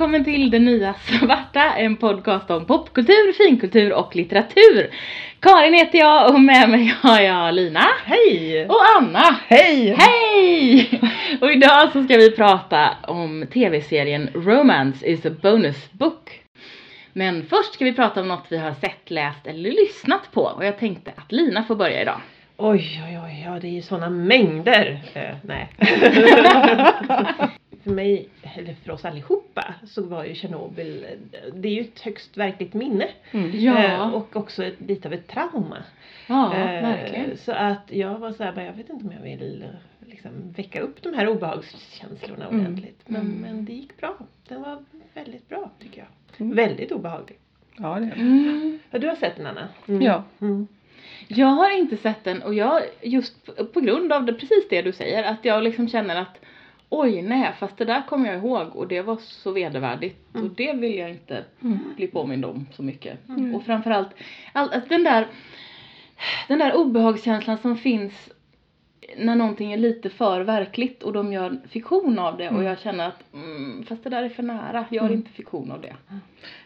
välkommen 0.00 0.24
till 0.24 0.50
Det 0.50 0.58
Nya 0.58 0.94
Svarta, 0.94 1.74
en 1.74 1.96
podcast 1.96 2.50
om 2.50 2.64
popkultur, 2.64 3.32
finkultur 3.32 3.92
och 3.92 4.16
litteratur. 4.16 4.90
Karin 5.40 5.74
heter 5.74 5.98
jag 5.98 6.34
och 6.34 6.40
med 6.40 6.68
mig 6.70 6.94
har 7.02 7.20
jag 7.20 7.54
Lina 7.54 7.86
Hej! 8.04 8.66
och 8.66 8.80
Anna. 8.96 9.38
Hej! 9.46 9.94
Hej! 9.98 11.00
Och 11.40 11.52
idag 11.52 11.92
så 11.92 12.04
ska 12.04 12.16
vi 12.16 12.30
prata 12.30 12.96
om 13.02 13.46
tv-serien 13.52 14.28
Romance 14.34 15.06
is 15.06 15.26
a 15.26 15.30
bonus 15.42 15.92
book. 15.92 16.40
Men 17.12 17.46
först 17.46 17.74
ska 17.74 17.84
vi 17.84 17.92
prata 17.92 18.20
om 18.20 18.28
något 18.28 18.46
vi 18.48 18.58
har 18.58 18.72
sett, 18.72 19.10
läst 19.10 19.46
eller 19.46 19.70
lyssnat 19.70 20.32
på 20.32 20.42
och 20.42 20.64
jag 20.64 20.78
tänkte 20.78 21.12
att 21.16 21.32
Lina 21.32 21.64
får 21.64 21.76
börja 21.76 22.02
idag. 22.02 22.20
Oj, 22.56 23.02
oj, 23.08 23.20
oj, 23.24 23.42
ja 23.46 23.60
det 23.60 23.66
är 23.68 23.72
ju 23.72 23.82
sådana 23.82 24.10
mängder. 24.10 25.00
Eh, 25.14 25.36
nej. 25.42 25.68
för 27.82 27.90
mig, 27.90 28.28
eller 28.56 28.74
för 28.74 28.92
oss 28.92 29.04
allihopa, 29.04 29.74
så 29.86 30.02
var 30.02 30.24
ju 30.24 30.34
Tjernobyl, 30.34 31.06
det 31.54 31.68
är 31.68 31.72
ju 31.72 31.80
ett 31.80 32.00
högst 32.00 32.36
verkligt 32.36 32.74
minne. 32.74 33.08
Mm. 33.30 33.50
Ja, 33.60 33.84
Eh, 33.84 34.14
och 34.14 34.36
också 34.36 34.64
ett, 34.64 34.80
lite 34.80 35.08
av 35.08 35.14
ett 35.14 35.28
trauma. 35.28 35.82
ja 36.26 36.54
Eh, 36.54 36.82
verkligen. 36.82 37.36
Så 37.36 37.52
att 37.52 37.82
jag 37.92 38.18
var 38.18 38.32
såhär, 38.32 38.62
jag 38.64 38.72
vet 38.72 38.90
inte 38.90 39.04
om 39.06 39.12
jag 39.12 39.22
vill 39.22 39.64
liksom, 40.06 40.30
väcka 40.56 40.80
upp 40.80 41.02
de 41.02 41.14
här 41.14 41.28
obehagskänslorna 41.28 42.46
Mm. 42.48 42.60
ordentligt. 42.60 43.00
Men, 43.06 43.20
Mm. 43.20 43.36
men 43.40 43.64
det 43.64 43.72
gick 43.72 43.96
bra. 43.96 44.16
Den 44.48 44.62
var 44.62 44.84
väldigt 45.14 45.48
bra 45.48 45.70
tycker 45.82 45.98
jag. 45.98 46.40
Mm. 46.46 46.56
Väldigt 46.56 46.92
obehaglig. 46.92 47.38
Ja, 47.76 47.94
det 48.00 48.06
är. 48.06 48.14
Mm. 48.16 48.78
Ja, 48.90 48.98
du 48.98 49.08
har 49.08 49.16
sett 49.16 49.36
den 49.36 49.46
Anna? 49.46 49.68
Ja. 50.04 50.24
Mm. 50.40 50.66
Jag 51.28 51.46
har 51.46 51.78
inte 51.78 51.96
sett 51.96 52.24
den 52.24 52.42
och 52.42 52.54
jag, 52.54 52.82
just 53.02 53.34
på 53.72 53.80
grund 53.80 54.12
av 54.12 54.24
det, 54.26 54.32
precis 54.32 54.68
det 54.70 54.82
du 54.82 54.92
säger, 54.92 55.24
att 55.24 55.44
jag 55.44 55.62
liksom 55.62 55.88
känner 55.88 56.16
att 56.16 56.38
oj 56.92 57.22
nej, 57.22 57.52
fast 57.58 57.76
det 57.76 57.84
där 57.84 58.02
kommer 58.06 58.28
jag 58.28 58.38
ihåg 58.38 58.76
och 58.76 58.88
det 58.88 59.02
var 59.02 59.16
så 59.16 59.50
vedervärdigt 59.52 60.34
Mm. 60.34 60.46
och 60.46 60.54
det 60.56 60.72
vill 60.72 60.94
jag 60.98 61.10
inte 61.10 61.44
Mm. 61.62 61.78
bli 61.96 62.06
påmind 62.06 62.44
om 62.44 62.66
så 62.72 62.82
mycket. 62.82 63.28
Mm. 63.28 63.54
Och 63.54 63.62
framförallt, 63.64 64.08
all, 64.52 64.70
alltså 64.72 64.88
den 64.88 65.04
där, 65.04 65.26
den 66.48 66.58
där 66.58 66.74
obehagskänslan 66.76 67.58
som 67.58 67.76
finns 67.76 68.30
när 69.18 69.34
någonting 69.34 69.72
är 69.72 69.76
lite 69.76 70.10
för 70.10 70.40
verkligt 70.40 71.02
och 71.02 71.12
de 71.12 71.32
gör 71.32 71.56
fiktion 71.68 72.18
av 72.18 72.36
det 72.36 72.46
och 72.48 72.54
Mm. 72.54 72.66
jag 72.66 72.78
känner 72.78 73.08
att 73.08 73.34
mm, 73.34 73.84
fast 73.88 74.04
det 74.04 74.10
där 74.10 74.22
är 74.22 74.28
för 74.28 74.42
nära, 74.42 74.84
gör 74.90 75.02
Mm. 75.02 75.12
inte 75.12 75.30
fiktion 75.30 75.70
av 75.72 75.80
det. 75.80 75.96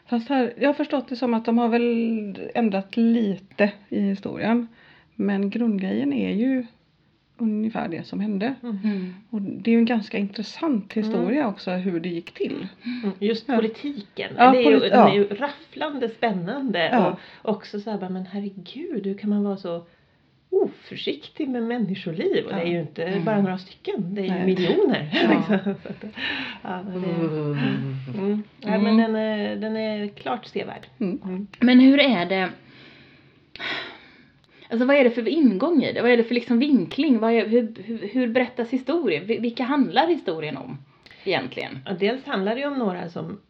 Fast 0.07 0.29
här, 0.29 0.53
jag 0.61 0.69
har 0.69 0.75
förstått 0.75 1.09
det 1.09 1.17
som 1.17 1.35
att 1.35 1.45
de 1.45 1.59
har 1.59 1.69
väl 1.69 2.51
ändrat 2.55 2.97
lite 2.97 3.73
i 3.89 4.01
historien. 4.01 4.69
Men 5.15 5.51
grundgrejen 5.51 6.13
är 6.13 6.31
ju 6.31 6.67
ungefär 7.39 7.89
det 7.89 8.07
som 8.07 8.21
hände. 8.21 8.55
Mm. 8.63 9.15
Och 9.31 9.43
det 9.43 9.71
är 9.71 9.73
ju 9.73 9.79
en 9.79 9.85
ganska 9.85 10.19
intressant 10.19 10.93
historia 10.93 11.49
också 11.49 11.71
hur 11.71 12.01
det 12.01 12.09
gick 12.09 12.35
till. 12.35 12.67
Mm, 12.85 13.15
Just 13.19 13.49
Ja. 13.49 13.57
politiken. 13.57 14.33
Ja, 14.37 14.53
det 14.53 14.59
är 14.59 14.71
ju, 14.71 14.87
ja. 14.87 15.09
är 15.11 15.15
ju 15.15 15.25
rafflande 15.29 16.09
spännande. 16.09 16.89
Ja. 16.93 17.17
Och 17.43 17.57
också 17.57 17.81
så 17.81 17.91
här, 17.91 18.09
men 18.09 18.27
herregud, 18.27 19.07
hur 19.07 19.19
kan 19.19 19.31
man 19.31 19.45
vara 19.45 19.57
så 19.57 19.87
oförsiktig 20.51 21.49
med 21.49 21.63
människoliv? 21.63 22.45
Och 22.47 22.53
det 22.55 22.61
är 22.61 22.67
ju 22.67 22.81
inte 22.81 23.05
Mm. 23.05 23.25
bara 23.25 23.41
några 23.41 23.59
stycken, 23.59 24.15
det 24.15 24.21
är 24.21 24.25
ju 24.25 24.31
Nej. 24.31 24.47
miljoner. 24.47 25.11
Liksom. 25.37 25.75
Ja, 26.63 26.83
det, 26.87 28.19
mm. 28.19 28.43
Ja, 28.61 28.79
men 28.79 28.97
den 28.97 29.17
är, 29.17 29.57
den 29.57 29.77
är 29.77 30.09
klart 30.09 30.47
sevärd. 30.47 30.87
Mm. 30.99 31.21
Mm. 31.25 31.47
Men 31.61 31.81
hur 31.81 32.01
är 32.01 32.27
det? 32.27 32.49
Alltså 34.71 34.87
vad 34.87 34.97
är 34.97 35.05
det 35.05 35.11
för 35.11 35.29
ingång 35.29 35.83
i 35.83 35.93
det? 35.93 36.03
Vad 36.03 36.11
är 36.11 36.17
det 36.17 36.25
för 36.25 36.35
liksom 36.35 36.59
vinkling? 36.59 37.19
Vad 37.19 37.33
är, 37.33 37.47
hur, 37.49 37.75
hur, 37.85 38.09
hur 38.13 38.29
berättas 38.29 38.71
historien? 38.71 39.23
Vi- 39.27 39.39
Vilka 39.39 39.63
handlar 39.65 40.07
historien 40.07 40.57
om 40.57 40.79
egentligen? 41.25 41.79
Ja, 41.87 41.93
dels 42.01 42.25
handlar 42.27 42.55
det 42.55 42.61
ju 42.61 42.67
om 42.67 42.79
några 42.79 43.09
som 43.09 43.41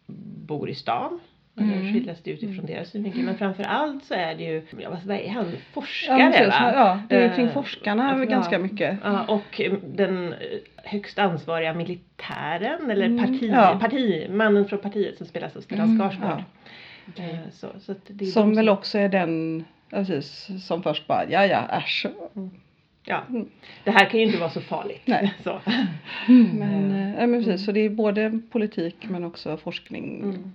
bor 0.47 0.71
i 0.71 0.75
stan. 0.75 1.21
Och 1.57 1.63
Mm. 1.63 1.79
det 1.87 1.93
skildras 1.93 2.23
det 2.23 2.31
utifrån 2.31 2.67
deras 2.67 2.91
synvinkel. 2.91 3.23
Men 3.25 3.39
framför 3.39 3.63
allt 3.63 4.05
så 4.05 4.15
är 4.15 4.35
det 4.35 4.45
ju, 4.45 4.63
ja, 4.81 4.97
vad 5.05 5.17
är 5.17 5.29
han, 5.29 5.47
Ja, 5.51 5.57
forskare 5.73 6.31
precis. 6.33 6.47
va? 6.49 6.73
ja, 6.75 7.01
det 7.09 7.17
är 7.17 7.35
kring 7.37 7.47
Eh, 7.47 7.53
forskarna 7.53 8.17
ja. 8.19 8.25
ganska 8.25 8.59
mycket. 8.59 8.99
Ja, 9.05 9.25
och 9.29 9.61
eh, 9.61 9.73
den 9.95 10.33
eh, 10.33 10.39
högst 10.85 11.19
ansvariga 11.19 11.75
militären 11.75 12.91
eller 12.91 13.07
Mm, 13.07 13.19
parti, 13.27 13.51
ja. 13.53 13.79
parti, 13.81 14.27
mannen 14.31 14.65
från 14.69 14.79
partiet 14.79 15.17
som 15.19 15.27
spelas 15.27 15.57
av 15.57 15.61
Stellan 15.61 15.89
Mm, 15.89 15.99
Skarsgård. 16.11 16.43
Ja. 17.17 17.25
Eh, 17.25 17.37
Så, 17.53 17.67
så 17.81 17.95
Som 18.33 18.49
de 18.51 18.57
väl 18.57 18.69
också 18.69 18.99
är 18.99 19.09
den 19.09 19.59
ja, 19.59 19.74
precis, 19.95 20.49
som 20.67 20.83
först 20.83 21.07
bara 21.07 21.25
ja 21.31 21.47
ja 21.47 21.69
äsch. 21.69 22.07
Ja, 23.07 23.23
Mm. 23.29 23.49
det 23.85 23.91
här 23.91 24.11
kan 24.11 24.21
ju 24.21 24.27
inte 24.27 24.39
vara 24.39 24.51
så 24.51 24.61
farligt. 24.61 25.03
Nej. 25.05 25.35
Så. 25.45 25.61
Men, 26.53 26.91
eh, 26.93 27.21
ja, 27.21 27.27
men 27.27 27.45
precis, 27.45 27.67
så 27.67 27.73
det 27.73 27.81
är 27.81 27.89
både 27.91 28.41
politik 28.51 28.97
men 29.09 29.25
också 29.25 29.57
forskning. 29.57 30.21
Mm. 30.23 30.53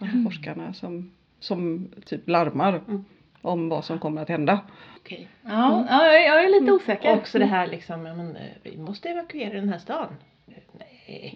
Alltså 0.00 0.16
forskarna 0.24 0.72
som, 0.72 1.10
som 1.40 1.88
typ 2.06 2.28
larmar 2.28 2.80
Mm. 2.88 3.04
om 3.42 3.68
vad 3.68 3.84
som 3.84 3.98
kommer 3.98 4.22
att 4.22 4.28
hända. 4.28 4.60
Okej. 4.96 5.28
Ja, 5.42 5.86
ja, 5.88 6.12
jag 6.12 6.44
är 6.44 6.48
lite 6.48 6.58
Mm. 6.62 6.74
osäker. 6.74 7.10
Och 7.12 7.18
också 7.18 7.38
det 7.38 7.46
här 7.46 7.66
liksom, 7.66 8.02
men, 8.02 8.36
eh, 8.36 8.42
vi 8.62 8.76
måste 8.76 9.08
evakuera 9.08 9.52
den 9.54 9.68
här 9.68 9.78
stan. 9.78 10.06
Eh, 10.48 10.54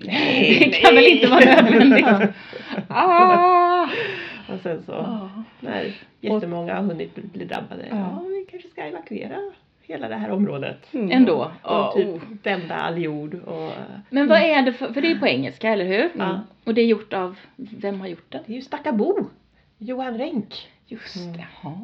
Nej, 0.04 0.69
Det 0.72 0.78
kan 0.78 0.94
väl 0.94 1.06
inte 1.06 1.26
vara 1.26 1.44
nödvändigt? 1.62 2.06
Ah! 2.88 3.88
Och 4.54 4.60
sen 4.60 4.82
så 4.86 4.92
Ja. 4.92 5.30
när 5.60 5.94
jättemånga 6.20 6.74
har 6.74 6.82
hunnit 6.82 7.14
bli- 7.14 7.24
bli 7.24 7.44
drabbade. 7.44 7.86
Ja. 7.90 7.96
Ja. 7.96 8.22
vi 8.28 8.46
kanske 8.50 8.68
ska 8.68 8.82
evakuera 8.82 9.38
hela 9.82 10.08
det 10.08 10.14
här 10.14 10.30
området. 10.30 10.94
Mm. 10.94 11.10
Ändå. 11.10 11.34
Och 11.42 11.50
Ja, 11.62 11.92
typ 11.96 12.06
oh. 12.08 12.20
vända 12.42 12.74
all 12.74 12.98
jord 13.02 13.34
och 13.34 13.72
Men 14.10 14.28
vad 14.28 14.38
är 14.38 14.62
det 14.62 14.72
för, 14.72 14.92
för 14.92 15.00
det 15.00 15.10
är 15.10 15.18
på 15.18 15.26
engelska, 15.26 15.68
eller 15.72 15.84
hur? 15.84 16.10
Ja. 16.18 16.40
Och 16.64 16.74
det 16.74 16.80
är 16.80 16.86
gjort 16.86 17.12
av, 17.12 17.36
vem 17.56 18.00
har 18.00 18.06
gjort 18.08 18.26
det? 18.32 18.40
det 18.46 18.52
är 18.52 18.56
ju 18.56 18.62
Stackabo. 18.62 19.26
Johan 19.78 20.18
Renck. 20.18 20.69
Just 20.86 21.16
Mm. 21.16 21.32
det. 21.36 21.46
Jaha. 21.62 21.78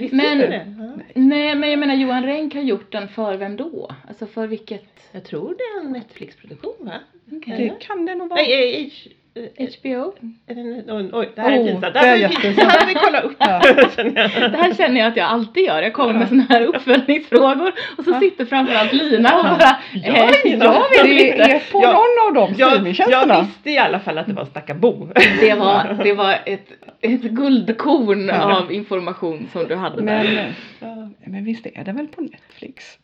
Visste 0.00 0.16
Men- 0.16 0.38
du 0.38 0.46
det? 0.46 0.74
Ja. 0.78 1.02
Nej, 1.14 1.54
men 1.54 1.70
jag 1.70 1.78
menar 1.78 1.94
Johan 1.94 2.22
Renck 2.24 2.54
har 2.54 2.62
gjort 2.62 2.92
den 2.92 3.08
för 3.08 3.36
vem 3.36 3.56
då? 3.56 3.90
Alltså 4.08 4.26
för 4.26 4.46
vilket? 4.46 4.84
Jag 5.12 5.24
tror 5.24 5.48
det 5.58 5.62
är 5.80 5.86
en 5.86 5.92
Netflix-produktion 5.92 6.74
va? 6.78 6.92
Okej. 7.32 7.56
Det 7.78 7.86
kan 7.86 8.06
det 8.06 8.14
nog 8.14 8.28
vara. 8.28 8.40
Nej, 8.42 8.74
eh, 8.80 8.86
eh, 8.86 8.92
HBO? 9.34 10.12
är 10.46 10.54
det 10.54 10.92
oj, 10.92 11.10
oj, 11.12 11.30
det 11.34 11.40
här 11.40 11.52
är 11.52 11.58
Oh, 11.58 11.64
pinsamt. 11.66 11.82
det 11.94 12.00
Det 12.00 12.06
är 12.06 12.16
här. 12.28 12.54
Det 12.56 12.62
här 12.64 12.86
vi 12.86 12.94
kolla 12.94 13.20
upp. 13.20 13.32
Ja. 13.38 13.60
känner 13.96 14.20
jag. 14.40 14.52
Det 14.52 14.58
här 14.58 14.74
känner 14.74 15.00
jag 15.00 15.08
att 15.08 15.16
jag 15.16 15.26
alltid 15.26 15.64
gör. 15.64 15.82
Jag 15.82 15.92
kommer 15.92 16.14
med 16.14 16.28
såna 16.28 16.42
här 16.48 16.62
uppföljningsfrågor 16.62 17.72
och 17.98 18.04
så 18.04 18.10
Ja. 18.10 18.20
sitter 18.20 18.44
framförallt 18.44 18.92
Lina 18.92 19.36
och 19.38 19.44
bara 19.44 19.76
eh, 19.94 20.16
jag 20.16 20.26
vet 20.26 20.42
Det 20.42 20.48
inte. 20.48 20.66
är 20.66 21.72
på 21.72 21.80
någon 21.80 22.26
av 22.28 22.34
de 22.48 22.54
Jag, 22.58 22.70
streamingtjänsterna. 22.70 23.34
jag 23.34 23.42
visste 23.44 23.70
i 23.70 23.78
alla 23.78 24.00
fall 24.00 24.18
att 24.18 24.26
det 24.26 24.32
var 24.32 24.44
Stackabo. 24.44 25.08
Det 25.40 25.54
var, 25.54 25.98
det 26.04 26.12
var 26.12 26.38
ett, 26.46 26.66
ett 27.02 27.22
guldkorn 27.22 28.26
Ja. 28.28 28.58
av 28.62 28.72
information 28.72 29.48
som 29.52 29.68
du 29.68 29.74
hade 29.74 30.02
Men, 30.02 30.26
där. 30.26 30.54
Ja. 30.80 31.08
men 31.26 31.44
visst 31.44 31.66
är 31.66 31.84
det 31.84 31.92
väl 31.92 32.06
på 32.08 32.20
Netflix? 32.20 32.98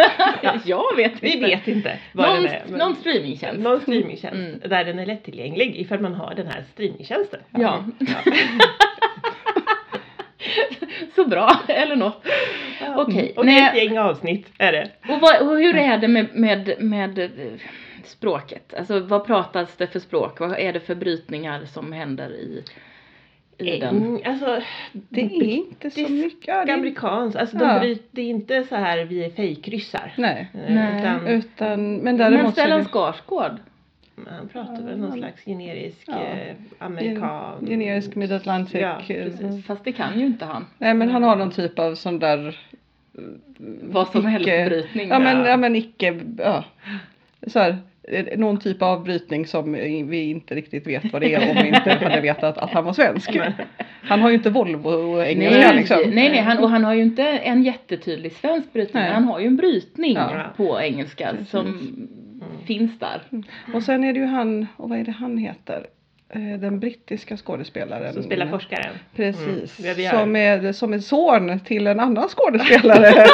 jag 0.64 0.96
vet 0.96 1.22
Vi 1.22 1.32
inte. 1.34 1.46
vet 1.46 1.68
inte 1.68 1.98
vad 2.12 2.28
Någon, 2.28 2.42
den 2.42 2.52
är. 2.52 2.62
men- 2.68 2.78
någon 2.78 2.94
streamingtjänst. 2.96 3.60
Någon 3.60 3.80
streamingtjänst 3.80 4.34
Mm. 4.36 4.60
där 4.70 4.84
den 4.84 4.98
är 4.98 5.06
lättillgänglig 5.06 5.76
ifall 5.76 6.00
man 6.00 6.14
har 6.14 6.34
den 6.34 6.46
här 6.46 6.64
streamingtjänsten. 6.72 7.40
Ja. 7.50 7.84
Så 11.14 11.24
bra, 11.28 11.50
eller 11.68 11.96
något. 11.96 12.26
Ja. 12.80 13.02
Okej, 13.02 13.32
Och 13.36 13.46
det 13.46 13.52
är 13.52 13.70
ett 13.72 13.84
gäng 13.84 13.98
avsnitt 13.98 14.46
är 14.58 14.72
det. 14.72 14.90
Och, 15.08 15.20
vad, 15.20 15.40
och 15.48 15.56
hur 15.58 15.76
är 15.76 15.98
det 15.98 16.08
med, 16.08 16.26
med, 16.34 16.74
med 16.78 17.18
eh, 17.18 17.28
språket? 18.04 18.74
Alltså 18.78 19.00
vad 19.00 19.26
pratas 19.26 19.76
det 19.76 19.86
för 19.86 20.00
språk? 20.00 20.40
Vad 20.40 20.58
är 20.58 20.72
det 20.72 20.80
för 20.80 20.94
brytningar 20.94 21.64
som 21.64 21.92
händer 21.92 22.30
i, 22.30 22.64
i 23.58 23.78
den? 23.80 23.96
Mm, 23.96 24.20
Alltså, 24.24 24.60
Det 24.92 25.20
är 25.20 25.42
inte 25.42 25.90
så 25.90 26.08
mycket. 26.08 26.48
Ja, 26.48 26.64
det 26.64 26.72
är, 26.72 26.76
amerikanskt. 26.76 27.36
Alltså 27.38 27.56
Ja. 27.56 27.72
de 27.74 27.80
bryt, 27.80 28.08
det 28.10 28.22
är 28.22 28.26
inte 28.30 28.64
så 28.64 28.76
här 28.76 29.04
vi 29.04 29.24
är 29.24 29.30
fejkryssar. 29.30 30.12
nej. 30.18 30.48
Eh, 30.68 30.74
Nej. 30.74 30.98
Utan 31.00 31.26
Utan, 31.28 31.92
men 31.94 32.04
Men 32.04 32.16
däremot 32.16 32.42
så 32.54 32.60
är 32.60 32.64
Stellan 32.64 32.84
Skarsgård? 32.84 33.52
man 34.16 34.48
pratar 34.52 34.72
väl 34.82 34.84
Ja, 34.90 34.96
någon 34.96 35.08
han- 35.10 35.18
slags 35.18 35.44
generisk 35.44 36.04
Ja. 36.06 36.20
eh, 36.22 36.54
amerikan. 36.78 37.66
generisk 37.66 38.14
mid-atlantic. 38.14 38.80
Ja, 38.80 39.00
eh, 39.08 39.24
precis. 39.24 39.66
Fast 39.66 39.84
det 39.84 39.92
kan 39.92 40.20
ju 40.20 40.26
inte 40.26 40.44
han. 40.44 40.66
Nej 40.78 40.94
men 40.94 41.10
han 41.10 41.22
har 41.22 41.36
någon 41.36 41.50
typ 41.50 41.78
av 41.78 41.94
sån 41.94 42.18
där 42.18 42.58
Vad 43.82 44.08
som 44.08 44.26
helst 44.26 44.48
Icke- 44.48 44.68
brytning. 44.68 45.08
Ja 45.08 45.18
men, 45.18 45.36
Ja. 45.38 45.48
ja, 45.48 45.56
men 45.56 45.76
icke, 45.76 46.20
ja. 46.38 46.64
Så 47.46 47.58
här, 47.58 47.76
någon 48.36 48.60
typ 48.60 48.82
av 48.82 49.04
brytning 49.04 49.46
som 49.46 49.72
vi 50.10 50.30
inte 50.30 50.54
riktigt 50.54 50.86
vet 50.86 51.12
vad 51.12 51.22
det 51.22 51.34
är 51.34 51.50
om 51.50 51.62
vi 51.62 51.68
inte 51.68 51.90
hade 51.90 52.20
vetat 52.20 52.58
att 52.58 52.70
han 52.70 52.84
var 52.84 52.92
svensk. 52.92 53.36
Han 54.02 54.20
har 54.20 54.28
ju 54.28 54.34
inte 54.34 54.50
Volvo 54.50 55.22
engelska 55.22 55.58
Nej, 55.68 55.76
liksom. 55.76 55.98
nej, 56.06 56.28
nej 56.30 56.38
han, 56.40 56.58
och 56.58 56.70
han 56.70 56.84
har 56.84 56.94
ju 56.94 57.02
inte 57.02 57.22
en 57.22 57.62
jättetydlig 57.62 58.32
svensk 58.32 58.72
brytning. 58.72 59.02
Nej. 59.02 59.12
Han 59.12 59.24
har 59.24 59.40
ju 59.40 59.46
en 59.46 59.56
brytning 59.56 60.14
Ja. 60.14 60.30
på 60.56 60.80
engelska 60.80 61.28
Precis. 61.30 61.50
som 61.50 61.92
finns 62.66 62.98
där. 62.98 63.20
Och 63.74 63.82
sen 63.82 64.04
är 64.04 64.12
det 64.12 64.18
ju 64.18 64.26
han, 64.26 64.66
och 64.76 64.88
vad 64.88 64.98
är 64.98 65.04
det 65.04 65.12
han 65.12 65.38
heter? 65.38 65.86
Eh, 66.28 66.58
Den 66.60 66.80
brittiska 66.80 67.36
skådespelaren. 67.36 68.12
Som 68.12 68.22
spelar 68.22 68.46
forskaren. 68.46 68.94
Precis. 69.16 69.80
Mm, 69.84 70.10
som, 70.10 70.36
är, 70.36 70.72
som 70.72 70.92
är 70.92 70.98
son 70.98 71.60
till 71.60 71.86
en 71.86 72.00
annan 72.00 72.28
skådespelare. 72.28 73.12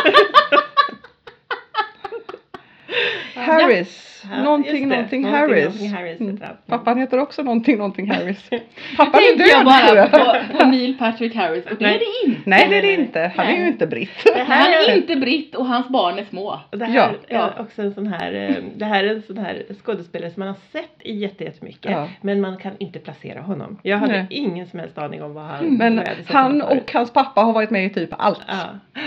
Harris. 3.41 4.07
Ja, 4.31 4.43
någonting, 4.43 4.89
någonting 4.89 5.23
Någonting, 5.23 5.25
Harris. 5.25 5.65
någonting 5.65 5.91
Harris 5.93 6.21
Mm. 6.21 6.39
Pappan 6.67 6.99
heter 6.99 7.19
också 7.19 7.43
någonting, 7.43 7.77
någonting 7.79 8.11
Harris. 8.13 8.51
Pappan 8.97 9.21
är 9.21 9.29
jag 9.29 9.39
död 9.39 9.49
tror 9.51 9.65
bara 9.65 9.97
jag. 9.97 10.11
på, 10.53 10.59
på 10.59 10.67
Neil 10.71 10.99
Patrick 10.99 11.35
Harris 11.35 11.65
och 11.67 11.77
det 11.79 11.85
Nej. 11.87 11.95
är 11.95 11.99
det 11.99 12.31
inte. 12.31 12.41
Nej 12.51 12.67
det 12.71 12.77
är 12.79 12.83
det 12.83 12.95
inte. 12.95 13.33
Han 13.37 13.47
är 13.47 13.53
Nej. 13.53 13.61
ju 13.61 13.67
inte 13.69 13.87
britt. 13.87 14.11
Det 14.25 14.39
Han 14.39 14.47
här 14.47 14.71
är 14.89 14.93
är 14.93 14.97
inte 14.97 15.17
britt 15.17 15.55
och 15.55 15.67
hans 15.67 15.89
barn 15.89 16.19
är 16.19 16.25
små. 16.25 16.61
Det 16.71 16.85
här 16.85 17.13
Ja, 17.29 17.39
är 17.57 17.61
också 17.63 17.83
en 17.83 17.95
sån 17.95 18.07
här, 18.07 18.35
eh, 18.35 18.55
det 18.77 18.85
här 18.85 19.05
är 19.05 19.15
en 19.15 19.23
sån 19.23 19.39
här 19.39 19.63
skådespelare 19.85 20.31
som 20.31 20.41
man 20.41 20.49
har 20.49 20.57
sett 20.73 20.97
i 21.01 21.17
jätte- 21.17 21.45
jättemycket. 21.45 21.91
Ja. 21.91 22.09
Men 22.21 22.41
man 22.41 22.57
kan 22.57 22.73
inte 22.79 22.99
placera 22.99 23.41
honom. 23.41 23.79
Jag 23.83 23.99
hade 23.99 24.13
Nej. 24.13 24.27
ingen 24.31 24.67
som 24.67 24.79
helst 24.79 24.99
aning 24.99 25.23
om 25.23 25.35
vad 25.35 25.45
han 25.45 25.65
Men 25.77 25.97
jag 25.97 26.35
han 26.35 26.63
och 26.63 26.91
hans 26.93 27.13
pappa 27.13 27.41
har 27.41 27.53
varit 27.53 27.71
med 27.71 27.85
i 27.87 27.91
typ 27.91 28.11
allt. 28.19 28.41
Ja. 28.49 29.01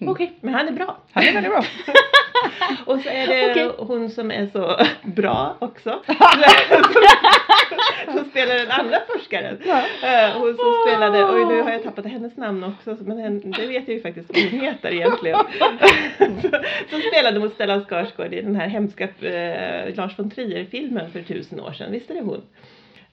Mm. 0.00 0.12
Okej. 0.12 0.32
Men 0.40 0.54
han 0.54 0.68
är 0.68 0.72
bra. 0.72 0.96
Han 1.12 1.24
är 1.24 1.32
väldigt 1.32 1.52
bra. 1.52 1.64
Och 2.86 3.00
så 3.00 3.08
är 3.08 3.26
det 3.26 3.50
Okej. 3.50 3.70
hon 3.78 4.10
som 4.10 4.30
är 4.30 4.46
så 4.52 4.76
bra 5.02 5.56
också. 5.58 6.02
som 8.12 8.24
spelar 8.30 8.54
den 8.54 8.70
andra 8.70 8.98
forskaren. 9.12 9.58
Ja. 9.66 9.78
Eh, 10.02 10.38
Hon 10.38 10.56
som 10.56 10.74
spelade, 10.86 11.24
oj 11.24 11.44
nu 11.44 11.62
har 11.62 11.70
jag 11.70 11.82
tappat 11.82 12.04
hennes 12.06 12.36
namn 12.36 12.64
också 12.64 12.96
men 13.04 13.40
det 13.50 13.66
vet 13.66 13.88
jag 13.88 13.94
ju 13.96 14.02
faktiskt 14.02 14.28
vad 14.34 14.42
hon 14.50 14.60
heter 14.60 14.92
egentligen. 14.92 15.38
som 16.90 17.00
spelade 17.12 17.40
mot 17.40 17.54
Stellan 17.54 17.84
Skarsgård 17.84 18.32
i 18.34 18.42
den 18.42 18.56
här 18.56 18.66
hemska 18.68 19.04
eh, 19.04 19.94
Lars 19.96 20.18
von 20.18 20.30
Trier 20.30 20.64
filmen 20.64 21.10
för 21.10 21.22
tusen 21.22 21.60
år 21.60 21.72
sedan. 21.72 21.92
Visst 21.92 22.10
är 22.10 22.14
det 22.14 22.20
hon? 22.20 22.42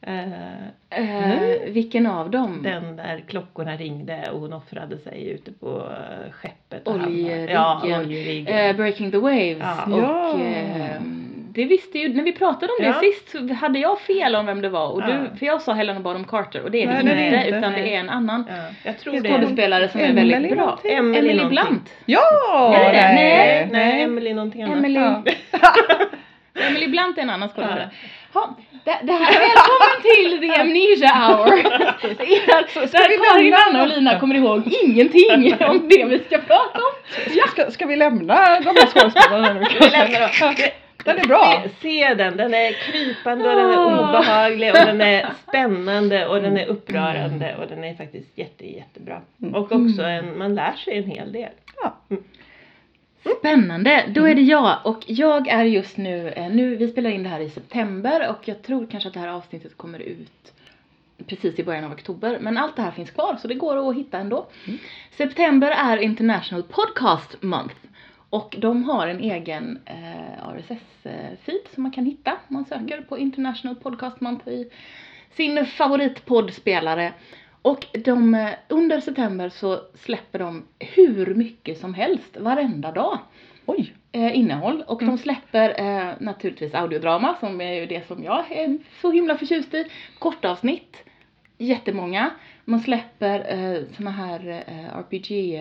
Eh, 0.07 0.67
Eh, 0.89 1.37
vilken 1.67 2.05
av 2.07 2.29
dem? 2.31 2.63
den 2.63 2.95
där 2.95 3.23
klockorna 3.27 3.75
ringde 3.75 4.29
och 4.33 4.39
hon 4.39 4.53
offrade 4.53 4.97
sig 4.97 5.27
ute 5.29 5.51
på 5.51 5.77
eh, 5.77 6.31
skeppet. 6.31 6.87
Oljeriggen. 6.87 7.47
Ja, 7.55 7.81
oljeriggen. 7.99 8.57
Eh, 8.57 8.75
Breaking 8.75 9.11
the 9.11 9.17
Waves. 9.17 9.57
Ja. 9.59 9.85
Och 9.93 9.99
Ja. 9.99 10.39
eh, 10.39 11.01
det 11.49 11.65
visste 11.65 11.99
ju, 11.99 12.13
när 12.13 12.23
vi 12.23 12.31
pratade 12.31 12.65
om 12.65 12.77
det 12.79 12.85
Ja. 12.87 12.93
sist 12.93 13.29
så 13.29 13.53
hade 13.53 13.79
jag 13.79 13.99
fel 13.99 14.35
om 14.35 14.45
vem 14.45 14.61
det 14.61 14.69
var. 14.69 14.87
Och 14.91 15.01
Ja. 15.01 15.07
du, 15.07 15.37
för 15.39 15.45
jag 15.45 15.61
sa 15.61 15.73
Helena 15.73 15.99
Bonham 15.99 16.23
Carter 16.23 16.61
och 16.63 16.71
det 16.71 16.83
är 16.83 16.87
det 16.87 16.93
Nej, 16.93 17.01
inte, 17.01 17.15
det 17.15 17.21
är 17.21 17.31
det 17.31 17.37
inte. 17.45 17.57
utan 17.57 17.71
Nej. 17.71 17.81
det 17.81 17.95
är 17.95 17.99
en 17.99 18.09
annan 18.09 18.45
Ja, 18.49 18.55
jag 18.83 18.99
tror 18.99 19.13
Heter 19.13 19.29
det. 19.29 19.35
är- 19.35 19.39
skådespelare 19.39 19.89
som 19.89 20.01
är 20.01 20.05
Emily 20.09 20.33
väldigt 20.33 20.51
bra. 20.51 20.61
någonting? 20.65 20.91
Emily 20.91 21.19
Emily 21.19 21.33
någonting. 21.35 21.65
Blunt. 21.65 21.89
Ja! 22.05 22.75
Det 22.77 22.91
det? 22.91 23.01
Nej. 23.13 23.69
Nej, 23.71 24.03
Emily 24.03 24.33
någonting 24.33 24.63
annat. 24.63 24.77
Emily, 24.77 24.99
Ja. 24.99 25.23
Emily 26.67 26.87
Blunt 26.87 27.17
är 27.17 27.21
en 27.21 27.29
annan 27.29 27.49
skådespelare. 27.49 27.89
Ja, 28.35 28.55
det, 28.85 28.99
det 29.03 29.11
här, 29.11 29.39
välkommen 29.39 30.01
till 30.01 30.39
The 30.49 30.55
Amnesia 30.61 31.09
Hour! 31.09 31.63
Där 32.91 33.09
vi 33.09 33.17
Karin, 33.17 33.49
lämna- 33.51 33.57
Anna 33.69 33.81
och 33.83 33.89
Lina 33.89 34.19
kommer 34.19 34.35
ihåg 34.35 34.61
ingenting 34.83 35.55
om 35.69 35.89
det 35.89 36.05
vi 36.05 36.19
ska 36.19 36.37
prata 36.37 36.79
om. 36.79 36.93
Ska, 37.51 37.71
ska 37.71 37.85
vi 37.85 37.95
lämna 37.95 38.59
de 38.59 38.65
här 38.65 38.87
skådespelarna 38.87 39.53
nu? 39.53 39.65
Den 41.05 41.19
är 41.19 41.27
bra. 41.27 41.63
Se, 41.63 41.69
se 41.81 42.13
den, 42.13 42.37
den 42.37 42.53
är 42.53 42.71
krypande 42.73 43.49
och 43.49 43.55
den 43.55 43.69
är 43.71 43.85
obehaglig 43.85 44.69
och 44.71 44.77
den 44.85 45.01
är 45.01 45.29
spännande 45.47 46.27
och 46.27 46.41
den 46.41 46.57
är 46.57 46.65
upprörande 46.65 47.55
och 47.61 47.67
den 47.69 47.83
är 47.83 47.95
faktiskt 47.95 48.37
jätte, 48.37 48.65
jättebra. 48.75 49.21
Och 49.53 49.71
också 49.71 50.01
en, 50.01 50.37
man 50.37 50.55
lär 50.55 50.73
sig 50.73 50.97
en 50.97 51.03
hel 51.09 51.31
del. 51.31 51.49
Ja. 51.83 51.97
Spännande, 53.39 54.05
då 54.15 54.27
är 54.27 54.35
det 54.35 54.41
jag. 54.41 54.79
Och 54.83 55.03
jag 55.07 55.47
är 55.47 55.63
just 55.63 55.97
nu, 55.97 56.29
eh, 56.29 56.49
nu, 56.49 56.75
vi 56.75 56.87
spelar 56.87 57.09
in 57.09 57.23
det 57.23 57.29
här 57.29 57.39
i 57.39 57.49
september 57.49 58.29
och 58.29 58.47
jag 58.47 58.61
tror 58.61 58.87
kanske 58.91 59.07
att 59.07 59.13
det 59.13 59.19
här 59.19 59.27
avsnittet 59.27 59.77
kommer 59.77 59.99
ut 59.99 60.53
precis 61.27 61.59
i 61.59 61.63
början 61.63 61.83
av 61.83 61.91
oktober. 61.91 62.39
Men 62.41 62.57
allt 62.57 62.75
det 62.75 62.81
här 62.81 62.91
finns 62.91 63.11
kvar 63.11 63.37
så 63.41 63.47
det 63.47 63.53
går 63.53 63.89
att 63.89 63.95
hitta 63.95 64.17
ändå. 64.17 64.47
September 65.17 65.71
är 65.71 65.97
International 65.97 66.63
Podcast 66.63 67.41
Month. 67.41 67.75
Och 68.29 68.55
de 68.59 68.83
har 68.83 69.07
en 69.07 69.19
egen 69.19 69.79
eh, 69.85 70.47
RSS-feed 70.49 71.73
som 71.73 71.83
man 71.83 71.91
kan 71.91 72.05
hitta. 72.05 72.31
Om 72.31 72.53
man 72.53 72.65
söker 72.65 73.01
på 73.01 73.17
International 73.17 73.75
Podcast 73.75 74.21
Month 74.21 74.47
i 74.47 74.69
sin 75.35 75.65
favoritpoddspelare. 75.65 77.13
Och 77.65 77.85
de, 78.03 78.35
eh, 78.35 78.49
under 78.67 78.99
september 78.99 79.49
så 79.49 79.79
släpper 79.93 80.39
de 80.39 80.67
hur 80.79 81.35
mycket 81.35 81.77
som 81.77 81.93
helst 81.93 82.37
varenda 82.37 82.91
dag 82.91 83.19
Oj. 83.65 83.93
eh, 84.11 84.37
innehåll 84.37 84.83
och 84.87 85.05
de 85.05 85.17
släpper 85.17 85.69
eh, 85.79 86.13
naturligtvis 86.19 86.73
audiodrama 86.73 87.35
som 87.39 87.61
är 87.61 87.73
ju 87.73 87.85
det 87.85 88.07
som 88.07 88.23
jag 88.23 88.51
är 88.51 88.77
så 89.01 89.11
himla 89.11 89.37
förtjust 89.37 89.73
i. 89.73 89.85
Kortavsnitt, 90.19 91.03
jättemånga. 91.57 92.31
Man 92.65 92.79
släpper 92.79 93.39
eh, 93.53 93.83
såna 93.97 94.11
här 94.11 94.63
eh, 94.67 94.97
RPG 94.97 95.53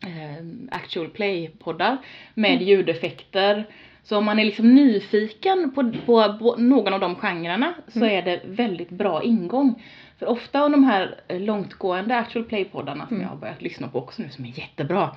eh, 0.00 0.44
actual 0.70 1.08
play 1.08 1.50
poddar 1.58 1.98
med 2.34 2.62
ljudeffekter. 2.62 3.64
Så 4.02 4.18
om 4.18 4.24
man 4.24 4.38
är 4.38 4.44
liksom 4.44 4.74
nyfiken 4.74 5.70
på, 5.74 5.92
på, 6.06 6.38
på 6.38 6.56
någon 6.58 6.94
av 6.94 7.00
de 7.00 7.16
genrerna 7.16 7.74
så 7.88 8.04
är 8.04 8.22
det 8.22 8.40
väldigt 8.44 8.90
bra 8.90 9.22
ingång. 9.22 9.82
För 10.18 10.26
ofta 10.26 10.62
av 10.62 10.70
de 10.70 10.84
här 10.84 11.14
långtgående 11.28 12.16
actual 12.16 12.44
play 12.44 12.64
poddarna 12.64 13.08
som 13.08 13.20
jag 13.20 13.28
har 13.28 13.36
börjat 13.36 13.62
lyssna 13.62 13.88
på 13.88 13.98
också 13.98 14.22
nu 14.22 14.28
som 14.28 14.44
är 14.44 14.58
jättebra 14.58 15.16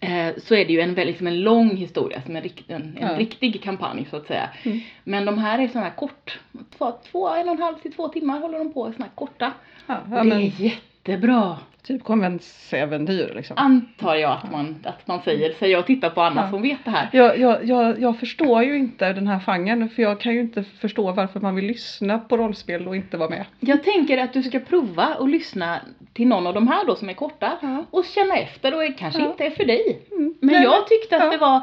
eh, 0.00 0.28
så 0.38 0.54
är 0.54 0.64
det 0.64 0.72
ju 0.72 0.80
en 0.80 0.94
väldigt 0.94 1.06
liksom 1.06 1.26
en 1.26 1.40
lång 1.40 1.76
historia, 1.76 2.22
som 2.22 2.36
en, 2.36 2.42
en, 2.68 2.82
en 2.82 2.96
Ja. 3.00 3.18
riktig 3.18 3.62
kampanj 3.62 4.06
så 4.10 4.16
att 4.16 4.26
säga. 4.26 4.50
Mm. 4.62 4.80
Men 5.04 5.24
de 5.24 5.38
här 5.38 5.58
är 5.58 5.68
sådana 5.68 5.86
här 5.88 5.96
kort, 5.96 6.38
två, 6.78 6.92
två, 7.10 7.28
en 7.28 7.48
och 7.48 7.54
en 7.54 7.62
halv 7.62 7.76
till 7.76 7.92
två 7.92 8.08
timmar 8.08 8.40
håller 8.40 8.58
de 8.58 8.72
på 8.72 8.84
sådana 8.84 9.04
här 9.04 9.12
korta. 9.14 9.52
Ja, 9.86 9.96
Och 9.98 10.12
ja, 10.12 10.18
det 10.18 10.24
men 10.24 10.38
är 10.38 10.60
jättebra. 10.60 11.58
Typ 11.82 12.04
konventsäventyr 12.04 13.32
liksom. 13.34 13.56
Antar 13.58 14.14
jag 14.14 14.32
att 14.32 14.52
man, 14.52 14.76
att 14.84 15.06
man 15.06 15.22
säger, 15.22 15.52
säger 15.52 15.72
jag 15.72 15.80
och 15.80 15.86
tittar 15.86 16.10
på 16.10 16.22
Anna 16.22 16.42
Ja. 16.44 16.50
som 16.50 16.62
vet 16.62 16.84
det 16.84 16.90
här. 16.90 17.08
Jag, 17.12 17.38
jag, 17.38 17.64
jag, 17.64 18.00
jag 18.00 18.18
förstår 18.18 18.62
ju 18.62 18.76
inte 18.78 19.12
den 19.12 19.26
här 19.26 19.40
genren 19.40 19.88
för 19.88 20.02
jag 20.02 20.20
kan 20.20 20.34
ju 20.34 20.40
inte 20.40 20.62
förstå 20.64 21.12
varför 21.12 21.40
man 21.40 21.54
vill 21.54 21.64
lyssna 21.66 22.18
på 22.18 22.36
rollspel 22.36 22.88
och 22.88 22.96
inte 22.96 23.16
vara 23.16 23.28
med. 23.30 23.44
Jag 23.60 23.84
tänker 23.84 24.18
att 24.18 24.32
du 24.32 24.42
ska 24.42 24.58
prova 24.60 25.14
och 25.14 25.28
lyssna 25.28 25.80
till 26.12 26.26
någon 26.28 26.46
av 26.46 26.54
de 26.54 26.68
här 26.68 26.86
då 26.86 26.94
som 26.96 27.08
är 27.08 27.14
korta 27.14 27.58
Ja. 27.62 27.84
och 27.90 28.04
känna 28.04 28.36
efter 28.36 28.74
och 28.74 28.98
kanske 28.98 29.20
Ja. 29.20 29.30
inte 29.30 29.44
är 29.44 29.50
för 29.50 29.64
dig. 29.64 30.02
Mm. 30.12 30.34
Men 30.40 30.54
Nej, 30.54 30.62
jag 30.62 30.86
tyckte 30.88 31.16
att 31.22 31.32
det 31.32 31.38
var, 31.38 31.60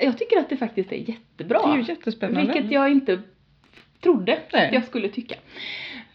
jag 0.00 0.18
tycker 0.18 0.38
att 0.38 0.48
det 0.48 0.56
faktiskt 0.56 0.92
är 0.92 0.96
jättebra. 0.96 1.58
Det 1.66 1.72
är 1.72 1.76
ju 1.76 1.82
jättespännande. 1.82 2.52
Vilket 2.52 2.72
jag 2.72 2.90
inte 2.90 3.18
trodde 4.02 4.38
Nej. 4.52 4.66
att 4.66 4.72
jag 4.74 4.84
skulle 4.84 5.08
tycka. 5.08 5.34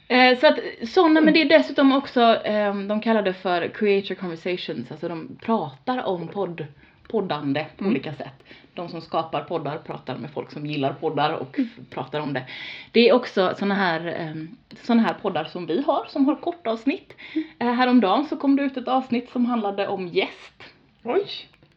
Eh, 0.07 0.38
så 0.40 0.48
att 0.48 0.60
sådana, 0.90 1.22
men 1.22 1.34
det 1.34 1.42
är 1.42 1.50
dessutom 1.50 1.92
också, 1.92 2.22
eh, 2.22 2.75
de 2.75 3.02
kallar 3.02 3.22
det 3.22 3.34
för 3.34 3.68
creator 3.68 4.16
conversations, 4.16 4.92
alltså 4.92 5.07
de 5.07 5.38
pratar 5.42 6.04
om 6.04 6.28
podd, 6.28 6.65
poddande 7.10 7.65
på 7.77 7.84
Mm. 7.84 7.91
olika 7.91 8.13
sätt. 8.13 8.44
De 8.74 8.89
som 8.89 9.01
skapar 9.01 9.44
poddar 9.44 9.77
pratar 9.77 10.18
med 10.18 10.32
folk 10.32 10.51
som 10.51 10.65
gillar 10.65 10.94
poddar 10.94 11.34
och 11.34 11.60
f- 11.60 11.86
pratar 11.89 12.20
om 12.20 12.34
det. 12.34 12.44
Det 12.91 13.10
är 13.10 13.13
också 13.13 13.53
sådana 13.60 13.75
här, 13.75 14.08
eh, 14.20 14.44
såna 14.84 15.01
här 15.01 15.13
poddar 15.22 15.44
som 15.44 15.65
vi 15.65 15.82
har, 15.82 16.06
som 16.08 16.25
har 16.25 16.36
kortavsnitt. 16.36 17.13
Eh, 17.60 17.72
häromdagen 17.72 18.25
så 18.25 18.38
kom 18.38 18.56
det 18.56 18.63
ut 18.63 18.77
ett 18.77 18.88
avsnitt 18.88 19.30
som 19.32 19.46
handlade 19.46 19.88
om 19.88 20.08
gäst. 20.08 20.63
Oj! 21.03 21.25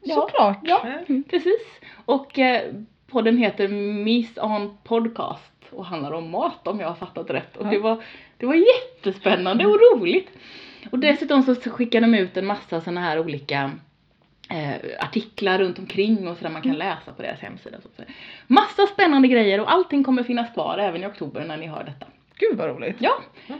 Ja. 0.03 0.15
Såklart. 0.15 0.59
Ja, 0.63 0.87
Mm. 1.09 1.23
precis. 1.31 1.61
Och 2.05 2.39
eh, 2.39 2.73
podden 3.11 3.39
heter 3.39 3.69
Miss 4.05 4.39
on 4.39 4.79
Podcast 4.85 5.53
och 5.73 5.87
handlar 5.87 6.13
om 6.13 6.31
mat 6.31 6.69
om 6.69 6.81
jag 6.81 6.89
har 6.89 6.95
fattat 6.95 7.31
rätt. 7.31 7.57
Och 7.57 7.67
det, 7.67 7.79
var, 7.79 8.03
det 8.37 8.47
var 8.47 8.55
jättespännande 8.55 9.67
och 9.67 9.81
roligt. 9.81 10.31
Och 10.91 10.99
dessutom 10.99 11.43
så 11.43 11.55
skickar 11.55 12.01
de 12.01 12.15
ut 12.15 12.37
en 12.37 12.47
massa 12.47 12.81
sådana 12.81 13.01
här 13.01 13.21
olika 13.21 13.73
eh, 14.51 15.05
artiklar 15.05 15.59
runt 15.59 15.79
omkring 15.79 16.29
och 16.29 16.37
så 16.37 16.43
där 16.43 16.51
man 16.51 16.63
kan 16.63 16.77
läsa 16.77 17.13
på 17.13 17.23
deras 17.23 17.41
hemsida. 17.41 17.79
Så. 17.81 18.03
Massa 18.47 18.87
spännande 18.87 19.29
grejer 19.29 19.61
och 19.61 19.73
allting 19.73 20.05
kommer 20.05 20.23
finnas 20.23 20.53
kvar 20.55 20.79
även 20.79 21.03
i 21.03 21.07
oktober 21.07 21.45
när 21.45 21.57
ni 21.57 21.67
hör 21.67 21.85
detta. 21.85 22.07
Gud 22.39 22.59
vad 22.59 22.69
roligt. 22.69 22.97
Ja, 22.99 23.13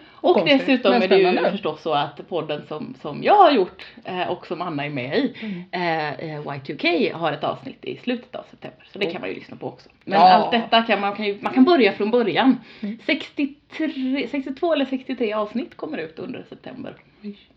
och 0.03 0.35
konstigt, 0.35 0.59
dessutom 0.67 0.93
är 0.93 1.09
det 1.09 1.19
ju 1.19 1.51
förstås 1.51 1.83
så 1.83 1.95
att 1.95 2.29
podden 2.29 2.63
som, 2.69 2.95
som 3.01 3.23
jag 3.23 3.35
har 3.37 3.51
gjort 3.51 3.87
eh, 4.05 4.29
och 4.29 4.47
som 4.47 4.63
Anna 4.63 4.85
är 4.85 4.91
med 4.91 5.19
i, 5.19 5.35
Mm. 5.41 5.63
eh, 5.73 6.35
eh, 6.35 6.41
Y2K 6.43 7.13
har 7.15 7.33
ett 7.33 7.45
avsnitt 7.45 7.85
i 7.85 7.97
slutet 7.97 8.35
av 8.35 8.43
september. 8.51 8.89
Så 8.93 8.99
det 8.99 9.11
kan 9.11 9.21
man 9.21 9.31
ju 9.31 9.35
lyssna 9.37 9.57
på 9.57 9.67
också. 9.67 9.89
Men 10.05 10.19
Ja. 10.21 10.29
allt 10.33 10.51
detta 10.51 10.83
kan 10.83 11.01
man, 11.01 11.17
kan 11.17 11.27
ju, 11.27 11.39
man 11.41 11.53
kan 11.55 11.65
börja 11.65 11.93
från 11.93 12.11
början. 12.11 12.57
Mm. 12.81 12.99
63, 13.07 14.29
62 14.31 14.73
eller 14.73 14.85
63 14.85 15.33
avsnitt 15.33 15.77
kommer 15.77 15.99
ut 15.99 16.19
under 16.19 16.45
september. 16.49 16.95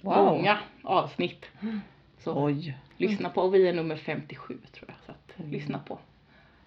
Wow. 0.01 0.25
Många 0.25 0.57
avsnitt. 0.83 1.45
Så 2.19 2.43
Oj. 2.45 2.77
lyssna 2.97 3.29
på, 3.29 3.41
och 3.41 3.55
vi 3.55 3.67
är 3.67 3.73
nummer 3.73 3.95
57 3.95 4.57
tror 4.73 4.85
jag. 4.89 4.95
Så 5.05 5.11
att 5.11 5.51
lyssna 5.51 5.79
på 5.79 5.99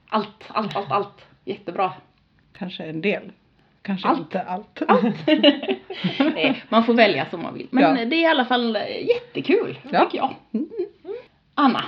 allt, 0.09 0.45
allt, 0.49 0.77
allt, 0.77 0.91
allt. 0.93 1.27
Jättebra. 1.45 1.93
Kanske 2.59 2.85
en 2.85 3.01
del. 3.01 3.33
Kanske 3.87 4.09
Allt. 4.09 4.19
inte 4.21 4.41
allt. 4.43 4.83
Nej, 6.35 6.63
man 6.69 6.85
får 6.85 6.95
välja 6.95 7.27
som 7.31 7.43
man 7.43 7.55
vill. 7.55 7.67
Men 7.71 7.83
Ja. 7.99 8.05
det 8.05 8.17
är 8.17 8.21
i 8.23 8.27
alla 8.27 8.45
fall 8.45 8.79
jättekul, 9.09 9.79
Ja. 9.91 10.05
tycker 10.05 10.19
jag. 10.19 10.35
Mm. 10.55 10.69
Anna. 11.55 11.85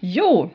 Jo, 0.00 0.50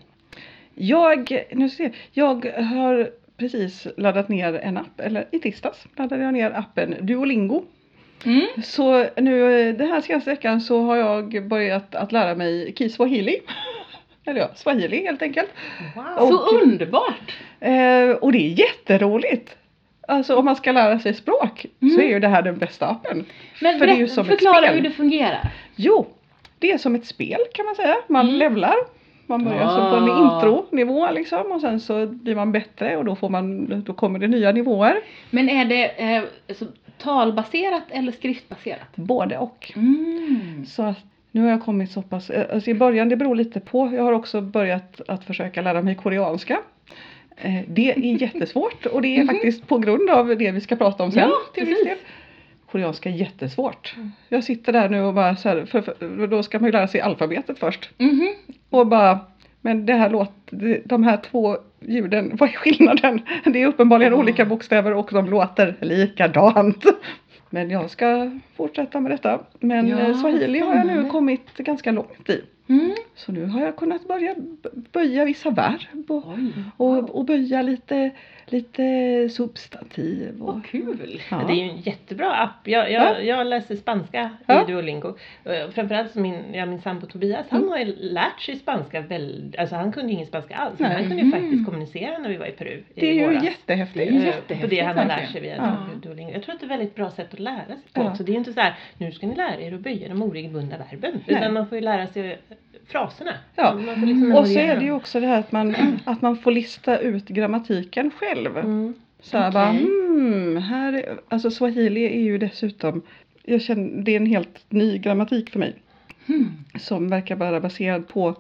jag, 0.76 1.44
nu 1.52 1.70
ser 1.70 1.92
jag, 2.12 2.46
jag 2.46 2.64
har 2.64 3.10
precis 3.38 3.88
laddat 3.98 4.30
ner 4.30 4.54
en 4.54 4.78
app, 4.78 5.00
eller 5.00 5.28
i 5.32 5.40
tisdags 5.40 5.88
laddade 5.96 6.24
jag 6.24 6.34
ner 6.34 6.52
appen 6.52 6.96
Duolingo. 7.02 7.64
Mm. 8.26 8.42
Så 8.64 9.06
nu 9.22 9.72
den 9.74 9.88
här 9.88 10.02
senaste 10.02 10.30
veckan 10.30 10.62
så 10.62 10.82
har 10.82 10.96
jag 10.96 11.48
börjat 11.48 11.96
att 11.96 12.12
lära 12.12 12.36
mig 12.36 12.74
Kiswahili. 12.78 13.40
Eller 14.26 14.40
ja, 14.40 14.50
swahili 14.56 15.06
helt 15.06 15.22
enkelt. 15.22 15.50
Wow. 15.96 16.28
Så 16.30 16.36
Och- 16.56 16.62
underbart! 16.64 17.38
Eh, 17.60 18.10
och 18.10 18.32
det 18.32 18.38
är 18.38 18.60
jätteroligt. 18.60 19.58
Alltså 20.08 20.36
om 20.36 20.46
man 20.46 20.56
ska 20.56 20.72
lära 20.72 21.00
sig 21.00 21.14
språk 21.14 21.66
så 21.80 21.86
Mm. 21.86 22.00
är 22.00 22.06
ju 22.06 22.20
det 22.20 22.28
här 22.28 22.42
den 22.42 22.58
bästa 22.58 22.88
appen. 22.88 23.26
Men 23.62 23.80
För 23.80 23.88
det 23.88 24.08
som 24.08 24.22
ett 24.24 24.30
förklara 24.30 24.66
hur 24.68 24.82
det 24.82 24.92
fungerar. 24.92 25.52
Jo, 25.76 26.08
det 26.60 26.72
är 26.72 26.78
som 26.78 26.96
ett 26.96 27.06
spel 27.06 27.40
kan 27.54 27.66
man 27.66 27.76
säga. 27.76 27.96
Man 28.08 28.26
Mm. 28.26 28.36
levlar. 28.40 28.76
Man 29.28 29.44
börjar 29.46 29.68
så 29.70 29.76
på 29.90 29.96
en 29.96 30.10
Ah. 30.10 30.36
intronivå 30.36 31.12
liksom 31.12 31.52
och 31.52 31.62
sen 31.62 31.80
så 31.80 32.06
blir 32.08 32.36
man 32.36 32.52
bättre 32.52 32.98
och 32.98 33.06
då, 33.06 33.16
får 33.16 33.30
man, 33.30 33.82
då 33.84 33.94
kommer 33.94 34.20
det 34.20 34.28
nya 34.28 34.52
nivåer. 34.52 34.96
Men 35.30 35.50
är 35.50 35.66
det 35.66 35.86
eh, 36.16 36.24
alltså, 36.50 36.66
talbaserat 36.98 37.84
eller 37.90 38.12
skriftbaserat? 38.12 38.96
Både 38.96 39.38
och. 39.38 39.72
Mm. 39.76 40.66
Så 40.68 40.84
att 40.84 40.98
nu 41.32 41.42
har 41.42 41.50
jag 41.50 41.64
kommit 41.64 41.92
så 41.92 42.02
pass, 42.02 42.30
eh, 42.30 42.54
alltså 42.54 42.70
i 42.70 42.74
början 42.74 43.10
det 43.10 43.16
beror 43.16 43.36
lite 43.36 43.60
på. 43.60 43.92
Jag 43.96 44.04
har 44.04 44.12
också 44.12 44.42
börjat 44.42 45.02
att 45.08 45.24
försöka 45.26 45.62
lära 45.62 45.82
mig 45.82 45.96
koreanska. 45.96 46.60
Eh, 47.44 47.62
Det 47.68 47.92
är 47.92 47.98
jättesvårt 48.22 48.86
och 48.86 49.02
det 49.02 49.08
är 49.08 49.24
Mhm. 49.24 49.28
faktiskt 49.28 49.68
på 49.68 49.78
grund 49.78 50.10
av 50.10 50.28
det 50.38 50.52
vi 50.52 50.62
ska 50.62 50.76
prata 50.76 51.04
om 51.04 51.12
sen. 51.12 51.22
Ja, 51.30 51.32
till 51.54 51.66
viss 51.66 51.84
del. 51.84 51.98
Koreanska 52.72 53.10
är 53.10 53.14
jättesvårt. 53.14 53.96
Jag 54.30 54.44
sitter 54.44 54.74
där 54.74 54.90
nu 54.90 55.02
och 55.02 55.14
bara 55.14 55.36
så 55.36 55.50
här, 55.50 55.66
för, 55.66 55.82
för, 55.82 56.28
då 56.28 56.44
ska 56.44 56.60
man 56.60 56.68
ju 56.68 56.72
lära 56.72 56.88
sig 56.88 57.02
alfabetet 57.02 57.60
först. 57.60 57.90
Mhm. 57.98 58.28
Och 58.70 58.88
bara, 58.88 59.20
men 59.62 59.86
det 59.86 59.94
här 59.94 60.10
låter, 60.10 60.82
de 60.86 61.04
här 61.04 61.18
två 61.18 61.58
ljuden, 61.80 62.32
vad 62.40 62.50
är 62.50 62.54
skillnaden? 62.54 63.22
Det 63.46 63.62
är 63.62 63.68
uppenbarligen 63.68 64.14
Ah. 64.14 64.18
olika 64.18 64.46
bokstäver 64.46 64.94
och 64.94 65.10
de 65.14 65.26
låter 65.30 65.76
likadant. 65.82 66.86
Men 67.50 67.70
jag 67.70 67.90
ska 67.90 68.32
fortsätta 68.58 69.00
med 69.00 69.12
detta. 69.12 69.40
Men 69.60 69.88
Ja, 69.88 70.00
eh, 70.00 70.18
swahili 70.18 70.60
har 70.60 70.76
jag 70.76 70.88
nu 70.88 71.10
kommit 71.10 71.58
ganska 71.58 71.92
långt 71.92 72.30
i. 72.30 72.42
Mm. 72.70 72.96
Så 73.16 73.32
nu 73.32 73.46
har 73.46 73.62
jag 73.62 73.76
kunnat 73.76 74.08
börja 74.08 74.36
böja 74.92 75.26
vissa 75.26 75.50
verb 75.50 76.12
och, 76.12 76.24
Oj, 76.28 76.54
och, 76.78 77.10
och 77.16 77.26
böja 77.26 77.62
lite, 77.62 78.12
lite 78.46 78.84
substantiv. 79.30 80.42
Och, 80.42 80.54
vad 80.54 80.66
kul! 80.66 81.22
ja. 81.32 81.44
Det 81.48 81.54
är 81.54 81.56
ju 81.56 81.70
en 81.70 81.78
jättebra 81.82 82.36
app. 82.36 82.68
Jag, 82.68 82.92
Ja. 82.92 83.04
jag, 83.16 83.26
jag 83.26 83.48
läser 83.48 83.76
spanska 83.76 84.30
Ja. 84.48 84.64
i 84.64 84.72
Duolingo. 84.72 85.16
Eh, 85.46 85.70
Framförallt 85.70 86.16
min, 86.16 86.54
ja, 86.54 86.66
min 86.66 86.82
sambo 86.82 87.06
Tobias, 87.06 87.46
han 87.50 87.70
har 87.70 87.78
ju 87.78 87.96
lärt 88.00 88.42
sig 88.42 88.56
spanska 88.56 89.02
väldigt, 89.02 89.60
alltså 89.60 89.76
han 89.76 89.92
kunde 89.92 90.14
ingen 90.14 90.28
spanska 90.28 90.56
alls. 90.56 90.80
Men 90.80 90.92
han 90.92 91.08
kunde 91.08 91.24
ju 91.24 91.32
faktiskt 91.32 91.66
kommunicera 91.66 92.18
när 92.18 92.30
vi 92.30 92.38
var 92.38 92.46
i 92.46 92.52
Peru 92.52 92.84
det 92.96 93.08
är 93.10 93.14
i 93.14 93.16
ju 93.18 93.26
våras. 93.28 93.44
jättehäftigt. 93.44 94.12
Det 94.12 94.18
är 94.18 94.20
Eh, 94.22 94.26
jättehäftigt 94.26 94.62
På 94.62 94.68
det 94.68 94.82
han 94.82 94.98
har 94.98 95.06
lärt 95.06 95.32
sig 95.32 95.42
via 95.42 95.56
Ja. 95.56 95.78
Duolingo. 96.04 96.32
Jag 96.34 96.44
tror 96.44 96.56
att 96.56 96.60
det 96.60 96.66
är 96.66 96.68
ett 96.68 96.72
väldigt 96.80 96.96
bra 96.96 97.12
sätt 97.12 97.34
att 97.34 97.40
lära 97.40 97.66
sig 97.66 97.78
på. 97.94 98.16
Så 98.18 98.24
det 98.24 98.30
är 98.32 98.34
ju 98.34 98.40
inte 98.40 98.54
så 98.54 98.60
här, 98.62 98.74
nu 98.98 99.12
ska 99.12 99.28
ni 99.28 99.36
lära 99.36 99.62
er 99.62 99.74
att 99.74 99.80
böja 99.80 100.10
de 100.10 100.22
oregelbundna 100.24 100.78
verben. 100.78 101.12
Nej. 101.28 101.38
Utan 101.38 101.54
man 101.54 101.68
får 101.68 101.78
ju 101.78 101.82
lära 101.84 102.08
sig 102.08 102.38
fraserna. 102.88 103.32
Ja. 103.56 103.72
Får 103.72 104.06
liksom 104.06 104.36
Och 104.36 104.48
så 104.48 104.60
är 104.60 104.76
det 104.78 104.86
ju 104.86 104.92
också 104.92 105.20
det 105.20 105.28
här 105.28 105.40
att 105.40 105.52
man, 105.52 105.76
att 106.06 106.22
man 106.22 106.38
får 106.38 106.52
lista 106.52 107.00
ut 107.00 107.28
grammatiken 107.28 108.12
själv. 108.12 108.58
Mm. 108.58 108.94
Så 109.22 109.38
här 109.38 109.52
bara, 109.52 109.70
Okej. 109.70 109.84
hmm, 109.86 110.58
här 110.58 110.94
är, 110.94 111.20
alltså 111.28 111.52
swahili 111.52 112.04
är 112.06 112.22
ju 112.22 112.38
dessutom, 112.38 113.02
jag 113.44 113.62
känner, 113.62 114.04
det 114.04 114.12
är 114.12 114.18
en 114.18 114.26
helt 114.26 114.66
ny 114.70 114.98
grammatik 114.98 115.50
för 115.50 115.60
mig. 115.60 115.76
Hmm. 116.26 116.52
Som 116.80 117.10
verkar 117.10 117.36
vara 117.36 117.60
baserad 117.60 118.08
på 118.08 118.36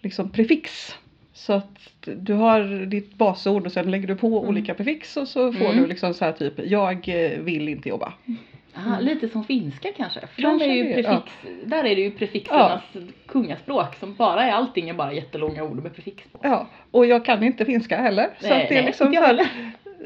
liksom 0.00 0.30
prefix. 0.30 0.94
Så 1.32 1.52
att 1.52 1.78
du 2.02 2.32
har 2.32 2.86
ditt 2.86 3.14
basord 3.14 3.66
och 3.66 3.72
sen 3.72 3.90
lägger 3.90 4.08
du 4.08 4.16
på 4.16 4.28
olika 4.48 4.74
prefix 4.74 5.16
och 5.16 5.28
så 5.28 5.52
får 5.52 5.64
Mm. 5.66 5.76
du 5.82 5.86
liksom 5.86 6.14
så 6.14 6.24
här 6.24 6.32
typ, 6.32 6.52
jag 6.64 7.08
eh, 7.08 7.38
vill 7.40 7.68
inte 7.68 7.88
jobba. 7.88 8.12
Aha, 8.76 9.00
lite 9.00 9.28
som 9.28 9.44
finska 9.44 9.88
kanske. 9.96 10.20
För 10.20 10.42
Kanske 10.42 10.66
där, 10.66 10.72
är 10.72 10.76
ju 10.76 10.94
prefix, 10.94 11.32
där 11.64 11.84
är 11.84 11.96
det 11.96 12.02
ju 12.02 12.10
prefixernas 12.10 12.82
kungaspråk 13.26 13.94
som 13.94 14.14
bara 14.14 14.44
är 14.44 14.52
allting 14.52 14.88
är 14.88 14.94
bara 14.94 15.12
jättelånga 15.12 15.62
ord 15.62 15.82
med 15.82 15.94
prefix 15.94 16.24
på. 16.32 16.38
Ja, 16.42 16.66
och 16.90 17.06
jag 17.06 17.24
kan 17.24 17.42
inte 17.42 17.64
finska 17.64 17.96
heller. 17.96 18.28
Så, 18.40 18.48
Nej, 18.48 18.62
att 18.62 18.68
det 18.68 18.78
är 18.78 18.82
liksom 18.82 19.14
så, 19.14 19.20
här, 19.20 19.48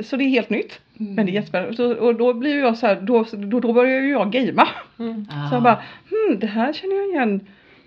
så 0.00 0.16
det 0.16 0.24
är 0.24 0.28
helt 0.28 0.50
nytt. 0.50 0.80
Mm. 1.00 1.14
Men 1.14 1.26
det 1.26 1.32
är 1.32 1.34
jättespännande. 1.34 1.76
Så, 1.76 1.94
och 1.94 2.14
då 2.14 2.34
blir 2.34 2.58
jag 2.58 2.78
så 2.78 2.86
här, 2.86 3.00
då, 3.00 3.24
då, 3.32 3.60
då 3.60 3.72
börjar 3.72 4.00
ju 4.00 4.10
jag 4.10 4.32
gamea. 4.32 4.68
Mm. 4.98 5.26
Ah. 5.30 5.48
Så 5.48 5.54
jag 5.54 5.62
bara, 5.62 5.82
hmm, 6.10 6.38
det 6.38 6.46
här 6.46 6.72
känner 6.72 6.96
jag 6.96 7.08
igen. 7.08 7.46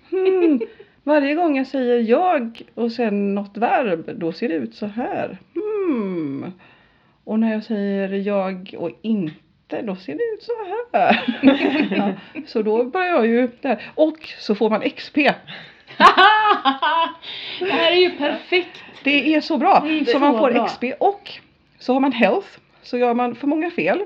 Hmm, 0.10 0.60
varje 1.04 1.36
gång 1.36 1.58
jag 1.58 1.68
säger 1.68 2.00
jag 2.00 2.62
och 2.74 2.92
sen 2.92 3.36
något 3.36 3.58
verb, 3.58 4.20
då 4.20 4.32
ser 4.32 4.50
det 4.50 4.56
ut 4.56 4.76
så 4.76 4.86
här. 4.86 5.38
Hmm. 5.54 6.52
Och 7.24 7.40
när 7.40 7.54
jag 7.54 7.64
säger 7.64 8.10
jag 8.14 8.76
och 8.78 8.92
inte, 9.02 9.34
då 9.68 9.96
ser 9.96 10.16
det 10.16 10.24
ut 10.34 10.44
så 10.44 10.52
här. 10.66 10.76
ja, 11.98 12.14
så 12.48 12.62
då 12.62 12.84
börjar 12.84 13.08
jag 13.08 13.28
ju 13.28 13.50
där. 13.62 13.92
Och 13.96 14.18
så 14.40 14.56
får 14.56 14.70
man 14.70 14.82
XP. 14.82 15.16
det 17.60 17.72
här 17.72 17.92
är 17.92 17.96
ju 17.96 18.10
perfekt! 18.10 18.84
Det 19.04 19.36
är 19.36 19.42
så 19.42 19.58
bra. 19.58 19.88
Är 19.88 20.06
så 20.06 20.12
så 20.12 20.20
man 20.20 20.38
får 20.38 20.52
bra. 20.52 20.68
XP 20.68 20.84
och 21.00 21.32
så 21.80 21.94
har 21.94 22.00
man 22.00 22.12
health. 22.12 22.48
Så 22.82 22.98
gör 22.98 23.14
man 23.14 23.36
för 23.36 23.48
många 23.48 23.72
fel, 23.72 24.06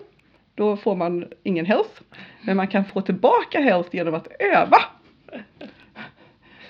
då 0.56 0.78
får 0.78 0.96
man 0.96 1.28
ingen 1.44 1.66
health. 1.66 2.02
Men 2.42 2.58
man 2.58 2.68
kan 2.68 2.86
få 2.86 3.02
tillbaka 3.02 3.60
health 3.60 3.90
genom 3.96 4.14
att 4.14 4.28
öva. 4.40 4.78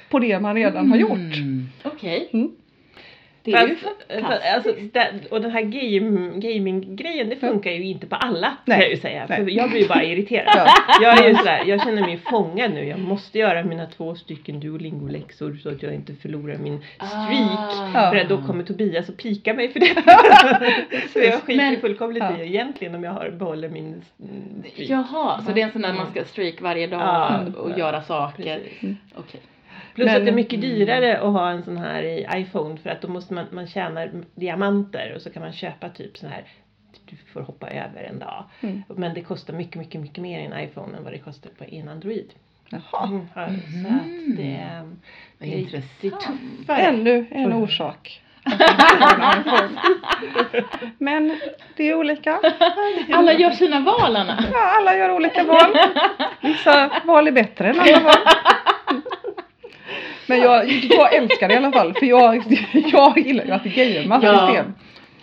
På 0.10 0.20
det 0.20 0.40
man 0.40 0.56
redan 0.56 0.90
har 0.90 0.98
gjort. 0.98 1.38
Mm. 1.38 1.70
Okej. 1.84 2.30
Mm. 2.34 2.52
Det 3.44 3.52
är 3.54 3.68
ju 3.68 3.76
för, 3.76 3.90
fantastiskt. 4.22 4.54
alltså, 4.56 4.74
där, 4.94 5.10
och 5.32 5.42
den 5.42 5.52
här 5.52 5.62
game, 5.62 6.40
gaming-grejen 6.40 7.30
det 7.30 7.36
funkar 7.36 7.72
ju 7.72 7.84
inte 7.84 8.08
på 8.08 8.16
alla 8.16 8.58
Nej. 8.66 8.76
kan 8.78 8.84
jag 8.84 8.90
ju 8.92 8.98
säga. 8.98 9.26
Nej. 9.30 9.44
För 9.46 9.52
jag 9.52 9.70
blir 9.70 9.82
ju 9.82 9.88
bara 9.88 10.04
irriterad. 10.12 10.48
Ja. 10.56 10.68
Jag 11.02 11.24
är 11.24 11.30
ju 11.30 11.36
sådär, 11.36 11.64
jag 11.66 11.84
känner 11.84 12.02
mig 12.02 12.18
fångad 12.18 12.74
nu. 12.74 12.86
Jag 12.88 13.00
måste 13.00 13.40
göra 13.40 13.64
mina 13.64 13.86
två 13.86 14.16
stycken 14.16 14.60
Duolingo-läxor 14.60 15.56
så 15.64 15.70
att 15.70 15.84
jag 15.84 15.94
inte 15.94 16.14
förlorar 16.16 16.58
min 16.58 16.80
streak. 16.98 17.96
Ah. 17.96 18.12
För 18.12 18.16
att 18.18 18.30
då 18.30 18.42
kommer 18.42 18.64
Tobias 18.64 19.10
och 19.10 19.18
pika 19.18 19.54
mig 19.54 19.70
för 19.72 19.80
det. 19.80 19.88
så 21.14 21.20
jag 21.20 21.42
skiter 21.42 21.58
Men- 21.72 21.82
fullkomligt 21.82 22.24
Ja. 22.24 22.38
i 22.44 22.46
egentligen 22.48 22.96
om 22.96 23.04
jag 23.04 23.12
har 23.12 23.30
behåller 23.30 23.70
min 23.70 23.86
mm, 23.86 24.64
streak. 24.74 24.90
Jaha, 24.90 25.42
så 25.46 25.52
det 25.52 25.62
är 25.62 25.66
en 25.66 25.72
sån 25.72 25.82
där 25.82 25.94
man 25.94 26.12
ska 26.12 26.24
streak 26.26 26.62
varje 26.62 26.88
dag 26.88 27.00
Ja. 27.02 27.40
och 27.60 27.78
göra 27.80 28.02
saker. 28.02 28.60
Precis. 28.60 28.98
Okej. 29.16 29.42
Plus 29.96 30.06
Men- 30.06 30.16
att 30.18 30.26
det 30.26 30.32
är 30.32 30.36
mycket 30.36 30.62
dyrare 30.62 31.18
att 31.20 31.34
ha 31.34 31.50
en 31.50 31.64
sån 31.64 31.78
här 31.78 32.04
i 32.04 32.28
iPhone 32.36 32.78
för 32.78 32.90
att 32.90 33.02
då 33.02 33.08
måste 33.08 33.34
man, 33.34 33.46
man 33.52 33.68
tjäna 33.68 34.08
diamanter 34.36 35.14
och 35.16 35.22
så 35.22 35.30
kan 35.30 35.42
man 35.44 35.54
köpa 35.54 35.90
typ 35.90 36.18
sån 36.18 36.30
här 36.30 36.44
du 37.06 37.16
får 37.34 37.42
hoppa 37.42 37.70
över 37.70 38.04
en 38.10 38.20
dag. 38.20 38.44
Mm. 38.62 38.84
Men 38.88 39.14
det 39.14 39.22
kostar 39.22 39.54
mycket, 39.54 39.76
mycket, 39.76 40.02
mycket 40.02 40.18
mer 40.24 40.40
i 40.40 40.46
en 40.46 40.60
iPhone 40.60 40.98
än 40.98 41.04
vad 41.04 41.14
det 41.14 41.18
kostar 41.20 41.50
på 41.58 41.64
en 41.64 41.90
Android. 41.90 42.34
Jaha. 42.70 43.08
Mm, 43.08 43.28
Så 43.34 43.40
att 43.40 43.48
det, 44.38 44.68
Vad 45.38 45.40
det, 45.40 45.46
det 45.46 45.54
är 45.54 45.58
intressant. 45.58 46.22
tuffare. 46.58 46.82
Ännu 46.82 47.26
en 47.32 47.54
orsak. 47.54 48.22
Men 50.98 51.40
det 51.78 51.84
är 51.90 51.96
olika. 51.96 52.40
Alla 53.14 53.34
gör 53.34 53.52
sina 53.52 53.80
val 53.80 54.16
Anna. 54.16 54.44
Ja, 54.54 54.60
alla 54.78 54.98
gör 54.98 55.12
olika 55.12 55.44
val. 55.44 55.78
Vissa 56.42 56.90
val 57.06 57.28
är 57.28 57.32
bättre 57.32 57.70
än 57.70 57.80
andra 57.80 58.00
val. 58.00 58.14
Men 60.28 60.40
jag, 60.40 60.70
jag 60.70 61.16
älskar 61.16 61.48
det 61.48 61.54
i 61.54 61.58
alla 61.58 61.72
fall 61.72 61.94
för 61.94 62.06
jag, 62.06 62.36
jag 62.92 63.18
gillar 63.18 63.46
ju 63.46 63.52
att 63.52 63.64
gamea 63.64 64.20
Ja. 64.22 64.48
system. 64.48 64.74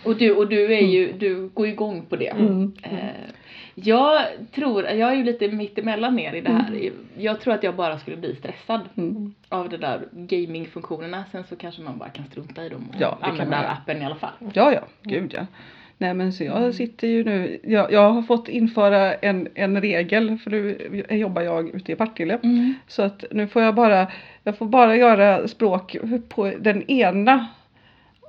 Och 0.03 0.15
du, 0.15 0.31
och 0.31 0.47
du 0.47 0.73
är 0.75 0.81
ju, 0.85 1.11
du 1.11 1.47
går 1.47 1.67
igång 1.67 2.05
på 2.09 2.15
det. 2.15 2.27
Mm. 2.29 2.73
Eh, 2.83 2.89
jag 3.75 4.21
tror, 4.55 4.83
jag 4.83 5.11
är 5.11 5.15
ju 5.15 5.23
lite 5.23 5.47
mittemellan 5.47 6.19
er 6.19 6.33
i 6.33 6.41
det 6.41 6.51
här. 6.51 6.91
Jag 7.17 7.41
tror 7.41 7.53
att 7.53 7.63
jag 7.63 7.75
bara 7.75 7.99
skulle 7.99 8.17
bli 8.17 8.35
stressad 8.35 8.81
Mm. 8.97 9.33
av 9.49 9.69
det 9.69 9.77
där 9.77 10.01
gamingfunktionerna. 10.11 11.23
Sen 11.31 11.43
så 11.49 11.55
kanske 11.55 11.81
man 11.81 11.97
bara 11.97 12.09
kan 12.09 12.25
strunta 12.25 12.65
i 12.65 12.69
dem 12.69 12.89
och 12.89 12.95
Ja, 13.01 13.17
använda 13.21 13.57
appen 13.57 14.01
i 14.01 14.05
alla 14.05 14.15
fall. 14.15 14.29
Ja, 14.53 14.73
ja, 14.73 14.81
gud 15.03 15.31
ja. 15.35 15.45
Nej 16.01 16.13
men 16.13 16.33
så 16.33 16.43
jag 16.43 16.75
sitter 16.75 17.07
ju 17.07 17.23
nu, 17.23 17.59
jag, 17.63 17.91
jag 17.91 18.11
har 18.11 18.21
fått 18.21 18.47
införa 18.47 19.13
en, 19.13 19.47
en 19.55 19.81
regel 19.81 20.37
för 20.37 20.51
nu 20.51 21.03
jobbar 21.09 21.41
jag 21.41 21.75
ute 21.75 21.91
i 21.91 21.95
Partille. 21.95 22.39
Mm. 22.43 22.73
Så 22.87 23.01
att 23.01 23.23
nu 23.31 23.47
får 23.47 23.61
jag 23.61 23.75
bara, 23.75 24.07
jag 24.43 24.57
får 24.57 24.65
bara 24.65 24.95
göra 24.95 25.47
språk 25.47 25.97
på 26.29 26.53
den 26.59 26.91
ena. 26.91 27.47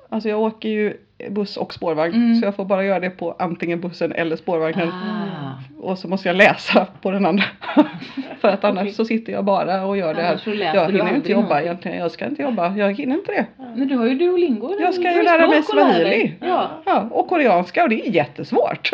Alltså 0.09 0.29
jag 0.29 0.41
åker 0.41 0.69
ju 0.69 0.97
buss 1.31 1.57
och 1.57 1.75
spårvagn 1.75 2.15
Mm. 2.15 2.35
så 2.41 2.47
jag 2.47 2.55
får 2.57 2.65
bara 2.65 2.85
göra 2.85 3.01
det 3.01 3.11
på 3.11 3.37
antingen 3.39 3.81
bussen 3.81 4.13
eller 4.13 4.37
spårvagnen. 4.37 4.89
Ah. 4.89 5.51
Och 5.81 5.99
så 5.99 6.09
måste 6.09 6.29
jag 6.29 6.37
läsa 6.37 6.87
på 7.03 7.11
den 7.11 7.27
andra. 7.27 7.45
För 8.41 8.49
att 8.49 8.65
annars 8.65 8.83
Okej. 8.83 8.93
så 8.93 9.05
sitter 9.05 9.33
jag 9.33 9.45
bara 9.45 9.85
och 9.85 9.97
gör 9.97 10.15
det 10.15 10.23
här. 10.23 10.41
Jag 10.75 10.91
hinner 10.93 11.15
inte 11.15 11.31
jobba 11.33 11.43
någonting. 11.43 11.67
egentligen. 11.67 11.99
Jag 11.99 12.11
ska 12.11 12.27
inte 12.27 12.43
jobba. 12.43 12.77
Jag 12.77 12.95
hinner 12.97 13.15
inte 13.17 13.33
det. 13.33 13.47
Men 13.77 13.89
du 13.89 13.97
har 13.97 14.07
ju 14.07 14.15
Duolingo. 14.15 14.77
Jag 14.81 14.95
ska 14.95 15.15
ju 15.15 15.23
lära 15.23 15.49
mig 15.49 15.63
swahili. 15.63 16.35
Ja. 16.41 16.71
Ja, 16.87 17.09
och 17.11 17.29
koreanska 17.29 17.83
och 17.83 17.89
det 17.89 18.07
är 18.09 18.11
jättesvårt. 18.11 18.91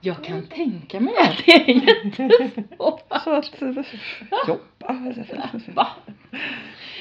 Jag 0.00 0.24
kan 0.24 0.42
tänka 0.56 1.00
mig 1.00 1.14
att 1.20 1.36
det 1.46 1.52
är 1.52 1.68
jättesvårt. 1.74 3.02
Så 3.24 3.30
att 3.34 3.62
eh, 3.62 3.68
jobba. 4.48 5.12
Va? 5.74 5.86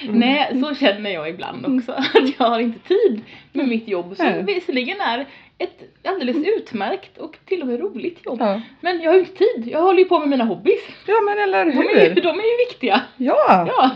Nej, 0.09 0.61
så 0.61 0.75
känner 0.75 1.09
jag 1.09 1.29
ibland 1.29 1.65
också. 1.65 1.91
Att 2.13 2.39
jag 2.39 2.45
har 2.47 2.59
inte 2.59 2.79
tid 2.87 3.21
med 3.53 3.67
mitt 3.67 3.87
jobb. 3.87 4.15
Som 4.17 4.45
visserligen 4.45 5.01
är 5.01 5.25
ett 5.57 5.83
alldeles 6.07 6.37
utmärkt 6.47 7.17
och 7.17 7.37
till 7.45 7.61
och 7.61 7.67
med 7.67 7.79
roligt 7.79 8.25
jobb. 8.25 8.37
Ja. 8.41 8.61
Men 8.81 9.01
jag 9.01 9.09
har 9.09 9.15
ju 9.15 9.19
inte 9.19 9.37
tid. 9.37 9.67
Jag 9.67 9.81
håller 9.81 9.99
ju 9.99 10.05
på 10.05 10.19
med 10.19 10.29
mina 10.29 10.43
hobbys. 10.43 10.79
ja 11.07 11.15
men 11.25 11.39
eller 11.43 11.65
De 11.65 11.71
är 11.79 12.03
ju, 12.03 12.09
hur? 12.13 12.21
de 12.21 12.39
är 12.39 12.43
ju 12.59 12.67
viktiga. 12.69 13.01
Ja. 13.17 13.65
Ja. 13.67 13.89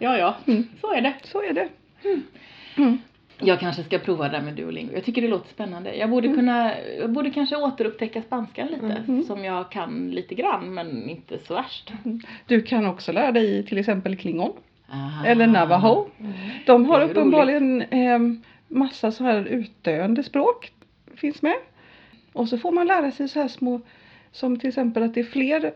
Ja, 0.00 0.18
ja, 0.18 0.36
Mm. 0.46 0.68
så 0.80 0.92
är 0.92 1.00
det. 1.00 1.12
Så 1.24 1.42
är 1.42 1.52
det. 1.52 1.68
Mm. 2.76 2.98
Jag 3.40 3.60
kanske 3.60 3.82
ska 3.84 3.98
prova 3.98 4.24
det 4.28 4.30
där 4.36 4.40
med 4.44 4.54
Duolingo. 4.54 4.90
Jag 4.94 5.04
tycker 5.04 5.22
det 5.22 5.28
låter 5.28 5.48
spännande. 5.48 5.94
Jag 5.96 6.10
borde 6.10 6.28
kunna, 6.28 6.72
jag 7.00 7.10
borde 7.10 7.30
kanske 7.30 7.56
återupptäcka 7.56 8.22
spanskan 8.22 8.66
lite. 8.66 9.02
Mm. 9.08 9.24
Som 9.24 9.44
jag 9.44 9.70
kan 9.70 10.10
lite 10.10 10.34
grann, 10.34 10.74
men 10.74 11.08
inte 11.10 11.38
så 11.46 11.54
värst. 11.54 11.92
Du 12.46 12.62
kan 12.62 12.86
också 12.86 13.12
lära 13.12 13.32
dig 13.32 13.66
till 13.66 13.78
exempel 13.78 14.16
klingon 14.16 14.52
Aha. 14.92 15.26
eller 15.26 15.46
navajo. 15.46 16.08
Mm. 16.20 16.32
De 16.66 16.86
har 16.86 17.00
uppenbarligen 17.02 17.82
eh, 17.82 18.18
massa 18.68 19.12
så 19.12 19.24
här 19.24 19.44
utdöende 19.44 20.22
språk 20.22 20.72
finns 21.16 21.42
med. 21.42 21.54
Och 22.32 22.48
så 22.48 22.58
får 22.58 22.72
man 22.72 22.86
lära 22.86 23.10
sig 23.10 23.28
så 23.28 23.40
här 23.40 23.48
små 23.48 23.80
som 24.32 24.58
till 24.58 24.68
exempel 24.68 25.02
att 25.02 25.14
det 25.14 25.20
är 25.20 25.24
fler 25.24 25.72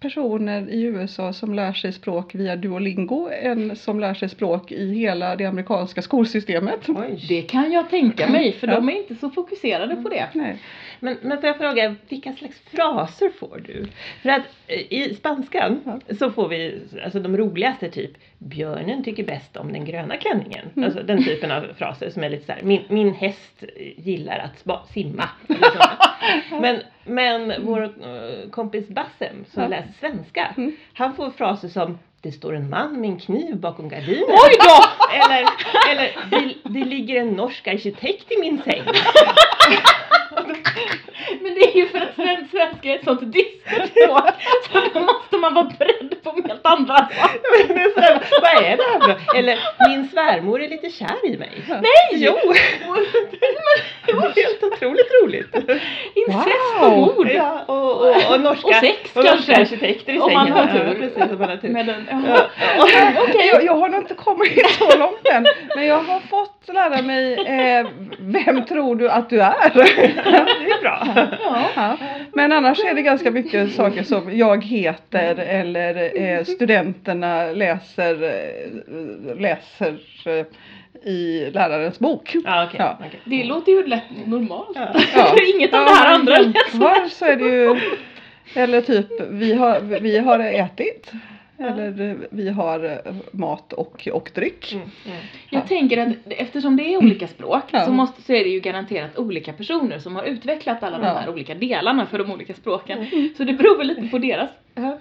personer 0.00 0.68
i 0.70 0.82
USA 0.82 1.32
som 1.32 1.54
lär 1.54 1.72
sig 1.72 1.92
språk 1.92 2.34
via 2.34 2.56
Duolingo 2.56 3.28
än 3.42 3.76
som 3.76 4.00
lär 4.00 4.14
sig 4.14 4.28
språk 4.28 4.72
i 4.72 4.94
hela 4.94 5.36
det 5.36 5.44
amerikanska 5.44 6.02
skolsystemet. 6.02 6.88
Oj. 6.88 7.24
Det 7.28 7.42
kan 7.42 7.72
jag 7.72 7.90
tänka 7.90 8.28
mig, 8.28 8.52
för 8.52 8.66
Ja. 8.66 8.74
de 8.74 8.88
är 8.88 8.92
inte 8.92 9.14
så 9.14 9.30
fokuserade 9.30 9.96
på 9.96 10.08
det. 10.08 10.28
Nej. 10.34 10.58
Men, 11.04 11.16
men 11.22 11.38
får 11.40 11.46
jag 11.46 11.56
fråga, 11.58 11.94
vilka 12.08 12.32
slags 12.32 12.60
fraser 12.60 13.30
får 13.30 13.62
du? 13.66 13.86
För 14.22 14.28
att 14.28 14.42
eh, 14.66 14.92
i 14.92 15.14
spanskan 15.18 15.80
Ja. 16.08 16.14
så 16.16 16.30
får 16.30 16.48
vi 16.48 16.82
alltså 17.04 17.20
de 17.20 17.36
roligaste 17.36 17.90
typ 17.90 18.10
Björnen 18.38 19.04
tycker 19.04 19.24
bäst 19.24 19.56
om 19.56 19.72
den 19.72 19.84
gröna 19.84 20.16
klänningen. 20.16 20.66
Mm. 20.76 20.84
Alltså 20.84 21.02
den 21.02 21.24
typen 21.24 21.50
av 21.50 21.64
fraser 21.78 22.10
som 22.10 22.24
är 22.24 22.28
lite 22.30 22.46
så 22.46 22.52
här, 22.52 22.62
min, 22.62 22.82
min 22.88 23.14
häst 23.14 23.64
gillar 23.96 24.38
att 24.38 24.58
spa, 24.58 24.84
simma. 24.94 25.28
Men, 26.60 26.80
men 27.04 27.52
vår 27.66 27.82
eh, 27.82 28.50
kompis 28.50 28.88
Bassem 28.88 29.44
som 29.48 29.62
Ja. 29.62 29.68
läser 29.68 29.92
svenska, 30.00 30.54
Mm. 30.56 30.76
han 30.94 31.14
får 31.16 31.30
fraser 31.30 31.68
som 31.68 31.98
det 32.24 32.32
står 32.32 32.54
en 32.54 32.70
man 32.70 33.00
med 33.00 33.10
en 33.10 33.18
kniv 33.18 33.56
bakom 33.56 33.88
gardinen. 33.88 34.24
Oj 34.28 34.56
då! 34.60 34.84
Eller, 35.24 35.48
eller 35.90 36.16
det, 36.30 36.54
det 36.62 36.84
ligger 36.84 37.20
en 37.20 37.28
norsk 37.28 37.68
arkitekt 37.68 38.32
i 38.32 38.40
min 38.40 38.62
säng. 38.62 38.82
Men 41.42 41.54
det 41.54 41.60
är 41.60 41.76
ju 41.76 41.88
för 41.88 41.98
att 41.98 42.14
svensk 42.14 42.50
svenska 42.50 42.88
är 42.90 42.98
ett 42.98 43.04
sånt 43.04 43.32
dystert 43.32 43.90
språk. 43.90 44.24
Så 44.72 44.80
då 44.94 45.00
måste 45.00 45.36
man 45.36 45.54
vara 45.54 45.72
beredd 45.78 45.93
på 46.24 46.30
helt 46.48 46.66
andra 46.66 46.96
saker. 46.96 47.66
Men 47.68 47.76
det 47.76 47.82
är 47.82 47.90
så 47.94 48.00
här, 48.00 48.20
Vad 48.42 48.64
är 48.64 48.76
det 48.76 48.82
här 48.82 49.00
för? 49.14 49.38
Eller 49.38 49.58
min 49.88 50.08
svärmor 50.08 50.62
är 50.62 50.68
lite 50.68 50.90
kär 50.90 51.26
i 51.26 51.36
mig. 51.38 51.50
Nej! 51.68 51.82
Jo! 52.12 52.38
Det 54.06 54.12
var 54.12 54.22
helt 54.22 54.62
otroligt 54.62 55.10
roligt. 55.22 55.54
Incest 56.14 56.48
Wow. 56.80 56.92
och 56.92 57.16
mord. 57.16 57.30
Ja, 57.34 57.64
och, 57.66 58.00
och, 58.08 58.34
och 58.34 58.40
norska, 58.40 58.68
Och 58.68 58.74
sex 58.74 59.16
och 59.16 59.24
kanske. 59.24 59.56
arkitekter 59.56 60.12
i 60.12 60.18
Om 60.18 60.32
man 60.32 60.46
sängen. 60.46 60.58
har 60.58 60.66
tur. 60.78 60.86
Ja, 60.86 60.94
precis, 60.94 61.32
om 61.32 61.38
man 61.38 61.48
har 61.48 61.56
tur. 61.56 61.68
Med 61.68 61.94
Ja. 62.10 62.48
Jag, 63.52 63.64
jag 63.64 63.74
har 63.76 63.88
nog 63.88 64.00
inte 64.00 64.14
kommit 64.14 64.70
så 64.78 64.98
långt 64.98 65.26
än. 65.32 65.46
Men 65.76 65.86
jag 65.86 65.98
har 65.98 66.20
fått 66.20 66.68
lära 66.74 67.02
mig 67.02 67.34
eh, 67.34 67.86
Vem 68.18 68.64
tror 68.64 68.96
du 68.96 69.10
att 69.10 69.30
du 69.30 69.40
är? 69.42 69.70
Det 69.74 70.70
är 70.70 70.80
bra. 70.82 71.06
Ja. 71.44 71.62
Ja. 71.74 71.96
Men 72.32 72.52
annars 72.52 72.78
är 72.80 72.94
det 72.94 73.02
ganska 73.02 73.30
mycket 73.30 73.72
saker 73.74 74.02
som 74.02 74.38
jag 74.38 74.64
heter 74.64 75.36
eller 75.38 75.93
eh, 75.96 76.44
studenterna 76.44 77.44
läser, 77.52 78.22
eh, 78.22 79.36
läser 79.40 79.98
eh, 80.26 80.46
i 81.12 81.50
lärarens 81.50 81.98
bok. 81.98 82.36
Ja, 82.44 82.64
okej. 82.64 82.76
Ja. 82.80 82.98
okej. 83.06 83.20
Det 83.24 83.44
låter 83.44 83.72
ju 83.72 83.86
lätt 83.86 84.26
normalt. 84.26 84.76
Ja. 84.76 84.94
Ja. 85.16 85.36
Inget 85.54 85.74
av 85.74 85.84
det 85.84 85.90
här 85.90 86.14
andra 86.14 86.38
jämför 86.38 87.08
så 87.08 87.24
är 87.24 87.36
det 87.36 87.44
ju 87.44 87.80
Eller 88.54 88.80
typ 88.80 89.06
vi 89.28 89.54
har, 89.54 89.80
vi 89.80 90.18
har 90.18 90.38
ätit 90.38 91.12
Eller 91.58 92.00
eh, 92.10 92.16
vi 92.30 92.48
har 92.48 92.84
eh, 92.84 93.14
mat 93.32 93.72
och, 93.72 94.08
och 94.12 94.30
dryck. 94.34 94.72
Mm, 94.72 94.90
mm. 95.06 95.18
Jag 95.50 95.68
tänker 95.68 95.98
att 95.98 96.16
eftersom 96.28 96.76
det 96.76 96.94
är 96.94 96.96
olika 96.98 97.26
språk 97.28 97.64
Ja. 97.70 97.84
så, 97.84 97.92
måste, 97.92 98.22
så 98.22 98.32
är 98.32 98.44
det 98.44 98.50
ju 98.50 98.60
garanterat 98.60 99.18
olika 99.18 99.52
personer 99.52 99.98
som 99.98 100.16
har 100.16 100.24
utvecklat 100.24 100.82
alla 100.82 100.98
de 100.98 101.04
Ja. 101.06 101.14
här 101.14 101.28
olika 101.28 101.54
delarna 101.54 102.06
för 102.06 102.18
de 102.18 102.30
olika 102.32 102.54
språken. 102.54 102.98
Mm. 102.98 103.28
Så 103.36 103.44
det 103.44 103.52
beror 103.52 103.78
väl 103.78 103.86
lite 103.86 104.08
på 104.08 104.18
deras 104.18 104.50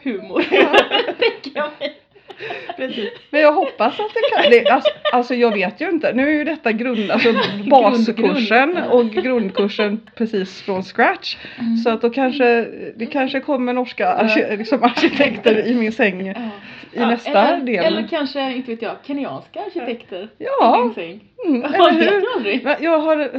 humor. 0.03 0.41
tänker 1.19 1.51
jag 1.59 1.69
mig. 1.79 1.97
Precis. 2.77 3.09
Men 3.29 3.41
jag 3.41 3.53
hoppas 3.53 3.99
att 3.99 4.12
det 4.13 4.36
kan. 4.41 4.51
Det, 4.51 4.69
alltså, 4.69 4.91
alltså 5.13 5.36
jag 5.36 5.53
vet 5.53 5.81
ju 5.81 5.89
inte. 5.89 6.13
Nu 6.13 6.27
är 6.27 6.31
ju 6.33 6.43
detta 6.43 6.71
grund, 6.71 7.12
alltså 7.12 7.33
baskursen 7.69 8.77
och 8.77 9.05
grundkursen 9.09 9.99
precis 10.15 10.62
från 10.62 10.83
scratch. 10.83 11.38
Så 11.83 11.89
att 11.89 12.01
då 12.01 12.09
kanske 12.09 12.67
det 12.95 13.05
kanske 13.05 13.39
kommer 13.39 13.73
norska 13.73 14.13
arki- 14.17 14.57
liksom 14.57 14.83
arkitekter 14.83 15.67
i 15.67 15.75
min 15.75 15.91
säng 15.91 16.25
Ja. 16.27 16.33
i 16.33 16.99
Ja, 16.99 17.07
nästa 17.09 17.47
eller, 17.47 17.65
del. 17.65 17.86
Eller 17.86 18.07
kanske, 18.07 18.53
inte 18.53 18.71
vet 18.71 18.81
jag, 18.81 18.95
kenyanska 19.07 19.59
arkitekter. 19.59 20.23
i 20.23 20.27
Ja. 20.59 20.79
min 20.83 20.93
säng. 20.93 21.19
Mm, 21.45 21.63
eller 21.63 21.91
hur? 21.91 22.63
Men 22.63 22.75
Jag 22.79 22.99
har, 22.99 23.29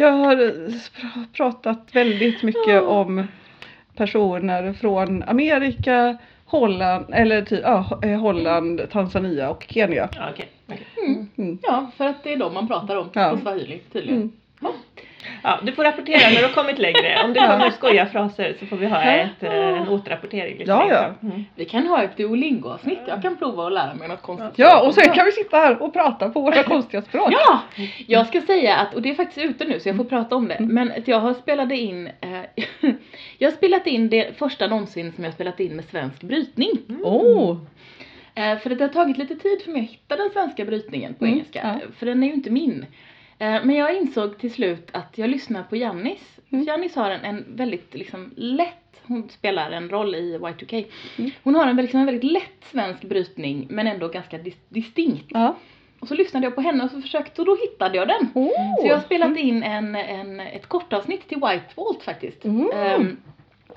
jag 0.00 0.12
har 0.12 0.36
pr- 0.36 1.32
pratat 1.32 1.88
väldigt 1.92 2.42
mycket 2.42 2.82
om 2.82 3.26
personer 3.96 4.72
från 4.72 5.22
Amerika, 5.22 6.16
Holland, 6.46 7.04
eller 7.12 7.42
ty, 7.42 7.56
ja, 7.62 7.98
eh, 8.02 8.20
Holland, 8.20 8.80
Tanzania 8.92 9.50
och 9.50 9.66
Kenya. 9.68 10.08
Ja, 10.16 10.30
okej. 10.32 10.48
okej. 10.66 10.86
Mm. 11.06 11.28
Mm. 11.36 11.58
Ja, 11.62 11.90
för 11.96 12.04
att 12.06 12.24
det 12.24 12.32
är 12.32 12.36
de 12.36 12.54
man 12.54 12.68
pratar 12.68 12.96
om 12.96 13.08
Ja. 13.12 13.30
på 13.30 13.38
swahili 13.40 13.80
tydligen. 13.92 14.32
Mm. 14.62 14.72
Ja, 15.42 15.60
du 15.62 15.72
får 15.72 15.84
rapportera 15.84 16.30
när 16.30 16.36
du 16.36 16.42
har 16.46 16.52
kommit 16.52 16.78
längre. 16.78 17.20
Om 17.24 17.32
det 17.32 17.40
kommer 17.40 17.70
skojiga 17.70 18.06
fraser 18.06 18.56
så 18.60 18.66
får 18.66 18.76
vi 18.76 18.86
ha 18.86 19.02
ett, 19.02 19.42
eh, 19.42 19.52
en 19.54 19.88
återrapportering 19.88 20.58
lite 20.58 20.70
Ja, 20.70 20.78
längre 20.80 20.94
ja. 20.94 21.02
fram. 21.20 21.30
Mm. 21.30 21.44
Vi 21.54 21.64
kan 21.64 21.86
ha 21.86 22.02
ett 22.02 22.16
Duolingo-avsnitt. 22.16 22.98
Jag 23.06 23.22
kan 23.22 23.36
prova 23.36 23.66
att 23.66 23.72
lära 23.72 23.94
mig 23.94 24.08
något 24.08 24.22
konstigt. 24.22 24.52
Ja, 24.56 24.80
och 24.86 24.94
sen 24.94 25.12
kan 25.14 25.24
vi 25.26 25.32
sitta 25.32 25.56
här 25.56 25.82
och 25.82 25.92
prata 25.92 26.28
på 26.28 26.40
våra 26.40 26.62
konstiga 26.62 27.02
språk. 27.02 27.32
Ja! 27.32 27.60
Jag 28.06 28.26
ska 28.26 28.40
säga 28.40 28.76
att, 28.76 28.94
och 28.94 29.02
det 29.02 29.10
är 29.10 29.14
faktiskt 29.14 29.46
ute 29.46 29.64
nu 29.64 29.80
så 29.80 29.88
jag 29.88 29.96
får 29.96 30.04
prata 30.04 30.36
om 30.36 30.48
det, 30.48 30.54
Mm. 30.54 30.74
men 30.74 30.92
att 30.98 31.08
jag 31.08 31.20
har 31.20 31.34
spelat 31.34 31.72
in, 31.72 32.06
eh, 32.06 32.40
jag 33.38 33.50
har 33.50 33.56
spelat 33.56 33.86
in 33.86 34.08
det 34.08 34.38
första 34.38 34.66
någonsin 34.66 35.12
som 35.12 35.24
jag 35.24 35.30
har 35.30 35.34
spelat 35.34 35.60
in 35.60 35.76
med 35.76 35.84
svensk 35.84 36.22
brytning. 36.22 36.70
Oh, 37.02 37.56
Eh, 38.38 38.58
för 38.58 38.70
att 38.70 38.78
det 38.78 38.84
har 38.84 38.88
tagit 38.92 39.18
lite 39.18 39.34
tid 39.36 39.62
för 39.64 39.70
mig 39.70 39.82
att 39.82 39.90
hitta 39.90 40.16
den 40.16 40.30
svenska 40.30 40.64
brytningen 40.64 41.14
på 41.14 41.24
Mm, 41.24 41.34
engelska, 41.36 41.60
ja. 41.82 41.86
för 41.98 42.06
den 42.06 42.22
är 42.22 42.26
ju 42.26 42.32
inte 42.32 42.50
min. 42.50 42.86
Eh, 43.38 43.64
men 43.64 43.70
jag 43.70 43.96
insåg 43.96 44.38
till 44.38 44.52
slut 44.52 44.88
att 44.92 45.18
jag 45.18 45.30
lyssnar 45.30 45.62
på 45.62 45.76
Jannis. 45.76 46.40
Mm. 46.50 46.64
Jannis 46.64 46.94
har 46.94 47.10
en, 47.10 47.24
en 47.24 47.44
väldigt 47.48 47.94
liksom 47.94 48.32
lätt, 48.36 49.00
hon 49.02 49.28
spelar 49.28 49.70
en 49.70 49.88
roll 49.88 50.14
i 50.14 50.38
Y2K. 50.38 50.86
Mm. 51.18 51.30
Hon 51.42 51.54
har 51.54 51.66
en, 51.66 51.76
liksom, 51.76 52.00
en 52.00 52.06
väldigt 52.06 52.32
lätt 52.32 52.64
svensk 52.70 53.02
brytning 53.02 53.66
men 53.70 53.86
ändå 53.86 54.08
ganska 54.08 54.38
dis- 54.38 54.66
distinkt. 54.68 55.26
ja. 55.28 55.56
Och 56.00 56.08
så 56.08 56.14
lyssnade 56.14 56.46
jag 56.46 56.54
på 56.54 56.60
henne 56.60 56.84
och 56.84 56.90
så 56.90 57.00
försökte 57.00 57.40
och 57.40 57.46
då 57.46 57.56
hittade 57.56 57.96
jag 57.96 58.08
den. 58.08 58.28
Oh. 58.34 58.76
Så 58.80 58.86
jag 58.86 58.94
har 58.94 59.02
spelat 59.02 59.38
in 59.38 59.62
en, 59.62 59.94
en, 59.94 60.40
ett 60.40 60.66
kortavsnitt 60.66 61.28
till 61.28 61.36
White 61.36 61.64
Vault 61.74 62.02
faktiskt. 62.02 62.44
Mm. 62.44 62.70
Ehm, 62.74 63.16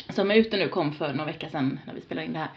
som 0.09 0.31
är 0.31 0.35
ute 0.35 0.57
nu, 0.57 0.67
kom 0.67 0.93
för 0.93 1.13
några 1.13 1.25
veckor 1.31 1.47
sedan 1.47 1.79
när 1.87 1.93
vi 1.93 2.01
spelade 2.01 2.27
in 2.27 2.33
det 2.33 2.39
här. 2.39 2.49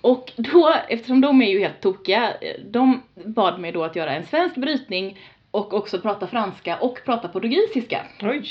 Och 0.00 0.32
då, 0.36 0.74
eftersom 0.88 1.20
de 1.20 1.42
är 1.42 1.50
ju 1.50 1.58
helt 1.60 1.80
tokiga, 1.80 2.34
eh, 2.40 2.60
de 2.64 3.02
bad 3.24 3.60
mig 3.60 3.72
då 3.72 3.84
att 3.84 3.96
göra 3.96 4.14
en 4.14 4.26
svensk 4.26 4.56
brytning 4.56 5.18
och 5.50 5.74
också 5.74 6.00
prata 6.00 6.26
franska 6.26 6.76
och 6.76 6.98
prata 7.04 7.28
portugisiska 7.28 8.00
Oj! 8.22 8.44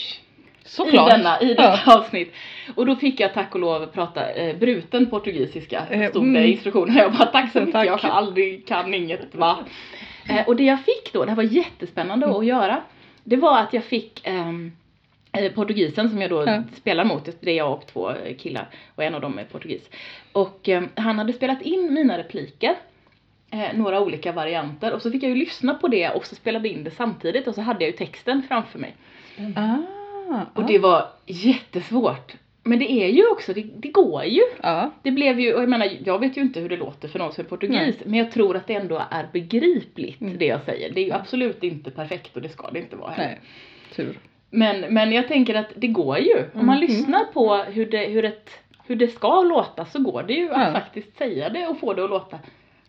Såklart. 0.65 1.13
i, 1.13 1.17
denna, 1.17 1.41
i 1.41 1.45
detta 1.45 1.79
Ja. 1.85 1.95
avsnitt. 1.97 2.33
Och 2.75 2.85
då 2.85 2.95
fick 2.95 3.19
jag 3.19 3.33
tack 3.33 3.53
och 3.55 3.61
lov 3.61 3.85
prata 3.85 4.31
eh, 4.31 4.57
bruten 4.57 5.05
portugisiska, 5.09 5.83
Eh, 5.89 6.09
stod 6.09 6.23
det 6.23 6.29
mm. 6.29 6.43
i 6.43 6.51
instruktionerna. 6.51 6.99
Jag 6.99 7.11
bara 7.13 7.25
tack 7.25 7.51
så 7.51 7.59
mycket, 7.59 7.73
Tack. 7.73 7.87
jag 7.87 7.99
kan 7.99 8.11
aldrig, 8.11 8.67
kan 8.67 8.93
inget 8.93 9.35
va. 9.35 9.59
Eh, 10.29 10.47
och 10.47 10.55
det 10.55 10.63
jag 10.63 10.79
fick 10.79 11.13
då, 11.13 11.23
det 11.25 11.31
här 11.31 11.35
var 11.35 11.43
jättespännande 11.43 12.25
Mm. 12.25 12.37
att 12.39 12.45
göra, 12.45 12.81
det 13.23 13.35
var 13.35 13.59
att 13.59 13.73
jag 13.73 13.83
fick 13.83 14.21
ehm, 14.27 14.71
eh, 15.31 15.51
portugisen 15.51 16.09
som 16.09 16.21
jag 16.21 16.29
då 16.29 16.43
Ja. 16.47 16.63
spelar 16.75 17.05
mot, 17.05 17.29
det 17.41 17.51
är 17.51 17.55
jag 17.57 17.71
och 17.73 17.85
två 17.87 18.11
killar 18.37 18.67
och 18.95 19.03
en 19.03 19.15
av 19.15 19.21
dem 19.21 19.39
är 19.39 19.43
portugis. 19.43 19.89
Och 20.31 20.69
eh, 20.69 20.83
han 20.95 21.17
hade 21.17 21.33
spelat 21.33 21.61
in 21.61 21.93
mina 21.93 22.17
repliker, 22.17 22.75
eh, 23.51 23.77
några 23.77 23.99
olika 24.01 24.31
varianter 24.31 24.93
och 24.93 25.01
så 25.01 25.11
fick 25.11 25.23
jag 25.23 25.29
ju 25.29 25.35
lyssna 25.35 25.73
på 25.73 25.87
det 25.87 26.09
och 26.09 26.25
så 26.25 26.35
spelade 26.35 26.69
in 26.69 26.83
det 26.83 26.91
samtidigt 26.91 27.47
och 27.47 27.55
så 27.55 27.61
hade 27.61 27.83
jag 27.83 27.91
ju 27.91 27.97
texten 27.97 28.43
framför 28.47 28.79
mig. 28.79 28.95
Ah, 29.55 29.75
Och 30.55 30.63
ah. 30.63 30.67
det 30.67 30.79
var 30.79 31.07
jättesvårt. 31.25 32.33
Men 32.63 32.79
det 32.79 32.91
är 32.91 33.07
ju 33.07 33.27
också, 33.27 33.53
det, 33.53 33.61
det 33.75 33.87
går 33.87 34.23
ju. 34.23 34.41
Ja. 34.63 34.91
Det 35.03 35.11
blev 35.11 35.39
ju, 35.39 35.53
och 35.53 35.61
jag 35.61 35.69
menar 35.69 35.89
jag 36.05 36.19
vet 36.19 36.37
ju 36.37 36.41
inte 36.41 36.59
hur 36.59 36.69
det 36.69 36.77
låter 36.77 37.07
för 37.07 37.19
någon 37.19 37.33
som 37.33 37.45
är 37.45 37.49
portugis, 37.49 37.95
men 38.05 38.19
jag 38.19 38.31
tror 38.31 38.55
att 38.57 38.67
det 38.67 38.73
ändå 38.73 39.01
är 39.11 39.27
begripligt 39.33 40.21
Mm. 40.21 40.37
det 40.37 40.45
jag 40.45 40.61
säger. 40.63 40.91
Det 40.93 41.01
är 41.01 41.05
ju 41.05 41.11
absolut 41.11 41.63
inte 41.63 41.91
perfekt 41.91 42.35
och 42.35 42.41
det 42.41 42.49
ska 42.49 42.71
det 42.71 42.79
inte 42.79 42.95
vara 42.95 43.11
heller. 43.11 43.29
Nej, 43.29 43.39
tur. 43.95 44.19
Men, 44.49 44.93
men 44.93 45.11
jag 45.11 45.27
tänker 45.27 45.55
att 45.55 45.69
det 45.75 45.87
går 45.87 46.17
ju. 46.17 46.37
Om 46.53 46.65
man 46.65 46.77
Mm. 46.77 46.87
lyssnar 46.89 47.25
på 47.33 47.55
hur 47.55 47.85
det, 47.85 48.05
hur, 48.05 48.25
ett, 48.25 48.49
hur 48.87 48.95
det 48.95 49.07
ska 49.07 49.43
låta 49.43 49.85
så 49.85 49.99
går 49.99 50.23
det 50.23 50.33
ju 50.33 50.51
att 50.51 50.67
Ja. 50.67 50.73
faktiskt 50.73 51.17
säga 51.17 51.49
det 51.49 51.67
och 51.67 51.79
få 51.79 51.93
det 51.93 52.03
att 52.03 52.09
låta 52.09 52.39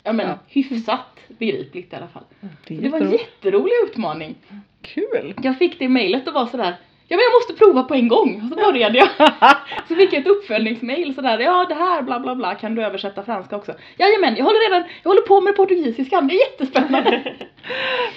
ja, 0.03 0.13
men, 0.13 0.29
Ja. 0.29 0.39
hyfsat 0.49 1.21
begripligt 1.29 1.93
i 1.93 1.97
alla 1.97 2.09
fall. 2.09 2.25
Det 2.69 2.75
Det 2.75 2.89
var 2.89 3.01
en 3.01 3.13
jätterolig 3.13 3.73
utmaning. 3.85 4.35
Kul. 4.83 5.35
Jag 5.43 5.59
fick 5.59 5.79
det 5.79 5.89
mejlet 5.89 6.29
och 6.29 6.35
var 6.35 6.47
sådär, 6.47 6.77
Ja 7.09 7.17
men 7.17 7.25
jag 7.25 7.33
måste 7.33 7.65
prova 7.65 7.83
på 7.83 7.95
en 7.95 8.09
gång. 8.09 8.43
Och 8.43 8.49
så 8.49 8.73
började 8.73 8.99
jag. 8.99 9.09
så 9.89 9.95
fick 9.95 10.13
jag 10.13 10.21
ett 10.21 10.27
uppföljningsmail 10.27 11.15
sådär. 11.15 11.39
Ja 11.39 11.67
det 11.69 11.75
här 11.75 12.03
bla 12.03 12.21
bla 12.21 12.35
bla 12.35 12.55
kan 12.55 12.75
du 12.75 12.83
översätta 12.85 13.23
franska 13.23 13.57
också. 13.57 13.75
Jajamän 13.99 14.37
jag 14.37 14.45
håller 14.45 14.71
redan, 14.71 14.89
jag 15.03 15.11
håller 15.11 15.23
på 15.23 15.41
med 15.41 15.57
portugisiskan. 15.57 16.29
Det 16.29 16.35
är 16.35 16.51
jättespännande. 16.51 17.37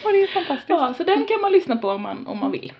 Ja, 0.04 0.12
det 0.12 0.24
är 0.24 0.28
fantastiskt. 0.28 0.70
ja, 0.70 0.94
så 0.98 1.04
den 1.04 1.26
kan 1.26 1.42
man 1.42 1.52
lyssna 1.52 1.76
på 1.76 1.90
om 1.90 2.02
man, 2.02 2.28
om 2.28 2.40
man 2.40 2.52
vill. 2.52 2.74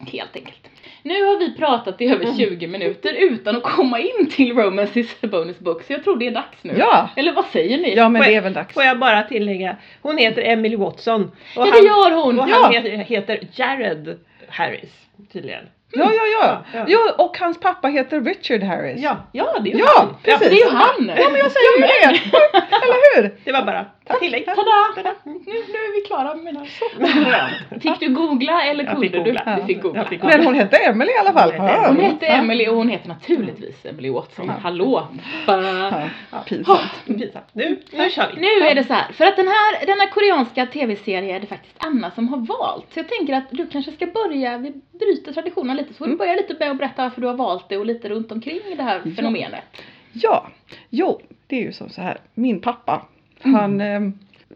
Mm. 0.00 0.12
Helt 0.12 0.36
enkelt. 0.36 0.56
Nu 1.02 1.24
har 1.24 1.38
vi 1.38 1.54
pratat 1.56 2.00
i 2.00 2.08
över 2.08 2.36
20 2.36 2.66
minuter 2.66 3.12
utan 3.12 3.56
att 3.56 3.62
komma 3.62 3.98
in 4.00 4.30
till 4.30 4.52
Romance 4.56 5.00
is 5.00 5.16
a 5.22 5.26
bonus 5.26 5.58
book. 5.58 5.82
Så 5.82 5.92
jag 5.92 6.04
tror 6.04 6.16
det 6.16 6.26
är 6.26 6.30
dags 6.30 6.58
nu. 6.62 6.74
Ja. 6.78 7.08
Eller 7.16 7.32
vad 7.32 7.44
säger 7.46 7.78
ni? 7.78 7.94
Ja, 7.96 8.08
men 8.08 8.22
Får 8.22 8.30
det 8.30 8.36
är 8.36 8.40
väl 8.40 8.52
dags. 8.52 8.74
Får 8.74 8.82
jag 8.82 8.98
bara 8.98 9.22
tillägga, 9.22 9.76
hon 10.02 10.18
heter 10.18 10.42
Emily 10.42 10.76
Watson. 10.76 11.22
Och 11.56 11.66
Ja 11.66 11.70
det 11.72 11.86
gör 11.86 12.10
hon! 12.24 12.40
och 12.40 12.48
Ja. 12.48 12.56
han 12.62 12.72
heter, 12.72 12.90
heter 12.90 13.40
Jared 13.54 14.18
Harris 14.48 14.90
tydligen. 15.32 15.64
Ja, 15.92 16.10
ja, 16.12 16.22
ja. 16.42 16.62
Ja, 16.74 16.84
ja. 16.88 17.24
Och 17.24 17.38
hans 17.38 17.60
pappa 17.60 17.88
heter 17.88 18.20
Richard 18.20 18.62
Harris. 18.62 19.00
Ja, 19.02 19.16
ja 19.32 19.58
det 19.60 19.70
är 19.70 19.74
ju 19.74 19.78
Ja, 19.80 19.86
han. 19.96 20.14
precis. 20.22 20.48
Det 20.48 20.54
är 20.60 20.64
ju 20.64 20.70
han! 20.76 21.12
Ja, 21.22 21.28
men 21.30 21.38
jag 21.40 21.50
säger 21.52 21.76
ju 21.76 21.80
det. 21.80 22.20
Eller 22.82 23.22
hur? 23.22 23.34
Det 23.44 23.52
var 23.52 23.62
bara 23.62 23.86
tillägg. 24.20 24.46
Tada! 24.46 24.56
Tada. 24.96 25.14
Nu, 25.24 25.32
nu 25.46 25.52
är 25.58 25.94
vi 26.00 26.06
klara 26.06 26.34
med 26.34 26.54
den. 26.54 27.80
Fick 27.80 28.00
du 28.00 28.08
googla 28.08 28.62
eller 28.64 28.84
Jag 28.84 28.92
kunde 28.92 29.08
fick 29.08 29.16
googla. 29.24 29.42
du? 29.56 29.60
Du 29.60 29.66
fick 29.66 29.82
googla. 29.82 30.00
Jag 30.00 30.08
fick 30.08 30.20
Ja. 30.22 30.28
Men 30.28 30.44
hon 30.46 30.54
hette 30.54 30.76
Emily 30.76 31.10
i 31.12 31.16
alla 31.18 31.32
fall. 31.32 31.52
Hon 31.56 31.66
hette. 31.66 31.86
Hon 31.88 32.00
hette. 32.00 32.26
Emily 32.26 32.68
och 32.68 32.76
hon 32.76 32.88
heter 32.88 33.08
naturligtvis 33.08 33.86
Emily 33.86 34.10
Watson. 34.10 34.46
Ja. 34.46 34.52
Hallå! 34.62 35.08
Ja, 35.46 36.02
pinsamt. 36.46 36.80
Pinsamt. 37.06 37.44
Nu, 37.52 37.80
nu 37.92 38.10
kör 38.10 38.32
vi. 38.34 38.40
Nu 38.40 38.66
är 38.66 38.74
det 38.74 38.84
så 38.84 38.92
här, 38.92 39.12
för 39.12 39.24
att 39.24 39.36
den 39.36 39.48
här, 39.48 39.86
denna 39.86 40.06
koreanska 40.06 40.66
tv-serie 40.66 41.36
är 41.36 41.40
det 41.40 41.46
faktiskt 41.46 41.74
Anna 41.78 42.10
som 42.10 42.28
har 42.28 42.38
valt. 42.38 42.86
Så 42.92 42.98
jag 42.98 43.08
tänker 43.08 43.34
att 43.34 43.44
du 43.50 43.66
kanske 43.66 43.92
ska 43.92 44.06
börja, 44.06 44.58
vi 44.58 44.72
bryter 44.98 45.32
traditionen 45.32 45.78
lite, 45.80 45.92
så 45.94 45.98
får 45.98 46.04
du 46.04 46.10
Mm. 46.10 46.18
börja 46.18 46.34
lite 46.34 46.56
med 46.60 46.70
att 46.70 46.78
berätta 46.78 47.02
varför 47.02 47.20
du 47.20 47.26
har 47.26 47.34
valt 47.34 47.68
det 47.68 47.76
och 47.76 47.86
lite 47.86 48.08
runt 48.08 48.32
omkring 48.32 48.60
det 48.76 48.82
här 48.82 49.00
Ja. 49.04 49.10
fenomenet. 49.16 49.64
Ja, 50.12 50.48
jo, 50.90 51.20
det 51.46 51.56
är 51.56 51.60
ju 51.62 51.72
som 51.72 51.88
så 51.88 52.00
här. 52.02 52.18
Min 52.34 52.60
pappa, 52.60 53.06
Mm. 53.42 53.54
han 53.54 53.80
eh, 53.80 54.00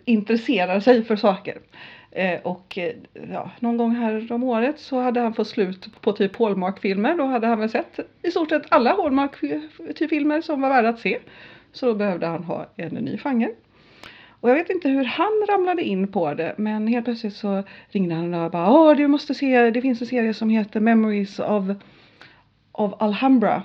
intresserar 0.05 0.81
sig 0.81 1.05
för 1.05 1.17
saker. 1.17 1.59
Eh, 2.11 2.41
och 2.43 2.79
eh, 2.79 2.93
ja, 3.33 3.51
någon 3.61 3.77
gång 3.77 3.95
här 3.95 4.33
om 4.33 4.43
året 4.45 4.79
så 4.81 5.01
hade 5.01 5.21
han 5.21 5.35
fått 5.35 5.49
slut 5.49 5.89
på 6.01 6.13
typ 6.13 6.37
Hallmark-filmer. 6.37 7.15
Då 7.17 7.25
hade 7.25 7.47
han 7.47 7.61
väl 7.61 7.69
sett 7.71 8.01
i 8.23 8.31
stort 8.31 8.49
sett 8.49 8.63
alla 8.69 8.97
Hallmark-filmer 8.97 10.41
som 10.41 10.61
var 10.61 10.69
värda 10.69 10.89
att 10.89 11.01
se. 11.01 11.19
Så 11.73 11.87
då 11.87 11.95
behövde 11.95 12.27
han 12.27 12.45
ha 12.45 12.67
en 12.77 12.95
ny 12.95 13.19
genre. 13.19 13.49
Och 14.45 14.51
jag 14.51 14.55
vet 14.55 14.71
inte 14.71 14.89
hur 14.89 15.05
han 15.05 15.47
ramlade 15.49 15.83
in 15.83 16.09
på 16.09 16.35
det 16.35 16.55
men 16.57 16.87
helt 16.87 17.05
plötsligt 17.05 17.35
så 17.37 17.63
ringde 17.89 18.15
han 18.15 18.35
och 18.35 18.51
bara 18.51 18.71
Åh 18.71 18.97
du 18.97 19.07
måste 19.09 19.35
se, 19.35 19.71
det 19.71 19.83
finns 19.83 20.01
en 20.01 20.07
serie 20.07 20.35
som 20.35 20.51
heter 20.51 20.81
Memories 20.81 21.39
of, 21.39 21.65
of 22.73 22.93
Alhambra. 22.99 23.63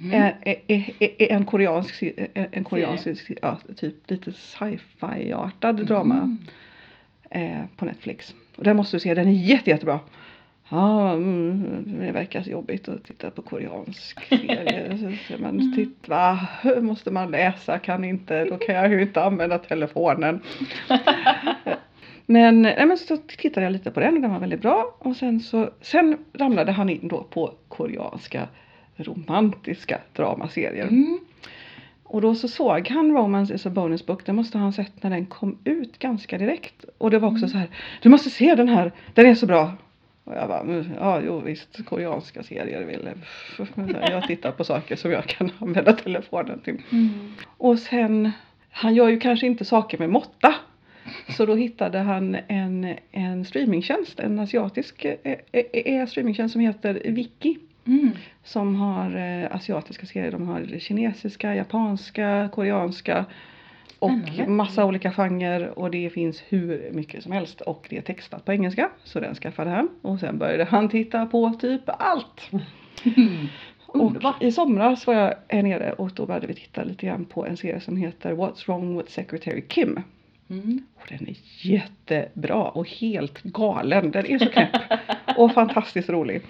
Mm. 0.00 0.12
En, 0.12 0.32
en, 0.66 0.84
en, 0.98 1.12
en 1.18 1.44
koreansk, 1.44 2.02
en, 2.34 2.64
koreansk 2.64 3.30
ja, 3.42 3.58
typ 3.76 4.10
lite 4.10 4.32
sci-fi-artad 4.32 5.86
drama 5.86 6.14
Mm. 6.14 6.38
eh, 7.30 7.64
på 7.76 7.84
Netflix. 7.84 8.34
Och 8.56 8.64
den 8.64 8.76
måste 8.76 8.96
du 8.96 9.00
se, 9.00 9.14
den 9.14 9.28
är 9.28 9.32
jätte, 9.32 9.70
jättebra. 9.70 10.00
Ja, 10.68 11.12
mm, 11.12 11.84
det 11.86 12.12
verkar 12.12 12.42
så 12.42 12.50
jobbigt 12.50 12.88
att 12.88 13.04
titta 13.04 13.30
på 13.30 13.42
koreansk 13.42 14.24
serie. 14.28 15.16
Så 15.28 15.42
man, 15.42 15.74
titt, 15.76 16.08
va? 16.08 16.38
Måste 16.80 17.10
man 17.10 17.30
läsa? 17.30 17.78
Kan 17.78 18.04
inte, 18.04 18.44
då 18.44 18.56
kan 18.56 18.74
jag 18.74 18.90
ju 18.90 19.02
inte 19.02 19.22
använda 19.22 19.58
telefonen. 19.58 20.40
Men, 22.30 22.62
nej, 22.62 22.86
men 22.86 22.98
så 22.98 23.16
tittade 23.16 23.66
jag 23.66 23.72
lite 23.72 23.90
på 23.90 24.00
den 24.00 24.14
och 24.14 24.20
den 24.20 24.30
var 24.30 24.38
väldigt 24.38 24.60
bra. 24.60 24.96
Och 24.98 25.16
sen 25.16 25.40
så 25.40 25.70
sen 25.80 26.18
ramlade 26.32 26.72
han 26.72 26.90
in 26.90 27.08
då 27.08 27.22
på 27.22 27.54
koreanska 27.68 28.48
romantiska 28.96 30.00
dramaserier. 30.12 30.86
Mm. 30.86 31.18
Och 32.02 32.20
då 32.20 32.34
så 32.34 32.48
såg 32.48 32.88
han 32.88 33.12
Romance 33.12 33.54
is 33.54 33.66
a 33.66 33.70
bonus 33.70 34.06
book. 34.06 34.26
Den 34.26 34.36
måste 34.36 34.58
han 34.58 34.66
ha 34.66 34.72
sett 34.72 35.02
när 35.02 35.10
den 35.10 35.26
kom 35.26 35.58
ut 35.64 35.98
ganska 35.98 36.38
direkt. 36.38 36.84
Och 36.98 37.10
det 37.10 37.18
var 37.18 37.28
också 37.28 37.48
så 37.48 37.58
här. 37.58 37.68
Du 38.02 38.08
måste 38.08 38.30
se 38.30 38.54
den 38.54 38.68
här. 38.68 38.92
Den 39.14 39.26
är 39.26 39.34
så 39.34 39.46
bra. 39.46 39.72
Och 40.28 40.34
jag 40.36 40.48
bara, 40.48 40.60
"Mm, 40.60 40.84
ja 40.98 41.20
jo 41.20 41.40
visst 41.40 41.84
koreanska 41.84 42.42
serier 42.42 42.84
vill 42.84 43.08
jag 44.10 44.22
tittar 44.26 44.52
på 44.52 44.64
saker 44.64 44.96
som 44.96 45.10
jag 45.10 45.26
kan 45.26 45.50
använda 45.58 45.92
telefonen 45.92 46.60
till. 46.60 46.82
Mm. 46.92 47.08
Och 47.56 47.78
sen, 47.78 48.30
han 48.70 48.94
gör 48.94 49.08
ju 49.08 49.20
kanske 49.20 49.46
inte 49.46 49.64
saker 49.64 49.98
med 49.98 50.10
måtta. 50.10 50.54
Så 51.36 51.46
då 51.46 51.54
hittade 51.54 51.98
han 51.98 52.36
en, 52.48 52.94
en 53.12 53.44
streamingtjänst, 53.44 54.20
en 54.20 54.38
asiatisk 54.38 55.04
eh, 55.04 55.14
eh, 55.52 55.64
eh, 55.72 56.06
streamingtjänst 56.06 56.52
som 56.52 56.60
heter 56.60 57.02
Viki. 57.04 57.58
Mm. 57.86 58.10
Som 58.44 58.74
har 58.76 59.16
asiatiska 59.50 60.06
serier. 60.06 60.30
De 60.30 60.48
har 60.48 60.78
kinesiska, 60.78 61.54
japanska, 61.54 62.48
koreanska 62.52 63.24
och 63.98 64.48
massa 64.48 64.84
olika 64.84 65.12
genrer 65.12 65.78
och 65.78 65.90
det 65.90 66.10
finns 66.10 66.42
hur 66.48 66.90
mycket 66.92 67.22
som 67.22 67.32
helst 67.32 67.60
och 67.60 67.86
det 67.90 67.96
är 67.96 68.02
textat 68.02 68.44
på 68.44 68.52
engelska 68.52 68.90
så 69.04 69.20
den 69.20 69.34
skaffade 69.34 69.70
han 69.70 69.88
och 70.02 70.20
sen 70.20 70.38
började 70.38 70.64
han 70.64 70.88
titta 70.88 71.26
på 71.26 71.50
typ 71.60 71.82
allt. 71.86 72.50
Och 73.86 74.12
i 74.40 74.52
somras 74.52 75.06
var 75.06 75.14
jag 75.14 75.34
här 75.48 75.62
nere 75.62 75.92
och 75.92 76.10
då 76.14 76.26
började 76.26 76.46
vi 76.46 76.54
titta 76.54 76.84
lite 76.84 77.06
grann 77.06 77.24
på 77.24 77.46
en 77.46 77.56
serie 77.56 77.80
som 77.80 77.96
heter 77.96 78.34
What's 78.34 78.66
wrong 78.66 78.96
with 78.98 79.10
Secretary 79.10 79.62
Kim. 79.68 80.00
Mm. 80.50 80.82
Och 80.96 81.06
den 81.08 81.28
är 81.28 81.36
jättebra 81.66 82.62
och 82.64 82.88
helt 82.88 83.42
galen. 83.42 84.10
Den 84.10 84.26
är 84.26 84.38
så 84.38 84.46
knäpp 84.46 84.70
och 85.36 85.52
fantastiskt 85.52 86.08
rolig. 86.08 86.42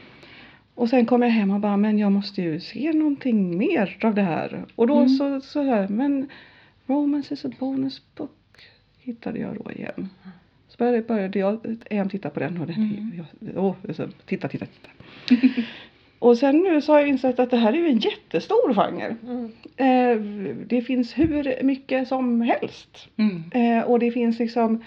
Och 0.74 0.88
sen 0.88 1.06
kom 1.06 1.22
jag 1.22 1.30
hem 1.30 1.50
och 1.50 1.60
bara, 1.60 1.76
men 1.76 1.98
jag 1.98 2.12
måste 2.12 2.42
ju 2.42 2.60
se 2.60 2.92
någonting 2.92 3.58
mer 3.58 3.96
av 4.02 4.14
det 4.14 4.22
här. 4.22 4.64
Och 4.74 4.86
då 4.86 4.96
Mm. 4.96 5.08
så, 5.08 5.40
så 5.40 5.62
här, 5.62 5.88
men 5.88 6.28
Romance 6.88 7.34
is 7.34 7.44
a 7.44 7.50
bonus 7.58 8.02
book 8.16 8.30
hittade 8.98 9.38
jag 9.38 9.56
då 9.64 9.72
igen. 9.72 10.08
Så 10.68 10.76
började, 10.78 11.02
började 11.02 11.38
jag 11.38 11.76
igen 11.90 12.08
titta 12.08 12.30
på 12.30 12.40
den 12.40 12.60
och 12.60 12.66
den, 12.66 12.76
Mm. 12.76 13.12
jag, 13.16 13.64
åh, 13.64 13.74
så, 13.92 14.08
titta, 14.26 14.48
titta, 14.48 14.66
titta. 14.66 14.90
och 16.18 16.38
sen 16.38 16.58
nu 16.58 16.80
så 16.80 16.92
har 16.92 17.00
jag 17.00 17.08
insett 17.08 17.38
att 17.38 17.50
det 17.50 17.56
här 17.56 17.72
är 17.72 17.76
ju 17.76 17.88
en 17.88 17.98
jättestor 17.98 18.74
genre. 18.74 19.16
Mm. 19.22 19.52
Eh, 19.76 20.22
det 20.66 20.82
finns 20.82 21.18
hur 21.18 21.62
mycket 21.62 22.08
som 22.08 22.40
helst. 22.40 23.08
Mm. 23.16 23.42
Eh, 23.52 23.84
och 23.84 23.98
det 23.98 24.10
finns 24.10 24.38
liksom 24.38 24.84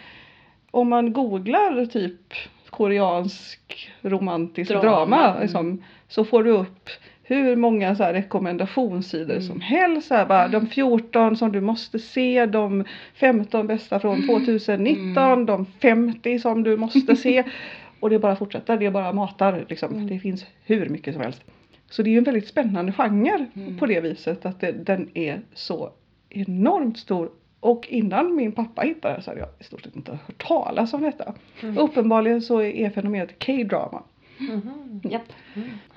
om 0.72 0.90
man 0.90 1.14
googlar 1.14 1.86
typ 1.86 2.34
koreansk 2.70 3.92
romantisk 4.02 4.72
Drama, 4.72 4.84
drama, 4.84 5.40
liksom, 5.42 5.84
så 6.08 6.26
får 6.26 6.44
du 6.44 6.52
upp 6.52 6.90
hur 7.36 7.56
många 7.56 7.96
så 7.96 8.04
rekommendationssidor 8.04 9.32
Mm. 9.36 9.42
som 9.48 9.62
helst. 9.62 10.08
Så 10.08 10.16
här, 10.16 10.26
bara, 10.26 10.48
de 10.48 10.68
14 10.68 11.36
som 11.38 11.52
du 11.52 11.62
måste 11.62 12.00
se, 12.00 12.46
de 12.46 12.84
15 13.16 13.68
bästa 13.68 14.00
från 14.00 14.28
2019, 14.28 15.24
Mm. 15.24 15.46
de 15.46 15.66
50 15.66 16.40
som 16.40 16.64
du 16.64 16.78
måste 16.78 17.16
se. 17.16 17.44
Och 18.00 18.10
det 18.10 18.20
bara 18.20 18.36
fortsätter, 18.36 18.78
det 18.78 18.92
bara 18.92 19.14
matar 19.14 19.66
liksom. 19.70 19.94
Mm. 19.94 20.08
Det 20.08 20.20
finns 20.20 20.46
hur 20.66 20.90
mycket 20.90 21.14
som 21.14 21.24
helst. 21.24 21.44
Så 21.90 22.04
det 22.04 22.10
är 22.10 22.12
ju 22.12 22.18
en 22.18 22.24
väldigt 22.24 22.48
spännande 22.48 22.92
genre 22.92 23.46
Mm. 23.56 23.78
på 23.78 23.86
det 23.86 24.00
viset 24.02 24.46
att 24.46 24.60
det, 24.60 24.72
den 24.72 25.10
är 25.14 25.42
så 25.54 25.90
enormt 26.30 26.98
stor. 26.98 27.30
Och 27.60 27.88
innan 27.90 28.36
min 28.36 28.52
pappa 28.52 28.82
hittade 28.82 29.16
det 29.16 29.22
så 29.22 29.32
hade 29.32 29.40
jag 29.40 29.50
i 29.60 29.64
stort 29.64 29.82
sett 29.82 29.96
inte 29.96 30.12
hört 30.12 30.48
talas 30.48 30.94
om 30.94 31.02
detta. 31.02 31.34
Mm. 31.64 31.78
Uppenbarligen 31.78 32.42
så 32.42 32.62
är 32.62 32.90
fenomenet 32.90 33.46
K-drama. 33.46 34.04
Mhm. 34.50 35.02
Japp. 35.12 35.34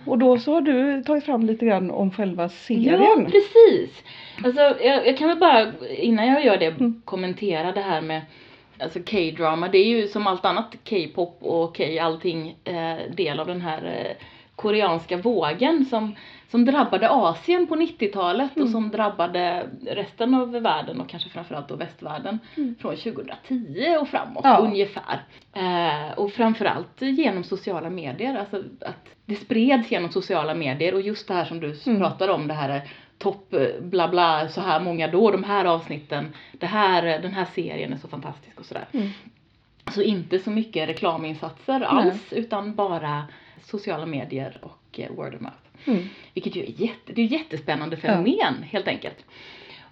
Och 0.06 0.18
då 0.18 0.38
så 0.38 0.52
har 0.54 0.60
du 0.60 1.02
tagit 1.02 1.24
fram 1.24 1.46
lite 1.46 1.66
grann 1.66 1.90
om 1.90 2.10
själva 2.10 2.48
serien. 2.48 3.02
Ja, 3.02 3.16
precis. 3.24 4.02
Alltså, 4.44 4.60
jag, 4.60 5.06
jag 5.06 5.18
kan 5.18 5.28
väl 5.28 5.38
bara, 5.38 5.72
innan 5.88 6.26
jag 6.26 6.44
gör 6.44 6.56
det, 6.56 6.66
Mm. 6.66 7.02
kommentera 7.04 7.72
det 7.72 7.80
här 7.80 8.00
med 8.00 8.20
Alltså 8.78 8.98
K-drama, 9.10 9.68
det 9.68 9.78
är 9.78 9.86
ju 9.86 10.08
som 10.08 10.26
allt 10.26 10.44
annat 10.44 10.76
K-pop 10.88 11.38
och 11.40 11.76
K 11.76 11.84
allting 12.00 12.56
eh, 12.64 12.96
del 13.16 13.40
av 13.40 13.46
den 13.46 13.60
här 13.60 13.84
eh, 13.84 14.26
koreanska 14.56 15.16
vågen 15.16 15.84
som, 15.84 16.14
som 16.50 16.64
drabbade 16.64 17.10
Asien 17.10 17.66
på 17.66 17.76
90-talet 17.76 18.50
och 18.52 18.56
Mm. 18.56 18.72
som 18.72 18.90
drabbade 18.90 19.66
resten 19.86 20.34
av 20.34 20.50
världen 20.52 21.00
och 21.00 21.08
kanske 21.08 21.30
framförallt 21.30 21.68
då 21.68 21.76
västvärlden 21.76 22.38
Mm. 22.56 22.74
från 22.80 22.96
2010 22.96 23.96
och 24.00 24.08
framåt 24.08 24.44
Ja. 24.44 24.58
ungefär. 24.58 25.20
Eh, 25.52 26.18
och 26.18 26.32
framförallt 26.32 27.00
genom 27.02 27.44
sociala 27.44 27.90
medier, 27.90 28.38
alltså 28.38 28.56
att 28.80 29.08
det 29.26 29.34
spreds 29.36 29.90
genom 29.92 30.10
sociala 30.12 30.54
medier 30.54 30.94
och 30.94 31.00
just 31.00 31.28
det 31.28 31.34
här 31.34 31.44
som 31.44 31.60
du 31.60 31.76
Mm. 31.86 31.98
pratar 32.00 32.28
om, 32.28 32.48
det 32.48 32.54
här 32.54 32.68
är 32.68 32.82
topp 33.18 33.54
eh, 33.54 33.66
bla 33.80 34.08
bla 34.08 34.48
så 34.48 34.60
här 34.60 34.80
många 34.80 35.08
då, 35.08 35.30
de 35.30 35.44
här 35.44 35.64
avsnitten, 35.64 36.32
det 36.52 36.66
här, 36.66 37.06
eh, 37.06 37.20
den 37.20 37.32
här 37.34 37.44
serien 37.54 37.92
är 37.92 37.96
så 37.96 38.08
fantastisk 38.08 38.60
och 38.60 38.66
sådär. 38.66 38.84
Mm. 38.92 39.08
Så 39.94 40.02
inte 40.02 40.38
så 40.38 40.50
mycket 40.50 40.88
reklaminsatser 40.88 41.80
alls 41.80 42.32
utan 42.32 42.74
bara 42.74 43.24
sociala 43.62 44.06
medier 44.06 44.58
och 44.62 45.00
eh, 45.00 45.10
word 45.12 45.34
of 45.34 45.40
mouth. 45.40 45.56
Mm. 45.84 46.02
Vilket 46.34 46.56
ju 46.56 46.62
är 46.62 46.70
jätte, 46.82 47.12
det 47.12 47.22
är 47.22 47.26
jättespännande 47.26 47.96
fenomen 47.96 48.62
helt 48.62 48.88
enkelt. 48.88 49.24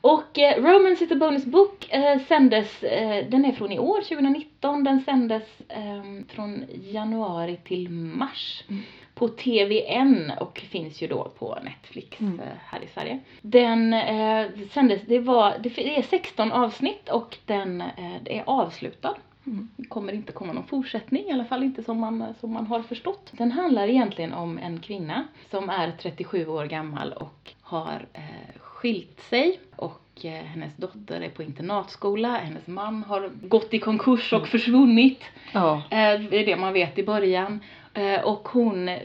Och 0.00 0.38
eh, 0.38 0.62
Romance 0.62 1.04
is 1.04 1.12
a 1.12 1.14
bonus 1.14 1.44
book 1.44 1.86
eh, 1.90 2.18
sändes, 2.28 2.82
eh, 2.82 3.26
den 3.28 3.44
är 3.44 3.52
från 3.52 3.72
i 3.72 3.78
år, 3.78 4.00
2019. 4.00 4.84
Den 4.84 5.00
sändes 5.00 5.42
eh, 5.68 6.02
från 6.28 6.64
januari 6.90 7.56
till 7.64 7.90
mars 7.90 8.64
Mm. 8.68 8.82
på 9.14 9.28
TVN 9.28 10.32
och 10.40 10.58
finns 10.58 11.02
ju 11.02 11.06
då 11.06 11.32
på 11.38 11.58
Netflix 11.64 12.20
Mm. 12.20 12.40
eh, 12.40 12.46
här 12.64 12.80
i 12.82 12.86
Sverige. 12.94 13.18
Den 13.42 13.92
eh, 13.92 14.46
sändes, 14.70 15.02
det 15.06 15.18
var, 15.18 15.54
det 15.62 15.98
är 15.98 16.02
16 16.02 16.52
avsnitt 16.52 17.08
och 17.08 17.38
den 17.46 17.80
är 18.24 18.42
avslutad. 18.46 19.14
Mm. 19.46 19.68
Det 19.76 19.88
kommer 19.88 20.12
inte 20.12 20.32
komma 20.32 20.52
någon 20.52 20.66
fortsättning, 20.66 21.24
i 21.28 21.32
alla 21.32 21.44
fall 21.44 21.62
inte 21.62 21.82
som 21.82 21.98
man, 21.98 22.34
som 22.40 22.52
man 22.52 22.66
har 22.66 22.82
förstått. 22.82 23.32
Den 23.32 23.52
handlar 23.52 23.88
egentligen 23.88 24.32
om 24.32 24.58
en 24.58 24.80
kvinna 24.80 25.26
som 25.50 25.70
är 25.70 25.92
37 25.98 26.46
år 26.46 26.64
gammal 26.64 27.12
och 27.12 27.52
har 27.60 28.06
eh, 28.12 28.60
skilt 28.60 29.20
sig 29.20 29.60
och 29.76 30.24
eh, 30.24 30.30
hennes 30.30 30.76
dotter 30.76 31.20
är 31.20 31.30
på 31.30 31.42
internatskola, 31.42 32.28
hennes 32.36 32.66
man 32.66 33.02
har 33.02 33.30
gått 33.42 33.74
i 33.74 33.78
konkurs 33.78 34.32
och 34.32 34.48
försvunnit. 34.48 35.22
Ja. 35.52 35.76
Eh, 35.90 36.20
det 36.20 36.36
är 36.36 36.46
det 36.46 36.56
man 36.56 36.72
vet 36.72 36.98
i 36.98 37.04
början. 37.04 37.60
Eh, 37.94 38.20
och 38.20 38.48
hon, 38.48 38.88
eh, 38.88 39.00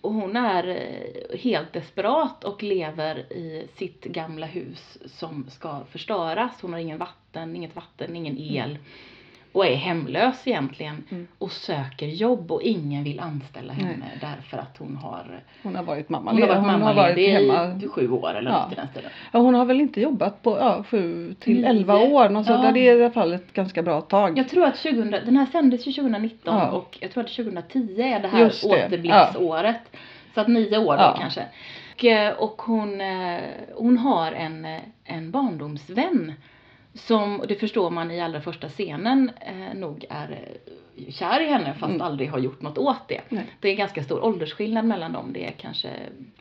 hon 0.00 0.36
är 0.36 0.68
eh, 0.68 1.38
helt 1.38 1.72
desperat 1.72 2.44
och 2.44 2.62
lever 2.62 3.32
i 3.32 3.68
sitt 3.74 4.04
gamla 4.04 4.46
hus 4.46 4.98
som 5.06 5.50
ska 5.50 5.84
förstöras. 5.90 6.62
Hon 6.62 6.72
har 6.72 6.80
ingen 6.80 6.98
vatten, 6.98 7.56
inget 7.56 7.76
vatten, 7.76 8.16
ingen 8.16 8.38
el. 8.38 8.78
Och 9.56 9.66
är 9.66 9.74
hemlös 9.74 10.46
egentligen. 10.46 11.04
Mm. 11.10 11.26
Och 11.38 11.52
söker 11.52 12.06
jobb 12.06 12.52
och 12.52 12.62
ingen 12.62 13.04
vill 13.04 13.20
anställa 13.20 13.72
Nej. 13.72 13.84
henne 13.84 14.06
därför 14.20 14.58
att 14.58 14.76
hon 14.78 14.96
har, 14.96 15.40
Hon 15.62 15.76
har 15.76 15.82
varit 15.82 16.06
hon 16.08 16.14
har 16.14 16.22
mammaledig. 16.22 16.48
varit 16.48 16.60
Hon 16.60 16.70
har 16.70 16.78
varit 16.78 16.96
mammaledig 16.96 17.28
hemma. 17.28 17.80
i 17.84 17.88
sju 17.88 18.10
år 18.10 18.34
eller 18.34 18.50
Ja. 18.50 18.62
något 18.64 18.72
i 18.72 18.74
den 18.74 18.88
stilen. 18.88 19.10
Ja, 19.32 19.38
hon 19.38 19.54
har 19.54 19.64
väl 19.64 19.80
inte 19.80 20.00
jobbat 20.00 20.42
på 20.42 20.58
ja, 20.58 20.84
sju 20.90 21.34
till 21.40 21.64
elva 21.64 21.96
år. 21.98 22.28
Något 22.28 22.46
Ja. 22.48 22.70
Det 22.74 22.80
är 22.88 22.96
i 22.98 23.02
alla 23.02 23.10
fall 23.12 23.32
ett 23.32 23.52
ganska 23.52 23.82
bra 23.82 24.00
tag. 24.00 24.38
Jag 24.38 24.48
tror 24.48 24.64
att 24.64 24.76
2000, 24.76 25.10
den 25.10 25.36
här 25.36 25.46
sändes 25.46 25.86
ju 25.86 25.92
2019 25.92 26.54
Ja. 26.58 26.70
och 26.70 26.98
jag 27.00 27.10
tror 27.10 27.24
att 27.24 27.30
2010 27.30 28.00
är 28.02 28.20
det 28.20 28.28
här 28.28 28.40
Just 28.40 28.62
det, 28.70 28.86
återblicksåret. 28.86 29.96
Så 30.34 30.40
att 30.40 30.48
nio 30.48 30.78
år 30.78 30.96
då 30.96 31.02
Ja. 31.02 31.16
kanske. 31.20 31.42
Och, 31.96 32.04
eh, 32.04 32.32
och 32.34 32.62
hon, 32.62 33.00
eh, 33.00 33.40
hon 33.74 33.98
har 33.98 34.32
en, 34.32 34.64
eh, 34.64 34.80
en 35.04 35.30
barndomsvän 35.30 36.32
som, 36.96 37.44
det 37.48 37.54
förstår 37.54 37.90
man 37.90 38.10
i 38.10 38.20
allra 38.20 38.40
första 38.40 38.68
scenen, 38.68 39.30
eh, 39.40 39.74
nog 39.78 40.04
är 40.10 40.30
eh, 40.30 41.10
kär 41.12 41.40
i 41.40 41.46
henne 41.48 41.74
fast 41.74 41.90
Mm. 41.90 42.02
aldrig 42.02 42.30
har 42.30 42.38
gjort 42.38 42.62
något 42.62 42.78
åt 42.78 43.08
det. 43.08 43.20
Nej. 43.28 43.46
Det 43.60 43.68
är 43.68 43.76
ganska 43.76 44.02
stor 44.02 44.24
åldersskillnad 44.24 44.84
mellan 44.84 45.12
dem. 45.12 45.32
Det 45.32 45.46
är 45.46 45.50
kanske 45.50 45.90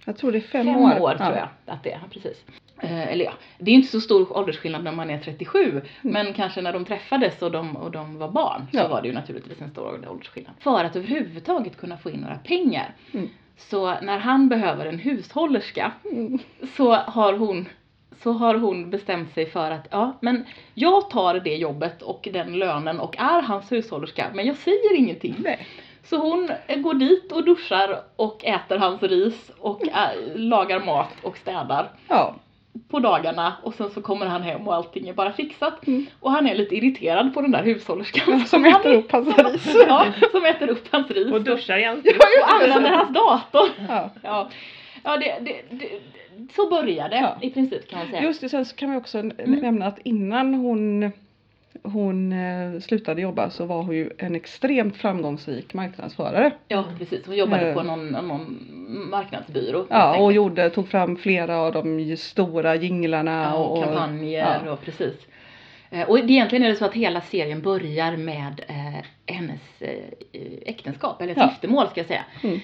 Jag 0.06 0.18
tror 0.18 0.32
det 0.32 0.38
är 0.38 0.42
fem, 0.42 0.66
fem, 0.66 0.76
år. 0.76 1.00
år, 1.02 1.16
tror 1.16 1.30
Ja. 1.34 1.36
jag 1.66 1.76
att 1.76 1.84
det 1.84 1.92
är. 1.92 2.02
Precis. 2.12 2.46
Eh, 2.82 3.08
eller 3.12 3.26
ja, 3.26 3.32
det 3.60 3.72
är 3.72 3.76
inte 3.76 3.88
så 3.92 4.02
stor 4.02 4.38
åldersskillnad 4.38 4.84
när 4.84 4.92
man 4.92 5.10
är 5.10 5.20
37. 5.20 5.70
Mm. 5.72 5.84
Men 6.02 6.34
kanske 6.34 6.62
när 6.62 6.74
de 6.74 6.86
träffades 6.86 7.42
och 7.42 7.52
de, 7.52 7.76
och 7.78 7.92
de 7.92 8.18
var 8.18 8.32
barn 8.32 8.68
så 8.72 8.78
Ja. 8.78 8.88
var 8.88 9.02
det 9.02 9.08
ju 9.08 9.14
naturligtvis 9.14 9.62
en 9.62 9.70
stor 9.72 10.08
åldersskillnad. 10.10 10.54
För 10.60 10.84
att 10.84 10.96
överhuvudtaget 10.96 11.78
kunna 11.78 11.98
få 11.98 12.10
in 12.10 12.20
några 12.20 12.38
pengar. 12.38 12.94
Mm. 13.14 13.30
Så 13.58 13.86
när 14.02 14.18
han 14.20 14.50
behöver 14.50 14.86
en 14.86 15.00
hushållerska 15.00 15.92
Mm. 16.12 16.40
så 16.78 16.94
har 16.96 17.34
hon 17.34 17.66
så 18.24 18.32
har 18.32 18.56
hon 18.56 18.90
bestämt 18.90 19.34
sig 19.34 19.46
för 19.46 19.72
att 19.72 19.88
ja, 19.92 20.14
men 20.22 20.46
jag 20.74 21.10
tar 21.10 21.40
det 21.40 21.56
jobbet 21.56 22.02
och 22.02 22.28
den 22.34 22.54
lönen 22.60 23.00
och 23.00 23.18
är 23.18 23.42
hans 23.42 23.72
hushållerska 23.72 24.26
men 24.34 24.46
jag 24.48 24.56
säger 24.56 24.96
ingenting. 24.98 25.36
Nej. 25.38 25.68
Så 26.04 26.18
hon 26.18 26.50
går 26.78 26.94
dit 26.94 27.32
och 27.32 27.44
duschar 27.46 28.02
och 28.16 28.46
äter 28.46 28.78
hans 28.78 29.04
ris 29.04 29.52
och 29.60 29.88
äh, 29.88 30.10
lagar 30.36 30.80
mat 30.80 31.10
och 31.22 31.38
städar 31.38 31.90
Ja. 32.08 32.36
på 32.90 33.00
dagarna 33.00 33.54
och 33.64 33.74
sen 33.74 33.90
så 33.90 34.02
kommer 34.02 34.26
han 34.26 34.42
hem 34.42 34.68
och 34.68 34.76
allting 34.76 35.08
är 35.08 35.14
bara 35.14 35.34
fixat. 35.34 35.88
Mm. 35.88 36.06
Och 36.20 36.32
han 36.32 36.48
är 36.48 36.56
lite 36.56 36.76
irriterad 36.76 37.34
på 37.34 37.42
den 37.42 37.52
där 37.52 37.64
hushållerskan. 37.64 38.46
Som 38.46 38.64
han 38.64 38.82
äter 38.82 38.94
upp 38.94 39.12
hans 39.12 39.38
ris. 39.38 39.76
Ja, 39.88 40.06
som 40.32 40.46
äter 40.46 40.70
upp 40.70 40.88
hans 40.92 41.12
ris. 41.12 41.34
Och 41.34 41.42
duschar 41.42 41.78
igen. 41.78 42.04
och 42.44 42.54
använder 42.56 42.90
hans 42.90 43.14
dator. 43.14 43.70
Ja. 43.90 44.10
Ja, 44.24 44.50
ja 45.04 45.18
det, 45.18 45.38
det, 45.42 45.62
det, 45.70 45.90
så 46.56 46.70
börjar 46.70 47.10
det 47.10 47.16
Ja. 47.18 47.38
i 47.42 47.50
princip 47.50 47.90
kan 47.90 48.00
man 48.00 48.08
säga. 48.08 48.24
Just 48.24 48.42
det, 48.42 48.50
sen 48.50 48.66
så 48.66 48.76
kan 48.76 48.92
vi 48.92 48.98
också 48.98 49.18
Mm. 49.20 49.34
nämna 49.38 49.86
att 49.88 50.00
innan 50.04 50.54
hon 50.54 51.12
hon 51.84 52.34
eh, 52.34 52.80
slutade 52.80 53.22
jobba 53.22 53.50
så 53.50 53.66
var 53.66 53.84
hon 53.84 53.96
ju 53.96 54.10
en 54.18 54.36
extremt 54.36 54.98
framgångsrik 54.98 55.74
marknadsförare. 55.74 56.52
Ja 56.68 56.86
precis, 57.00 57.26
hon 57.26 57.36
jobbade 57.36 57.68
Eh. 57.70 57.74
på 57.76 57.84
någon, 57.84 58.08
någon 58.10 58.58
marknadsbyrå. 59.12 59.86
Ja, 59.90 60.18
och 60.22 60.34
gjorde, 60.34 60.70
tog 60.70 60.88
fram 60.88 61.18
flera 61.18 61.58
av 61.58 61.74
de 61.74 62.18
stora 62.18 62.76
jinglarna 62.76 63.44
Ja, 63.44 63.54
och 63.64 63.84
kampanjer 63.84 64.62
ja. 64.66 64.72
och 64.72 64.82
precis. 64.82 65.14
Eh, 65.92 66.10
Och 66.10 66.20
egentligen 66.20 66.66
är 66.66 66.70
det 66.70 66.76
så 66.76 66.86
att 66.86 66.94
hela 66.94 67.22
serien 67.22 67.62
börjar 67.62 68.18
med 68.18 68.62
eh, 68.68 69.06
hennes 69.36 69.62
eh, 69.80 70.42
äktenskap, 70.66 71.22
eller 71.22 71.34
Ja. 71.38 71.46
giftermål 71.50 71.88
ska 71.88 72.00
jag 72.00 72.08
säga. 72.08 72.26
Mm. 72.44 72.60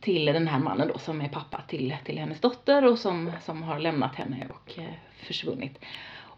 Till 0.00 0.24
den 0.24 0.48
här 0.48 0.58
mannen 0.58 0.88
då 0.92 0.98
som 0.98 1.20
är 1.20 1.28
pappa 1.28 1.60
till, 1.68 1.96
till 2.04 2.18
hennes 2.18 2.40
dotter 2.40 2.84
och 2.84 2.98
som, 2.98 3.32
som 3.44 3.62
har 3.62 3.78
lämnat 3.78 4.14
henne 4.14 4.46
och 4.50 4.78
eh, 4.78 4.84
försvunnit. 5.22 5.78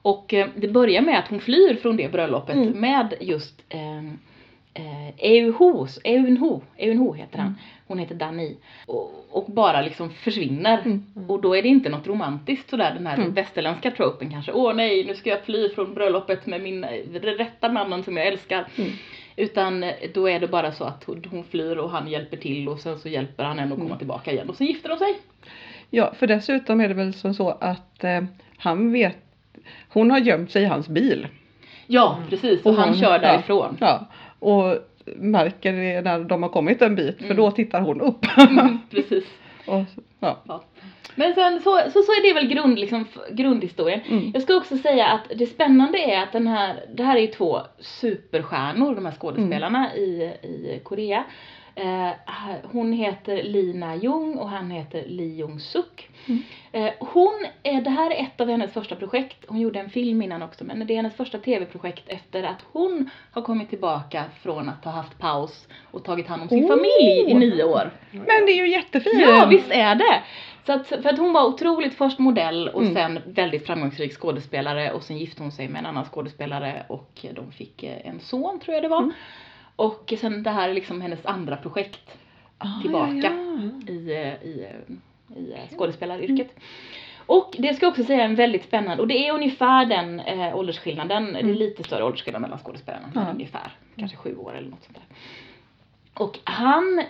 Och 0.03 0.35
eh, 0.35 0.49
det 0.57 0.69
börjar 0.69 1.03
med 1.03 1.19
att 1.19 1.29
hon 1.29 1.41
flyr 1.41 1.75
från 1.77 1.97
det 1.97 2.13
bröllopet 2.13 2.57
Mm. 2.57 2.81
med 2.81 3.15
just 3.21 3.63
eh, 3.69 3.99
eh, 4.75 5.09
Euhos, 5.19 5.99
Eunho, 6.05 6.61
Eunho 6.77 7.13
heter 7.13 7.39
han. 7.39 7.55
Hon 7.87 7.99
heter 7.99 8.15
Dani. 8.15 8.57
Och, 8.87 9.27
och 9.31 9.45
bara 9.53 9.83
liksom 9.83 10.11
försvinner. 10.11 10.79
Mm. 10.85 11.05
Och 11.29 11.41
då 11.41 11.57
är 11.57 11.63
det 11.63 11.69
inte 11.69 11.89
något 11.89 12.07
romantiskt 12.07 12.71
sådär 12.71 12.95
den 12.95 13.07
här 13.07 13.17
Mm. 13.17 13.33
västerländska 13.35 13.91
tropen 13.91 14.31
kanske. 14.31 14.53
Åh 14.53 14.75
nej, 14.75 15.05
nu 15.05 15.15
ska 15.15 15.31
jag 15.31 15.45
fly 15.45 15.69
från 15.69 15.95
bröllopet 15.95 16.47
med 16.47 16.61
min 16.63 16.85
eh, 16.85 16.91
rätta 17.23 17.69
mannen 17.73 18.05
som 18.05 18.17
jag 18.17 18.27
älskar. 18.27 18.67
Utan 19.41 19.83
eh, 19.83 19.91
då 20.15 20.29
är 20.29 20.41
det 20.41 20.49
bara 20.49 20.73
så 20.73 20.85
att 20.85 21.05
hon 21.31 21.45
flyr 21.45 21.77
och 21.77 21.91
han 21.91 22.09
hjälper 22.09 22.37
till 22.37 22.69
och 22.69 22.81
sen 22.81 22.99
så 22.99 23.09
hjälper 23.09 23.45
han 23.45 23.59
henne 23.59 23.73
att 23.73 23.79
komma 23.79 23.87
Mm. 23.89 23.99
tillbaka 23.99 24.33
igen 24.33 24.49
och 24.49 24.57
så 24.57 24.65
gifter 24.65 24.89
de 24.89 24.99
sig. 24.99 25.19
Ja, 25.91 26.13
för 26.15 26.27
dessutom 26.27 26.81
är 26.81 26.89
det 26.89 26.95
väl 26.95 27.15
som 27.15 27.35
så 27.35 27.51
att 27.51 28.05
eh, 28.05 28.21
han 28.59 28.93
vet 28.93 29.17
hon 29.89 30.11
har 30.11 30.19
gömt 30.19 30.51
sig 30.51 30.63
i 30.63 30.67
hans 30.67 30.89
bil. 30.89 31.27
Ja 31.87 32.19
precis, 32.31 32.61
och 32.61 32.67
Och 32.73 32.75
han 32.79 32.89
hon- 32.89 32.99
kör 32.99 33.19
därifrån. 33.19 33.77
Ja, 33.81 34.07
och 34.39 34.77
märker 35.17 35.73
det 35.73 36.01
när 36.01 36.25
de 36.25 36.43
har 36.43 36.51
kommit 36.51 36.83
en 36.83 36.95
bit 36.95 37.17
för 37.19 37.25
Mm. 37.25 37.37
då 37.37 37.51
tittar 37.51 37.81
hon 37.81 38.01
upp. 38.01 38.27
Mm, 38.51 38.79
precis. 38.91 39.25
och, 39.67 39.85
ja. 40.21 40.39
Ja. 40.49 40.63
Men 41.15 41.35
sen 41.35 41.61
så, 41.61 41.81
så, 41.85 42.03
så 42.03 42.13
är 42.13 42.29
det 42.29 42.35
väl 42.35 42.49
grund, 42.49 42.79
liksom, 42.79 43.07
grundhistorien. 43.31 44.01
Mm. 44.09 44.31
Jag 44.35 44.43
ska 44.43 44.57
också 44.57 44.77
säga 44.77 45.07
att 45.07 45.39
det 45.39 45.47
spännande 45.47 45.99
är 45.99 46.23
att 46.23 46.33
den 46.33 46.47
här, 46.47 46.85
det 46.95 47.03
här 47.03 47.17
är 47.17 47.21
ju 47.21 47.27
två 47.27 47.61
superstjärnor, 47.79 48.95
de 48.95 49.07
här 49.07 49.13
skådespelarna 49.13 49.95
i, 49.97 50.33
i 50.43 50.81
Korea. 50.85 51.25
Eh, 51.75 52.11
hon 52.73 52.93
heter 52.93 53.43
Lina 53.43 53.97
Jung 53.97 54.35
och 54.35 54.49
han 54.49 54.71
heter 54.71 55.05
Lee 55.07 55.35
Jung 55.35 55.61
Suk. 55.61 56.09
Mm. 56.27 56.43
Eh, 56.73 56.93
hon, 56.99 57.47
är, 57.63 57.81
det 57.81 57.91
här 57.91 58.11
är 58.11 58.23
ett 58.23 58.41
av 58.41 58.49
hennes 58.49 58.73
första 58.73 58.97
projekt, 58.97 59.45
hon 59.49 59.61
gjorde 59.61 59.81
en 59.81 59.91
film 59.91 60.23
innan 60.23 60.43
också, 60.43 60.65
men 60.65 60.87
det 60.87 60.93
är 60.93 60.97
hennes 60.97 61.17
första 61.17 61.39
tv-projekt 61.39 62.05
efter 62.07 62.43
att 62.43 62.65
hon 62.73 63.11
har 63.33 63.43
kommit 63.43 63.71
tillbaka 63.71 64.25
från 64.43 64.69
att 64.69 64.85
ha 64.85 64.93
haft 64.93 65.19
paus 65.19 65.69
och 65.91 66.05
tagit 66.05 66.27
hand 66.27 66.43
om 66.43 66.49
sin 66.49 66.65
Oh! 66.65 66.69
familj 66.69 67.31
i 67.31 67.35
nio 67.35 67.65
år. 67.65 67.91
Men 68.11 68.47
det 68.47 68.53
är 68.53 68.57
ju 68.57 68.71
jättefint! 68.71 69.21
Ja, 69.21 69.47
visst 69.51 69.71
är 69.71 69.95
det! 69.95 70.23
Så 70.71 70.75
att, 70.77 70.87
för 70.87 71.09
att 71.09 71.19
hon 71.19 71.33
var 71.33 71.45
otroligt 71.47 71.95
först 71.95 72.19
modell 72.19 72.69
och 72.69 72.83
Mm. 72.83 72.95
sen 72.95 73.21
väldigt 73.27 73.67
framgångsrik 73.67 74.13
skådespelare 74.21 74.93
och 74.93 75.03
sen 75.03 75.19
gifte 75.19 75.43
hon 75.43 75.53
sig 75.53 75.69
med 75.69 75.79
en 75.79 75.87
annan 75.87 76.05
skådespelare 76.05 76.83
och 76.89 77.27
de 77.35 77.53
fick 77.53 77.83
eh, 77.83 78.07
en 78.07 78.21
son 78.21 78.61
tror 78.61 78.75
jag 78.75 78.85
det 78.85 78.89
var. 78.89 78.99
Mm. 78.99 79.13
Och 79.77 80.13
sen 80.21 80.43
det 80.43 80.51
här 80.51 80.69
är 80.69 80.75
liksom 80.75 81.01
hennes 81.01 81.27
andra 81.27 81.57
projekt 81.57 82.17
Ah, 82.59 82.81
tillbaka. 82.83 83.13
Ja, 83.23 83.31
Mm. 83.31 83.81
i, 83.89 84.13
eh, 84.13 84.49
i, 84.49 84.67
eh, 85.31 85.39
i 85.39 85.77
skådespelaryrket. 85.77 86.51
Och 87.27 87.55
det 87.59 87.75
ska 87.75 87.87
jag 87.87 87.91
också 87.91 88.05
säga 88.05 88.25
är 88.25 88.29
väldigt 88.29 88.65
spännande 88.65 89.03
och 89.03 89.09
det 89.09 89.29
är 89.29 89.33
ungefär 89.35 89.85
den 89.87 90.21
eh, 90.21 90.57
åldersskillnaden, 90.57 91.25
det 91.33 91.39
är 91.39 91.43
Mm. 91.43 91.57
lite 91.57 91.83
större 91.85 92.05
åldersskillnad 92.05 92.43
mellan 92.43 92.59
skådespelarna, 92.59 93.11
men 93.15 93.25
Ja. 93.27 93.33
ungefär, 93.33 93.73
kanske 93.97 94.17
sju 94.17 94.37
år 94.37 94.57
eller 94.57 94.71
något 94.71 94.85
sånt 94.85 94.97
där. 94.99 95.17
Och 96.25 96.39
han, 96.45 97.03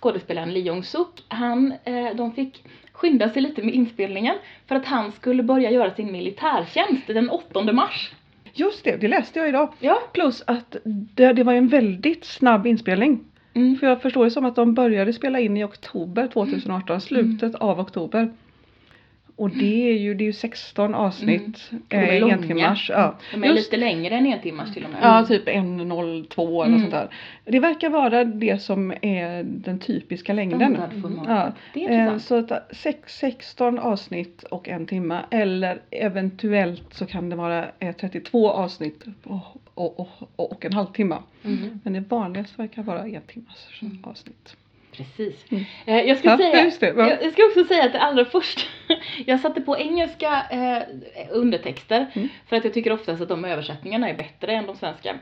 skådespelaren 0.00 0.52
Lee 0.54 0.62
Jong 0.62 0.82
Suk, 0.84 1.24
han, 1.28 1.74
eh, 1.84 2.14
de 2.14 2.32
fick 2.32 2.64
skynda 3.02 3.28
sig 3.28 3.42
lite 3.42 3.62
med 3.62 3.74
inspelningen 3.74 4.34
för 4.66 4.74
att 4.74 4.86
han 4.86 5.12
skulle 5.12 5.42
börja 5.42 5.70
göra 5.70 5.94
sin 5.94 6.12
militärtjänst 6.12 7.06
den 7.06 7.30
8 7.30 7.72
mars. 7.72 8.12
Just 8.54 8.84
det, 8.84 8.96
det 8.96 9.08
läste 9.08 9.38
jag 9.38 9.48
idag. 9.48 9.72
Ja. 9.80 9.98
Plus 10.12 10.42
att 10.46 10.76
det, 11.14 11.32
det 11.32 11.42
var 11.42 11.52
en 11.52 11.68
väldigt 11.68 12.24
snabb 12.24 12.66
inspelning. 12.66 13.24
Mm. 13.54 13.76
För 13.76 13.86
jag 13.86 14.02
förstår 14.02 14.24
det 14.24 14.30
som 14.30 14.44
att 14.44 14.56
de 14.56 14.74
började 14.74 15.12
spela 15.12 15.40
in 15.40 15.56
i 15.56 15.64
oktober 15.64 16.28
2018, 16.28 17.00
slutet 17.00 17.54
av 17.54 17.80
oktober. 17.80 18.32
Och 19.42 19.50
det 19.50 19.88
är 19.90 19.92
ju, 19.98 20.14
det 20.14 20.24
är 20.24 20.26
ju 20.26 20.32
16 20.32 20.94
avsnitt. 20.94 21.70
de 21.88 21.96
är 21.96 22.12
eh, 22.12 22.20
långa. 22.20 22.76
Ja. 22.88 23.14
De 23.32 23.44
är 23.44 23.48
Just- 23.48 23.58
lite 23.72 23.76
längre 23.76 24.14
än 24.16 24.26
en 24.26 24.40
timmars 24.40 24.74
till 24.74 24.84
och 24.84 24.90
med. 24.90 24.98
Ja, 25.02 25.24
typ 25.26 25.48
1.02 25.48 26.64
eller 26.64 26.66
Mm. 26.66 26.80
sånt 26.80 26.90
där. 26.92 27.08
Det 27.44 27.60
verkar 27.60 27.90
vara 27.90 28.24
det 28.24 28.62
som 28.62 28.94
är 29.02 29.42
den 29.42 29.78
typiska 29.78 30.32
längden. 30.32 30.78
Ja. 31.26 31.52
Det 31.74 31.84
är 31.84 32.06
Eh. 32.12 32.18
Så 32.18 32.34
att 32.38 32.52
sex- 32.76 33.18
16 33.18 33.78
avsnitt 33.78 34.42
och 34.42 34.68
en 34.68 34.86
timme 34.86 35.20
eller 35.30 35.80
eventuellt 35.90 36.94
så 36.94 37.06
kan 37.06 37.30
det 37.30 37.36
vara 37.36 37.66
eh, 37.78 37.94
32 37.96 38.50
avsnitt 38.50 39.04
och, 39.24 39.40
och, 39.74 40.00
och, 40.00 40.08
och 40.36 40.64
en 40.64 40.72
halvtimme. 40.72 41.16
Mm. 41.44 41.80
Men 41.84 41.92
det 41.92 42.00
vanligaste 42.00 42.54
verkar 42.62 42.82
vara 42.82 43.02
en 43.06 43.22
timmas 43.26 43.68
Mm. 43.82 43.98
avsnitt. 44.04 44.56
Precis. 44.96 45.44
Mm. 45.50 45.64
Eh, 45.86 46.00
jag 46.00 46.18
ska 46.18 46.28
Ja, 46.28 46.36
säga, 46.36 46.70
jag, 46.80 47.22
jag 47.22 47.32
ska 47.32 47.42
också 47.44 47.64
säga 47.64 47.84
att 47.84 47.92
det 47.92 48.00
allra 48.00 48.24
första, 48.24 48.62
jag 49.26 49.40
satte 49.40 49.60
på 49.60 49.78
engelska 49.78 50.42
eh, 50.50 50.82
undertexter 51.30 52.06
Mm. 52.14 52.28
för 52.48 52.56
att 52.56 52.64
jag 52.64 52.74
tycker 52.74 52.92
oftast 52.92 53.22
att 53.22 53.28
de 53.28 53.44
översättningarna 53.44 54.08
är 54.08 54.14
bättre 54.14 54.52
än 54.52 54.66
de 54.66 54.76
svenska. 54.76 55.18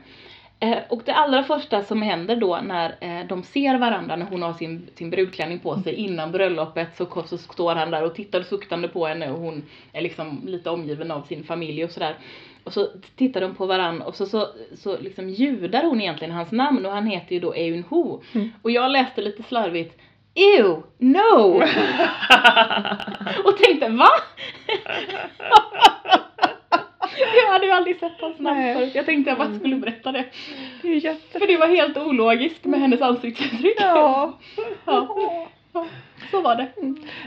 Eh, 0.59 0.77
och 0.89 1.01
det 1.05 1.13
allra 1.13 1.43
första 1.43 1.83
som 1.83 2.01
händer 2.01 2.35
då 2.35 2.59
när 2.63 2.95
eh, 3.01 3.27
de 3.27 3.43
ser 3.43 3.77
varandra 3.77 4.15
när 4.15 4.25
hon 4.25 4.41
har 4.41 4.53
sin, 4.53 4.87
sin 4.95 5.09
brudklänning 5.09 5.59
på 5.59 5.77
sig 5.81 5.93
innan 5.93 6.31
bröllopet 6.31 6.97
så, 6.97 7.23
så 7.27 7.37
står 7.37 7.75
han 7.75 7.91
där 7.91 8.03
och 8.03 8.15
tittar 8.15 8.41
suktande 8.41 8.87
på 8.87 9.05
henne 9.07 9.31
och 9.31 9.39
hon 9.39 9.63
är 9.93 10.01
liksom 10.01 10.41
lite 10.45 10.69
omgiven 10.69 11.11
av 11.11 11.21
sin 11.21 11.43
familj 11.43 11.83
och 11.83 11.91
sådär. 11.91 12.15
Och 12.63 12.73
så 12.73 12.87
tittar 13.15 13.41
de 13.41 13.55
på 13.55 13.65
varandra 13.65 14.05
och 14.05 14.15
så, 14.15 14.25
så, 14.25 14.47
så 14.75 14.97
liksom 14.97 15.29
ljudar 15.29 15.83
hon 15.83 16.01
egentligen 16.01 16.33
hans 16.33 16.51
namn 16.51 16.85
och 16.85 16.91
han 16.91 17.07
heter 17.07 17.33
ju 17.33 17.39
då 17.39 17.55
Eun 17.55 17.83
Ho. 17.89 18.21
Mm. 18.33 18.49
Och 18.61 18.71
jag 18.71 18.91
läste 18.91 19.21
lite 19.21 19.43
slarvigt 19.43 20.01
Ew, 20.33 20.83
no! 20.97 21.55
och 23.43 23.57
tänkte 23.57 23.89
va? 23.89 24.07
jag 27.35 27.51
hade 27.51 27.65
ju 27.65 27.71
aldrig 27.71 27.99
sett 27.99 28.21
hans 28.21 28.39
namn 28.39 28.73
förut. 28.73 28.95
Jag 28.95 29.05
tänkte 29.05 29.31
jag 29.31 29.37
bara 29.37 29.59
skulle 29.59 29.75
berätta 29.75 30.11
det. 30.11 30.25
Det. 30.81 31.17
För 31.31 31.47
det 31.47 31.57
var 31.57 31.67
helt 31.67 31.97
ologiskt 31.97 32.65
med 32.65 32.79
hennes 32.79 33.01
ansiktsuttryck. 33.01 33.77
Ja. 33.79 34.37
Ja. 34.85 35.47
Så 36.31 36.41
var 36.41 36.55
det. 36.55 36.67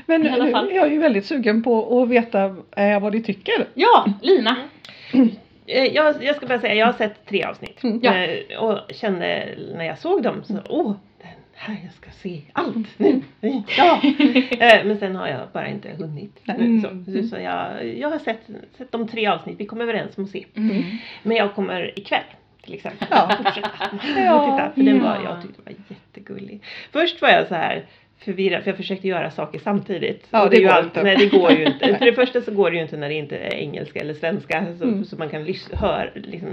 Men 0.07 0.27
I 0.27 0.29
alla 0.29 0.51
fall. 0.51 0.65
nu 0.67 0.71
är 0.73 0.77
jag 0.77 0.93
ju 0.93 0.99
väldigt 0.99 1.27
sugen 1.27 1.63
på 1.63 2.03
att 2.03 2.09
veta 2.09 2.45
eh, 2.77 3.01
vad 3.01 3.15
ni 3.15 3.23
tycker. 3.23 3.67
Ja, 3.75 4.07
Lina. 4.23 4.57
Eh, 5.67 5.85
Jag, 5.85 6.25
jag 6.25 6.37
ska 6.37 6.47
bara 6.47 6.61
säga, 6.61 6.75
jag 6.75 6.87
har 6.87 6.93
sett 6.93 7.27
tre 7.27 7.45
avsnitt. 7.45 7.83
Mm. 7.85 8.01
Ja. 8.03 8.15
Eh, 8.15 8.59
Och 8.59 8.79
kände 8.95 9.49
när 9.75 9.85
jag 9.85 9.99
såg 9.99 10.23
dem 10.23 10.45
så, 10.45 10.55
åh, 10.69 10.93
den 11.23 11.31
här 11.55 11.77
jag 11.85 11.93
ska 11.93 12.11
se 12.11 12.41
allt 12.53 12.99
nu. 12.99 13.23
Ja. 13.79 14.01
Eh, 14.51 14.85
Men 14.85 14.99
sen 14.99 15.17
har 15.17 15.29
jag 15.29 15.41
bara 15.53 15.69
inte 15.69 15.89
hunnit. 15.89 16.41
Så, 16.47 17.29
så, 17.29 17.37
jag, 17.43 17.87
jag 17.99 18.11
har 18.11 18.19
sett, 18.19 18.41
sett 18.79 18.93
de 18.93 19.09
tre 19.09 19.27
avsnitt, 19.27 19.61
vi 19.61 19.67
kom 19.67 19.81
överens 19.81 20.19
om 20.19 20.25
att 20.25 20.31
se. 20.31 20.45
Mm. 20.57 20.83
Men 21.23 21.37
jag 21.37 21.55
kommer 21.55 21.99
ikväll 21.99 22.21
till 22.63 22.75
exempel 22.75 23.09
Ja. 23.11 23.31
fortsätta 23.45 23.71
Ja. 24.17 24.45
titta. 24.57 24.73
För 24.75 24.83
den 24.83 25.03
var, 25.03 25.15
Ja. 25.15 25.23
jag 25.25 25.43
tyckte 25.43 25.63
den 25.65 25.75
var 25.89 25.97
jättegullig. 25.97 26.63
Först 26.93 27.23
var 27.23 27.29
jag 27.29 27.49
så 27.49 27.55
här 27.55 27.85
förvirrad 28.19 28.63
för 28.63 28.71
jag 28.71 28.77
försökte 28.77 29.09
göra 29.09 29.31
saker 29.31 29.59
samtidigt. 29.59 30.27
Ja, 30.31 30.45
Och 30.45 30.51
det 30.51 30.57
ju 30.57 30.63
går 30.67 30.71
allt- 30.73 30.85
inte. 30.87 31.03
Nej 31.03 31.17
det 31.17 31.27
går 31.39 31.51
ju 31.53 31.65
inte. 31.65 31.95
För 31.99 32.05
det 32.05 32.13
första 32.13 32.41
så 32.41 32.51
går 32.53 32.71
det 32.71 32.77
ju 32.77 32.83
inte 32.83 32.97
när 32.97 33.09
det 33.09 33.15
inte 33.15 33.37
är 33.37 33.55
engelska 33.55 34.01
eller 34.01 34.15
svenska. 34.15 34.65
Så, 34.79 34.85
Mm. 34.85 35.05
så 35.05 35.17
man 35.17 35.29
kan 35.29 35.45
lys- 35.47 35.75
höra, 35.77 36.07
liksom, 36.15 36.49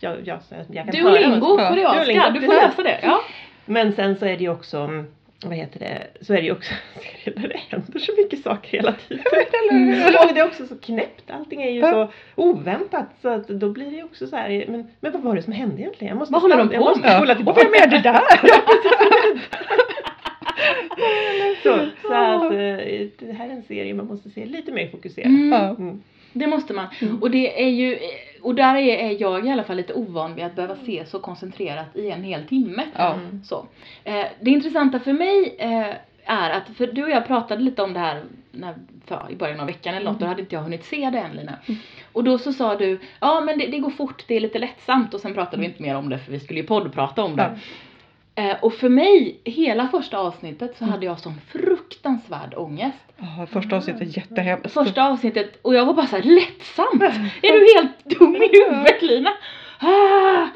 jag, 0.00 0.16
jag, 0.24 0.38
jag 0.72 0.84
kan 0.84 1.02
Duolingo, 1.04 1.58
höra. 1.58 1.62
Ja. 1.62 1.68
koreanska. 1.68 2.04
Duolingo, 2.04 2.40
Du 2.40 2.46
får 2.46 2.52
läsa 2.54 2.82
det. 2.82 2.98
Ja. 3.02 3.20
Men 3.64 3.92
sen 3.92 4.16
så 4.16 4.26
är 4.26 4.36
det 4.36 4.42
ju 4.44 4.50
också, 4.50 5.04
vad 5.44 5.56
heter 5.56 5.78
det, 5.80 5.98
så 6.20 6.32
är 6.32 6.36
det 6.36 6.42
ju 6.42 6.52
också 6.52 6.74
det 7.24 7.56
händer 7.70 7.98
så 7.98 8.12
mycket 8.18 8.42
saker 8.42 8.70
hela 8.78 8.92
tiden. 8.92 9.24
Mm. 9.70 10.02
Och 10.28 10.34
det 10.34 10.40
är 10.40 10.44
också 10.46 10.66
så 10.66 10.78
knäppt, 10.78 11.30
allting 11.30 11.62
är 11.62 11.70
ju 11.70 11.80
så 11.82 12.10
oväntat 12.34 13.06
så 13.22 13.28
att 13.28 13.48
då 13.48 13.70
blir 13.70 13.90
det 13.90 13.96
ju 13.96 14.02
också 14.04 14.26
så 14.26 14.36
här, 14.36 14.64
men, 14.68 14.88
men 15.00 15.12
vad 15.12 15.22
var 15.22 15.34
det 15.36 15.42
som 15.42 15.52
hände 15.52 15.82
egentligen? 15.82 16.08
Jag 16.08 16.18
måste 16.18 16.32
Vad 16.32 16.42
håller 16.42 16.56
de 16.56 16.68
på 16.68 16.74
jag 16.74 16.80
måste 16.80 17.00
med? 17.00 17.16
spola 17.16 17.32
Och 17.32 17.36
tillbaka. 17.36 17.60
vem 17.72 17.82
är 17.82 17.86
det 17.90 18.00
där? 18.02 18.20
Så, 21.62 21.86
så 22.02 22.14
att 22.14 22.42
eh, 22.42 23.06
det 23.18 23.32
här 23.38 23.48
är 23.48 23.50
en 23.50 23.62
serie 23.62 23.94
man 23.94 24.06
måste 24.06 24.30
se 24.30 24.46
lite 24.46 24.72
mer 24.72 24.88
fokuserat. 24.88 25.26
Mm. 25.26 25.52
Mm. 25.52 26.02
Det 26.32 26.46
måste 26.46 26.74
man. 26.74 26.86
Mm. 27.00 27.22
Och 27.22 27.30
det 27.30 27.62
är 27.62 27.68
ju, 27.68 27.98
och 28.42 28.54
där 28.54 28.74
är, 28.76 29.20
jag 29.20 29.46
i 29.46 29.50
alla 29.50 29.64
fall 29.64 29.76
lite 29.76 29.94
ovan 29.94 30.34
vid 30.34 30.44
att 30.44 30.56
behöva 30.56 30.76
se 30.76 31.04
så 31.06 31.18
koncentrerat 31.18 31.96
i 31.96 32.10
en 32.10 32.22
hel 32.22 32.44
timme. 32.46 32.82
Ja. 32.96 33.14
Mm. 33.14 33.44
Så. 33.44 33.66
Eh, 34.04 34.24
det 34.40 34.50
intressanta 34.50 35.00
för 35.00 35.12
mig 35.12 35.54
eh, 35.58 35.94
är 36.24 36.50
att, 36.50 36.76
för 36.76 36.86
du 36.86 37.04
och 37.04 37.10
jag 37.10 37.26
pratade 37.26 37.62
lite 37.62 37.82
om 37.82 37.92
det 37.92 38.00
här 38.00 38.22
när, 38.52 38.74
för, 39.06 39.26
i 39.30 39.36
början 39.36 39.60
av 39.60 39.66
veckan 39.66 39.94
eller 39.94 40.06
något, 40.06 40.16
Mm. 40.16 40.20
då 40.20 40.26
hade 40.26 40.40
inte 40.40 40.54
jag 40.54 40.62
hunnit 40.62 40.84
se 40.84 41.10
det 41.10 41.18
än 41.18 41.36
Lina. 41.36 41.52
Och 42.12 42.24
då 42.24 42.38
så 42.38 42.52
sa 42.52 42.76
du, 42.76 43.00
ja 43.20 43.40
men 43.40 43.58
det, 43.58 43.66
det 43.66 43.78
går 43.78 43.90
fort, 43.90 44.24
det 44.28 44.34
är 44.36 44.40
lite 44.40 44.58
lättsamt 44.58 45.14
och 45.14 45.20
sen 45.20 45.34
pratade 45.34 45.60
vi 45.62 45.66
inte 45.66 45.82
mer 45.82 45.96
om 45.96 46.08
det 46.08 46.18
för 46.18 46.32
vi 46.32 46.40
skulle 46.40 46.60
ju 46.60 46.66
poddprata 46.66 47.22
om 47.22 47.36
det. 47.36 47.50
Ja. 47.54 47.60
Eh, 48.40 48.56
och 48.60 48.72
för 48.74 48.88
mig, 48.88 49.40
hela 49.44 49.88
första 49.88 50.18
avsnittet 50.18 50.76
så 50.78 50.84
Mm. 50.84 50.92
hade 50.92 51.06
jag 51.06 51.18
sån 51.18 51.40
fruktansvärd 51.52 52.54
ångest. 52.56 52.98
Ja, 53.16 53.46
första 53.52 53.76
avsnittet 53.76 54.02
är 54.02 54.18
jättehemskt. 54.18 54.72
Första 54.74 55.04
avsnittet 55.08 55.58
och 55.62 55.74
jag 55.74 55.86
var 55.86 55.94
bara 55.94 56.06
så 56.06 56.16
här 56.16 56.22
lättsamt! 56.22 57.02
Är 57.42 57.52
du 57.52 57.74
helt 57.80 58.04
dum 58.18 58.36
i 58.36 58.50
huvudet 58.52 59.02
Lina? 59.02 59.30
Ah! 59.80 60.46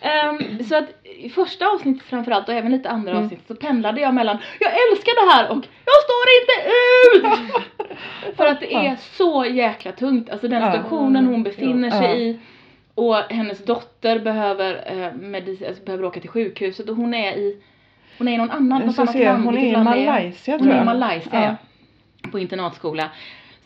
Ehm, 0.00 0.64
så 0.64 0.76
att 0.76 0.84
i 1.04 1.28
första 1.30 1.66
avsnittet 1.68 2.02
framförallt 2.02 2.48
och 2.48 2.54
även 2.54 2.72
lite 2.72 2.90
andra 2.90 3.12
Mm. 3.12 3.24
avsnitt 3.24 3.40
så 3.48 3.54
pendlade 3.54 4.00
jag 4.00 4.14
mellan 4.14 4.38
jag 4.60 4.70
älskar 4.72 5.26
det 5.26 5.32
här 5.32 5.50
och 5.50 5.66
jag 5.84 6.02
står 6.04 6.26
inte 6.40 6.70
ut! 7.16 8.36
För 8.36 8.46
att 8.46 8.60
det 8.60 8.74
är 8.74 8.96
så 8.96 9.44
jäkla 9.44 9.92
tungt, 9.92 10.30
alltså 10.30 10.48
den 10.48 10.72
situationen 10.72 11.26
hon 11.26 11.42
befinner 11.42 11.90
sig 11.90 12.28
i 12.28 12.38
och 13.08 13.16
hennes 13.16 13.64
dotter 13.64 14.18
behöver, 14.18 14.74
eh, 14.86 15.12
medic- 15.18 15.68
alltså, 15.68 15.84
behöver 15.84 16.04
åka 16.04 16.20
till 16.20 16.30
sjukhuset 16.30 16.88
och 16.88 16.96
hon 16.96 17.14
är 17.14 17.32
i 17.32 17.62
hon 18.18 18.28
är 18.28 18.32
i 18.32 18.36
någon 18.36 18.50
annan, 18.50 18.80
Jag 18.80 18.86
något 18.86 18.98
annat 18.98 19.14
land. 19.14 19.44
hon 19.44 19.58
är 19.58 19.64
i 19.64 19.72
land 19.72 19.86
det 19.86 20.06
Malaysia 20.06 20.52
Hon 20.54 20.58
tror 20.60 20.70
är 20.72 20.74
i 20.74 20.78
jag. 20.78 20.84
Malaysia 20.86 21.30
Ja. 21.32 21.56
ja. 22.22 22.30
på 22.30 22.38
internatskola. 22.38 23.10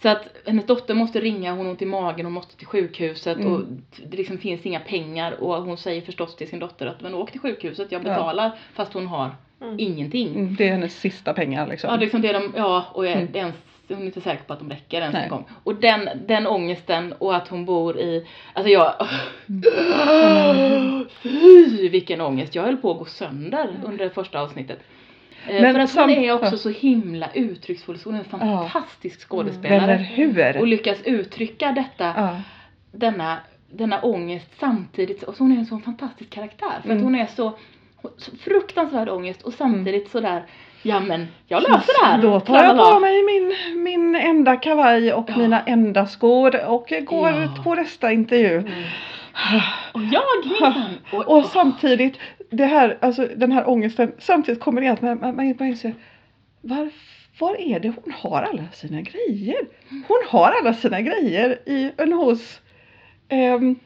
Så 0.03 0.09
att 0.09 0.29
hennes 0.47 0.67
dotter 0.67 0.95
måste 0.95 1.21
ringa, 1.21 1.53
hon 1.53 1.65
har 1.67 1.71
ont 1.71 1.83
i 1.83 1.87
magen, 1.87 2.27
hon 2.27 2.33
måste 2.33 2.57
till 2.57 2.67
sjukhuset 2.67 3.37
Mm. 3.39 3.53
och 3.53 3.61
det 4.07 4.17
liksom 4.17 4.39
finns 4.39 4.67
inga 4.67 4.81
pengar 4.81 5.33
och 5.43 5.63
hon 5.63 5.77
säger 5.77 6.01
förstås 6.03 6.37
till 6.37 6.49
sin 6.49 6.59
dotter 6.59 6.87
att 6.87 7.01
men 7.01 7.15
åk 7.15 7.31
till 7.31 7.41
sjukhuset, 7.41 7.93
jag 7.93 8.01
Ja. 8.05 8.09
betalar 8.09 8.51
fast 8.75 8.93
hon 8.93 9.07
har 9.07 9.31
Mm. 9.63 9.75
ingenting. 9.79 10.29
Mm, 10.35 10.55
Det 10.57 10.69
är 10.69 10.73
hennes 10.73 11.01
sista 11.01 11.35
pengar 11.35 11.67
liksom. 11.67 11.91
Ja, 11.91 11.97
det 11.97 12.01
är 12.01 12.05
liksom 12.05 12.23
det 12.23 12.33
de, 12.33 12.53
ja 12.57 12.85
och 12.93 13.07
är, 13.07 13.13
Mm. 13.17 13.29
det 13.33 13.39
är 13.39 13.43
ens, 13.43 13.57
hon 13.89 13.99
är 14.03 14.07
inte 14.07 14.21
säker 14.21 14.45
på 14.45 14.53
att 14.53 14.59
de 14.59 14.71
räcker 14.71 15.01
ens 15.01 15.15
en 15.15 15.29
gång. 15.29 15.45
Och 15.65 15.75
den, 15.75 16.09
den 16.27 16.47
ångesten 16.47 17.13
och 17.13 17.37
att 17.37 17.49
hon 17.49 17.65
bor 17.65 17.99
i, 17.99 18.27
alltså 18.53 18.71
jag, 18.73 18.95
fy 21.23 21.89
vilken 21.89 22.21
ångest, 22.21 22.55
jag 22.55 22.63
höll 22.63 22.77
på 22.77 22.91
att 22.91 22.99
gå 22.99 23.05
sönder 23.05 23.77
under 23.85 24.05
det 24.05 24.11
första 24.11 24.41
avsnittet. 24.41 24.79
Eh, 25.49 25.63
Men 25.63 25.75
för 25.75 25.81
att 25.81 25.95
hon 25.97 26.11
är 26.11 26.33
också 26.33 26.51
ja. 26.51 26.57
så 26.57 26.69
himla 26.71 27.31
uttrycksfull, 27.35 27.99
så 27.99 28.09
hon 28.11 28.15
är 28.15 28.19
en 28.21 28.27
Ja. 28.31 28.39
fantastisk 28.71 29.17
Eller 29.17 29.27
skådespelare. 29.29 29.93
hur? 29.97 30.59
Och 30.61 30.67
lyckas 30.67 30.99
uttrycka 31.05 31.73
detta, 31.73 32.13
Ja. 32.17 32.41
denna, 32.93 33.39
denna 33.71 34.01
ångest 34.03 34.51
samtidigt, 34.61 35.23
och 35.23 35.35
så 35.37 35.45
hon 35.45 35.53
är 35.53 35.57
en 35.57 35.67
sån 35.67 35.83
fantastisk 35.83 36.31
karaktär. 36.31 36.73
För 36.83 36.89
Mm. 36.89 36.97
att 36.97 37.03
hon 37.05 37.15
är 37.15 37.27
så, 37.27 37.59
så 38.17 38.37
fruktansvärd 38.37 39.09
ångest 39.09 39.43
och 39.43 39.53
samtidigt 39.55 40.11
sådär, 40.11 40.45
ja 40.85 41.01
men 41.01 41.27
jag 41.47 41.63
löser 41.63 42.01
det 42.01 42.07
här. 42.07 42.23
Då 42.23 42.41
tar 42.41 42.65
jag 42.65 42.93
på 42.95 43.01
mig 43.01 43.23
min, 43.23 43.55
min 43.83 44.15
enda 44.17 44.57
kavaj 44.57 45.13
och 45.13 45.25
Ja. 45.31 45.37
mina 45.37 45.63
enda 45.63 46.07
skor 46.07 46.67
och 46.69 46.93
går 47.07 47.31
Ja. 47.31 47.63
på 47.65 47.75
nästa 47.75 48.13
intervju. 48.13 48.59
Mm. 48.59 48.73
Och 49.93 50.01
jag 50.03 50.23
minsann. 50.45 50.95
Och, 51.13 51.29
Och 51.39 51.45
samtidigt, 51.45 52.19
det 52.51 52.65
här, 52.67 52.99
alltså, 53.01 53.29
den 53.37 53.53
här 53.53 53.69
ångesten, 53.69 54.13
samtidigt 54.19 54.61
kommer 54.61 54.81
det 54.81 54.89
att 54.89 55.03
man, 55.03 55.19
man, 55.21 55.37
man 55.37 55.67
inser 55.67 55.95
var, 56.61 56.91
var 57.39 57.61
är 57.61 57.81
det 57.81 57.89
hon 58.05 58.13
har 58.17 58.43
alla 58.43 58.65
sina 58.73 59.01
grejer? 59.01 59.57
Hon 60.09 60.19
har 60.29 60.53
alla 60.61 60.75
sina 60.75 61.01
grejer 61.01 61.59
i 61.67 61.93
en 61.97 62.13
hos 62.13 62.61
ehm, 63.29 63.77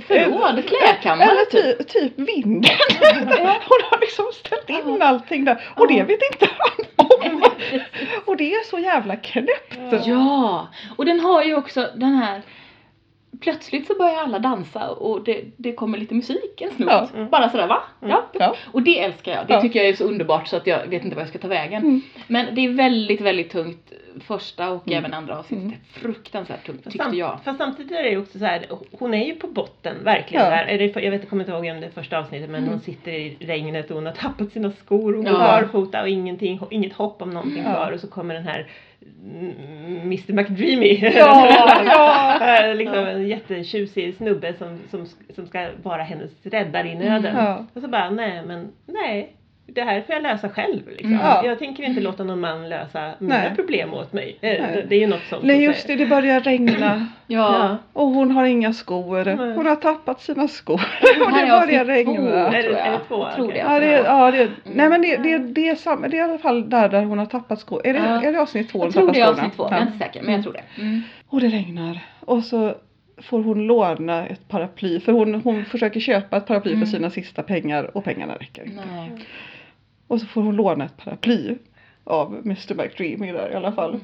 Förråd, 0.00 0.68
klädkammare 0.68 1.30
Eller 1.30 1.44
typ. 1.44 1.78
ty, 1.78 2.00
typ 2.00 2.18
vinden. 2.18 2.70
hon 3.40 3.80
har 3.90 4.00
liksom 4.00 4.26
ställt 4.32 4.70
in 4.70 5.02
allting 5.02 5.44
där 5.44 5.68
och 5.76 5.88
det 5.88 6.02
vet 6.02 6.20
inte 6.32 6.48
han 6.58 7.06
om. 7.06 7.42
Och 8.24 8.36
det 8.36 8.54
är 8.54 8.64
så 8.64 8.78
jävla 8.78 9.16
knäppt. 9.16 10.06
Ja, 10.06 10.68
och 10.96 11.04
den 11.04 11.20
har 11.20 11.42
ju 11.42 11.56
också 11.56 11.90
den 11.94 12.14
här 12.14 12.42
Plötsligt 13.40 13.86
så 13.86 13.94
börjar 13.98 14.16
alla 14.16 14.38
dansa 14.38 14.90
och 14.90 15.24
det, 15.24 15.44
det 15.56 15.72
kommer 15.72 15.98
lite 15.98 16.14
musik 16.14 16.60
en 16.60 16.70
snutt. 16.70 16.88
Ja. 16.90 17.08
Mm. 17.14 17.30
Bara 17.30 17.48
sådär 17.48 17.66
va? 17.66 17.82
Ja. 18.00 18.26
Ja. 18.32 18.56
Och 18.72 18.82
det 18.82 19.00
älskar 19.00 19.32
jag. 19.32 19.46
Det 19.46 19.52
Ja. 19.52 19.60
tycker 19.60 19.78
jag 19.78 19.88
är 19.88 19.94
så 19.96 20.04
underbart 20.04 20.48
så 20.48 20.56
att 20.56 20.66
jag 20.66 20.86
vet 20.86 21.04
inte 21.04 21.16
vad 21.16 21.22
jag 21.22 21.28
ska 21.28 21.38
ta 21.38 21.48
vägen. 21.48 21.82
Mm. 21.82 22.00
Men 22.26 22.54
det 22.54 22.60
är 22.60 22.68
väldigt, 22.68 23.20
väldigt 23.20 23.50
tungt 23.50 23.92
första 24.26 24.70
och 24.70 24.86
Mm. 24.88 24.98
även 24.98 25.14
andra 25.14 25.38
avsnittet 25.38 25.64
Mm. 25.64 25.76
är 25.94 25.98
fruktansvärt 26.00 26.66
tungt 26.66 26.84
tyckte 26.84 26.98
sam- 26.98 27.14
jag. 27.14 27.38
Fast 27.44 27.58
samtidigt 27.58 27.92
är 27.92 28.02
det 28.02 28.08
ju 28.08 28.18
också 28.18 28.38
så 28.38 28.44
här, 28.44 28.66
hon 28.98 29.14
är 29.14 29.24
ju 29.26 29.34
på 29.34 29.46
botten 29.46 29.96
verkligen 30.04 30.44
Ja. 30.44 30.50
där. 30.50 30.66
Jag 30.68 30.78
vet, 30.78 30.96
jag 31.22 31.28
kommer 31.28 31.42
inte 31.44 31.52
ihåg 31.52 31.74
om 31.74 31.80
det 31.80 31.86
är 31.86 31.90
första 31.90 32.18
avsnittet 32.18 32.50
men 32.50 32.60
Mm. 32.60 32.70
hon 32.70 32.80
sitter 32.80 33.12
i 33.12 33.36
regnet 33.40 33.90
och 33.90 33.96
hon 33.96 34.06
har 34.06 34.12
tappat 34.12 34.52
sina 34.52 34.70
skor 34.72 35.10
och 35.12 35.16
hon 35.16 35.26
Ja. 35.26 35.32
går 35.32 35.38
barfota 35.38 36.02
och 36.02 36.08
ingenting, 36.08 36.60
inget 36.70 36.92
hopp 36.92 37.22
om 37.22 37.30
någonting 37.30 37.62
Ja. 37.66 37.72
kvar 37.74 37.92
och 37.92 38.00
så 38.00 38.06
kommer 38.06 38.34
den 38.34 38.44
här 38.46 38.58
mm, 38.58 38.68
Mr 40.04 40.32
McDreamy. 40.32 40.98
Ja, 41.02 41.80
ja. 41.84 42.72
Liksom 42.74 42.94
en 42.94 43.28
jättetjusig 43.28 44.14
snubbe 44.14 44.54
som, 44.54 44.78
som, 44.90 45.06
som 45.34 45.46
ska 45.46 45.68
vara 45.82 46.02
hennes 46.02 46.30
räddare 46.46 46.88
i 46.88 46.94
nöden. 46.94 47.26
Mm. 47.26 47.44
Ja. 47.44 47.66
Och 47.74 47.82
så 47.82 47.88
bara, 47.88 48.10
nej 48.10 48.42
men 48.46 48.72
nej. 48.86 49.36
Det 49.66 49.82
här 49.82 50.00
får 50.00 50.14
jag 50.14 50.22
lösa 50.22 50.48
själv. 50.48 50.88
Liksom. 50.88 51.06
Mm. 51.12 51.20
Ja. 51.26 51.46
Jag 51.46 51.58
tänker 51.58 51.82
inte 51.82 52.00
låta 52.00 52.24
någon 52.24 52.40
man 52.40 52.68
lösa 52.68 53.10
mina 53.18 53.38
Nej. 53.38 53.52
problem 53.56 53.94
åt 53.94 54.12
mig. 54.12 54.38
Nej. 54.40 54.86
Det 54.88 54.94
är 54.96 55.00
ju 55.00 55.06
något 55.06 55.22
sånt. 55.30 55.42
Nej 55.44 55.64
just 55.64 55.86
det, 55.86 55.94
det 55.96 56.06
börjar 56.06 56.40
regna 56.40 57.06
Ja. 57.26 57.76
och 57.92 58.06
hon 58.06 58.30
har 58.30 58.44
inga 58.44 58.72
skor. 58.72 59.24
Nej. 59.24 59.54
Hon 59.56 59.66
har 59.66 59.76
tappat 59.76 60.20
sina 60.20 60.48
skor. 60.48 60.74
och 61.26 61.32
det 61.32 61.40
är 61.40 61.66
börjar 61.66 61.80
avsnitt 61.80 62.06
två, 62.06 62.12
regna. 62.12 62.30
Är 62.48 62.62
det- 62.62 62.78
är 62.78 62.92
det 62.92 62.98
två? 63.08 63.26
Tror 63.36 63.52
det. 63.52 63.58
Ja, 63.58 63.80
det, 63.80 63.86
ja, 63.90 64.30
det, 64.30 64.50
nej 64.64 64.88
men 64.88 65.02
det, 65.02 65.16
det, 65.16 65.32
Mm. 65.32 65.54
det, 65.54 65.68
är 65.68 65.74
samma, 65.74 66.08
det 66.08 66.16
är 66.16 66.18
i 66.18 66.30
alla 66.30 66.38
fall 66.38 66.70
där, 66.70 66.88
där 66.88 67.02
hon 67.04 67.18
har 67.18 67.26
tappat 67.26 67.60
skor. 67.60 67.86
Är 67.86 67.92
det, 67.92 67.98
Ja. 67.98 68.22
är 68.22 68.32
det 68.32 68.40
avsnitt 68.40 68.68
två 68.70 68.84
Jag 68.84 68.92
tror 68.92 69.12
det 69.12 69.20
är 69.20 69.26
avsnitt 69.28 69.56
två, 69.56 69.68
jag 69.70 69.78
är 69.78 69.82
inte 69.86 69.98
säker 69.98 70.22
men 70.22 70.34
jag 70.34 70.42
tror 70.42 70.52
det. 70.52 70.82
Mm. 70.82 71.02
Och 71.28 71.40
det 71.40 71.48
regnar. 71.48 71.98
Och 72.20 72.42
så 72.44 72.74
får 73.22 73.42
hon 73.42 73.66
låna 73.66 74.26
ett 74.26 74.48
paraply. 74.48 75.00
För 75.00 75.12
hon, 75.12 75.34
hon 75.34 75.64
försöker 75.64 76.00
köpa 76.00 76.36
ett 76.36 76.46
paraply 76.46 76.72
Mm. 76.72 76.86
för 76.86 76.96
sina 76.96 77.10
sista 77.10 77.42
pengar 77.42 77.96
och 77.96 78.04
pengarna 78.04 78.34
räcker 78.34 78.64
inte. 78.64 78.82
Nej. 78.94 79.10
Och 80.08 80.20
så 80.20 80.26
får 80.26 80.42
hon 80.42 80.56
låna 80.56 80.84
ett 80.84 80.96
paraply 81.04 81.56
av 82.04 82.34
Mr 82.44 82.74
McDreamy 82.74 83.32
där 83.32 83.50
i 83.52 83.54
alla 83.54 83.72
fall. 83.72 84.00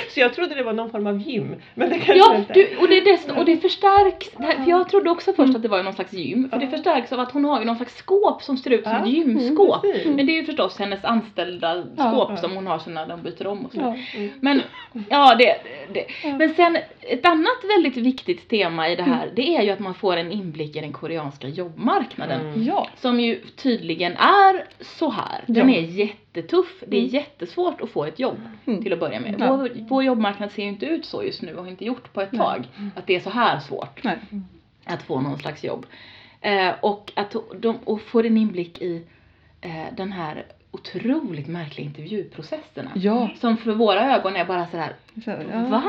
Så 0.09 0.19
jag 0.19 0.33
trodde 0.33 0.55
det 0.55 0.63
var 0.63 0.73
någon 0.73 0.91
form 0.91 1.07
av 1.07 1.17
gym. 1.21 1.55
Men 1.75 1.89
det 1.89 1.95
kanske 1.95 2.17
Ja, 2.17 2.35
inte 2.35 2.53
du, 2.53 2.69
och, 2.79 2.87
det, 2.89 3.01
dess, 3.01 3.27
och 3.37 3.45
det 3.45 3.57
förstärks, 3.57 4.29
det 4.37 4.43
här, 4.43 4.55
för 4.63 4.69
jag 4.69 4.89
trodde 4.89 5.09
också 5.09 5.33
först 5.33 5.55
att 5.55 5.61
det 5.61 5.67
var 5.67 5.83
någon 5.83 5.93
slags 5.93 6.13
gym, 6.13 6.49
för 6.49 6.57
det 6.59 6.67
förstärks 6.67 7.11
av 7.13 7.19
att 7.19 7.31
hon 7.31 7.45
har 7.45 7.59
ju 7.59 7.65
någon 7.65 7.75
slags 7.75 7.95
skåp 7.97 8.43
som 8.43 8.57
ser 8.57 8.69
ut 8.71 8.83
som 8.83 8.91
Ja, 8.93 8.99
ett 9.01 9.07
gymskåp. 9.07 9.81
precis. 9.81 10.05
Men 10.07 10.25
det 10.25 10.31
är 10.31 10.35
ju 10.35 10.43
förstås 10.45 10.79
hennes 10.79 11.05
anställda 11.05 11.83
Ja. 11.97 12.11
skåp 12.11 12.39
som 12.39 12.55
hon 12.55 12.67
har 12.67 12.79
sen 12.79 12.93
när 12.93 13.07
de 13.07 13.21
byter 13.21 13.47
om 13.47 13.65
och 13.65 13.71
så. 13.71 13.79
Ja. 13.79 13.95
Mm. 14.15 14.31
Men, 14.39 14.61
ja 15.09 15.35
det, 15.35 15.55
det. 15.93 16.05
Men 16.37 16.53
sen 16.53 16.77
ett 17.01 17.25
annat 17.25 17.63
väldigt 17.75 17.97
viktigt 17.97 18.49
tema 18.49 18.89
i 18.89 18.95
det 18.95 19.03
här, 19.03 19.31
det 19.35 19.55
är 19.55 19.61
ju 19.61 19.69
att 19.69 19.79
man 19.79 19.93
får 19.93 20.17
en 20.17 20.31
inblick 20.31 20.75
i 20.75 20.79
den 20.81 20.91
koreanska 20.93 21.47
jobbmarknaden. 21.47 22.41
Mm. 22.41 22.63
Ja. 22.63 22.87
Som 22.97 23.19
ju 23.19 23.41
tydligen 23.55 24.11
är 24.17 24.65
så 24.83 25.09
här. 25.09 25.43
Den 25.47 25.69
Ja. 25.69 25.75
är 25.75 25.81
jättetuff. 25.81 26.83
Det 26.87 26.97
är 26.97 27.01
Mm. 27.01 27.11
jättesvårt 27.13 27.81
att 27.81 27.89
få 27.89 28.05
ett 28.05 28.19
jobb 28.19 28.39
Mm. 28.65 28.83
till 28.83 28.93
att 28.93 28.99
börja 28.99 29.19
med. 29.19 29.35
Ja. 29.39 29.55
Vår, 29.55 29.71
vår 29.75 30.03
jobbmarknad 30.03 30.51
ser 30.51 30.63
ju 30.63 30.69
inte 30.69 30.85
ut 30.85 31.05
så 31.05 31.23
just 31.23 31.41
nu 31.41 31.55
och 31.55 31.63
har 31.63 31.71
inte 31.71 31.85
gjort 31.85 32.13
på 32.13 32.21
ett 32.21 32.31
tag. 32.37 32.67
Att 32.95 33.07
det 33.07 33.15
är 33.15 33.19
så 33.19 33.29
här 33.29 33.59
svårt 33.59 34.03
Nej. 34.03 34.17
att 34.85 35.01
få 35.03 35.21
någon 35.21 35.37
slags 35.39 35.63
jobb. 35.63 35.85
Eh, 36.41 36.69
och 36.81 37.11
att 37.15 37.35
de 37.59 37.77
och 37.83 38.01
får 38.01 38.25
en 38.25 38.37
inblick 38.37 38.81
i 38.81 39.03
eh, 39.61 39.85
den 39.97 40.11
här 40.11 40.45
otroligt 40.71 41.47
märkliga 41.47 41.85
intervjuprocesserna. 41.87 42.91
Ja. 42.95 43.29
Som 43.39 43.57
för 43.57 43.71
våra 43.71 44.15
ögon 44.15 44.35
är 44.35 44.45
bara 44.45 44.67
sådär, 44.67 44.93
Så, 45.25 45.31
ja. 45.51 45.59
va? 45.67 45.83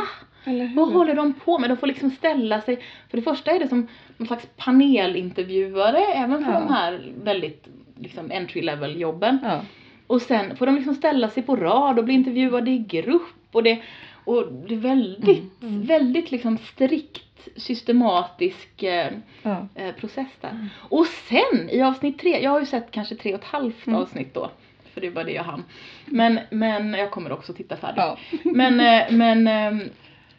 Vad 0.74 0.92
håller 0.92 1.14
de 1.14 1.32
på 1.32 1.58
med? 1.58 1.70
De 1.70 1.76
får 1.76 1.86
liksom 1.86 2.10
ställa 2.10 2.60
sig, 2.60 2.78
för 3.10 3.16
det 3.16 3.22
första 3.22 3.50
är 3.50 3.58
det 3.58 3.68
som 3.68 3.88
någon 4.16 4.26
slags 4.26 4.46
panelintervjuare 4.56 5.98
även 5.98 6.44
för 6.44 6.52
Ja. 6.52 6.58
de 6.60 6.72
här 6.74 7.12
väldigt 7.24 7.66
liksom 8.00 8.30
entry 8.30 8.62
level 8.62 9.00
jobben. 9.00 9.38
Ja. 9.42 9.60
Och 10.06 10.22
sen 10.22 10.56
får 10.56 10.66
de 10.66 10.74
liksom 10.74 10.94
ställa 10.94 11.28
sig 11.28 11.42
på 11.42 11.56
rad 11.56 11.98
och 11.98 12.04
bli 12.04 12.14
intervjuade 12.14 12.70
i 12.70 12.78
grupp 12.78 13.22
och 13.52 13.62
det, 13.62 13.78
och 14.24 14.52
det 14.68 14.74
är 14.74 14.78
väldigt, 14.78 15.62
Mm, 15.62 15.74
mm. 15.74 15.86
väldigt 15.86 16.30
liksom 16.30 16.58
strikt 16.58 17.48
systematisk 17.56 18.82
eh, 18.82 19.12
Ja. 19.42 19.66
eh, 19.74 19.92
process 19.94 20.28
där. 20.40 20.50
Mm. 20.50 20.66
Och 20.78 21.06
sen 21.06 21.70
i 21.70 21.82
avsnitt 21.82 22.18
tre, 22.18 22.42
jag 22.42 22.50
har 22.50 22.60
ju 22.60 22.66
sett 22.66 22.90
kanske 22.90 23.14
tre 23.14 23.34
och 23.34 23.40
ett 23.40 23.46
halvt 23.46 23.86
Mm. 23.86 24.00
avsnitt 24.00 24.34
då. 24.34 24.50
För 24.94 25.00
det 25.00 25.10
var 25.10 25.24
det 25.24 25.32
jag 25.32 25.42
hann. 25.44 25.64
Men, 26.06 26.40
men 26.50 26.94
jag 26.94 27.10
kommer 27.10 27.32
också 27.32 27.52
titta 27.52 27.76
färdigt. 27.76 27.96
Ja. 27.98 28.16
Men, 28.44 28.80
eh, 28.80 29.10
men 29.10 29.46
ehm, 29.46 29.80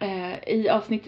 eh, 0.04 0.54
i 0.56 0.70
avsnitt 0.70 1.08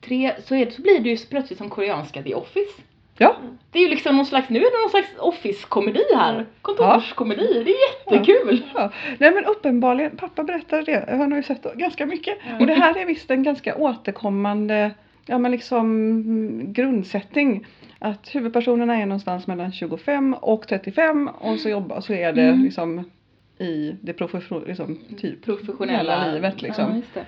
tre 0.00 0.32
så, 0.44 0.54
är 0.54 0.66
det, 0.66 0.72
så 0.72 0.82
blir 0.82 1.00
det 1.00 1.08
ju 1.08 1.16
plötsligt 1.16 1.58
som 1.58 1.70
koreanska 1.70 2.22
The 2.22 2.34
Office. 2.34 2.82
Ja. 3.18 3.36
Det 3.72 3.78
är 3.78 3.82
ju 3.82 3.88
liksom 3.88 4.16
någon 4.16 4.26
slags, 4.26 4.48
nu 4.48 4.58
är 4.58 4.70
det 4.70 4.82
någon 4.82 4.90
slags 4.90 5.18
office-komedi 5.18 6.04
här. 6.16 6.46
Kontorskomedi, 6.62 7.64
det 7.64 7.70
är 7.70 8.16
jättekul. 8.16 8.62
Ja. 8.74 8.92
Nej 9.18 9.30
men 9.34 9.44
uppenbarligen, 9.44 10.16
pappa 10.16 10.44
berättade 10.44 10.82
det, 10.82 11.04
han 11.08 11.32
har 11.32 11.36
ju 11.36 11.42
sett 11.42 11.74
ganska 11.74 12.06
mycket. 12.06 12.38
Mm. 12.46 12.60
Och 12.60 12.66
det 12.66 12.74
här 12.74 12.98
är 12.98 13.06
visst 13.06 13.30
en 13.30 13.42
ganska 13.42 13.76
återkommande 13.76 14.90
ja, 15.26 15.38
men 15.38 15.50
liksom, 15.52 16.72
grundsättning. 16.72 17.66
Att 17.98 18.34
huvudpersonerna 18.34 18.96
är 18.96 19.06
någonstans 19.06 19.46
mellan 19.46 19.72
25 19.72 20.34
och 20.34 20.68
35 20.68 21.28
och 21.28 21.58
så, 21.58 21.68
jobbar, 21.68 22.00
så 22.00 22.12
är 22.12 22.32
det 22.32 22.42
Mm. 22.42 22.64
liksom 22.64 23.10
i 23.58 23.96
det 24.00 24.12
profession, 24.12 24.64
liksom, 24.66 24.98
typ 25.20 25.44
Professionella 25.44 26.32
livet 26.32 26.62
liksom. 26.62 27.02
Ja. 27.14 27.20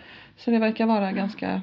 Så 0.45 0.51
det 0.51 0.59
verkar 0.59 0.87
vara 0.87 1.13
ganska. 1.13 1.61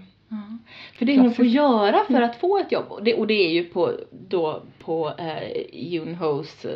För 0.98 1.06
det 1.06 1.20
hon 1.20 1.34
får 1.34 1.46
göra 1.46 2.04
för 2.08 2.22
att 2.22 2.36
få 2.36 2.58
ett 2.58 2.72
jobb, 2.72 2.86
och 2.90 3.04
det, 3.04 3.14
och 3.14 3.28
det 3.28 3.34
är 3.34 3.50
ju 3.50 3.64
på, 3.64 3.92
då, 4.12 4.62
på 4.80 5.14
eh, 5.18 5.52
Yoon 5.74 6.16
Hos 6.16 6.66
eh, 6.66 6.72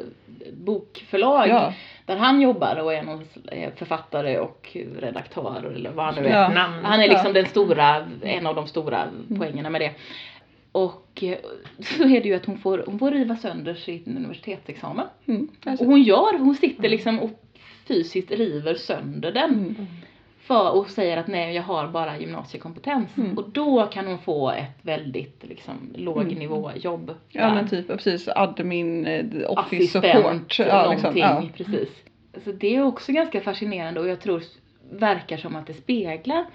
bokförlag 0.54 1.48
ja, 1.48 1.74
där 2.06 2.18
han 2.18 2.42
jobbar 2.42 2.76
och 2.76 2.94
är 2.94 3.04
någon 3.04 3.26
eh, 3.52 3.74
författare 3.76 4.40
och 4.40 4.78
redaktör 5.00 5.72
eller 5.76 5.92
vad 5.92 6.06
han 6.06 6.16
nu 6.16 6.30
är. 6.30 6.34
Ja. 6.34 6.68
Han 6.84 7.00
är 7.00 7.08
liksom 7.08 7.34
den 7.34 7.46
stora, 7.46 8.08
en 8.22 8.48
av 8.48 8.56
de 8.56 8.68
stora 8.68 9.08
poängerna 9.38 9.70
med 9.70 9.82
det. 9.82 9.92
Och 10.72 11.24
eh, 11.24 11.38
så 11.80 12.04
är 12.04 12.22
det 12.22 12.28
ju 12.28 12.36
att 12.36 12.46
hon 12.46 12.58
får, 12.58 12.84
hon 12.88 13.00
får 13.00 13.12
riva 13.12 13.36
sönder 13.36 13.74
sin 13.74 14.18
universitetsexamen. 14.18 15.06
mm, 15.26 15.48
Och 15.80 15.86
hon 15.86 16.02
gör, 16.02 16.40
hon 16.40 16.56
sitter 16.56 16.90
liksom 16.90 17.20
och 17.20 17.32
fysiskt 17.88 18.32
river 18.32 18.76
sönder 18.76 19.32
den. 19.32 19.52
mm, 19.52 19.88
För, 20.52 20.72
och 20.72 20.90
säger 20.90 21.18
att 21.18 21.28
nej 21.28 21.56
jag 21.56 21.64
har 21.64 21.88
bara 21.88 22.18
gymnasiekompetens. 22.18 23.18
Mm. 23.18 23.38
Och 23.38 23.50
då 23.50 23.86
kan 23.86 24.08
hon 24.08 24.18
få 24.20 24.52
ett 24.52 24.78
väldigt 24.82 25.44
liksom 25.48 25.74
låg 25.96 26.22
Mm. 26.22 26.34
nivå 26.36 26.72
jobb. 26.76 27.14
ja 27.30 27.54
men 27.54 27.68
typ 27.68 27.88
precis 27.88 28.28
admin, 28.28 29.06
eh, 29.06 29.26
office 29.52 29.88
support. 29.88 30.60
Ja, 30.60 30.66
någonting. 30.84 30.92
liksom, 30.92 31.18
ja. 31.18 31.44
Precis. 31.58 31.90
Så 32.44 32.52
det 32.52 32.76
är 32.76 32.84
också 32.84 33.12
ganska 33.12 33.42
fascinerande 33.42 34.00
och 34.00 34.08
jag 34.08 34.20
tror 34.22 34.44
verkar 34.92 35.38
som 35.38 35.56
att 35.56 35.68
det 35.68 35.74
speglar 35.74 36.46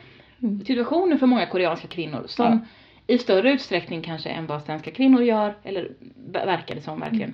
Mm. 0.42 0.64
situationen 0.64 1.18
för 1.18 1.26
många 1.26 1.46
koreanska 1.46 1.88
kvinnor 1.88 2.24
som 2.26 2.66
i 3.06 3.18
större 3.18 3.50
utsträckning 3.52 4.02
kanske 4.02 4.28
än 4.28 4.46
vad 4.46 4.62
svenska 4.62 4.90
kvinnor 4.90 5.22
gör, 5.22 5.54
eller 5.62 5.88
ver- 6.32 6.46
verkar 6.46 6.74
det 6.74 6.80
som 6.80 7.00
verkligen, 7.00 7.32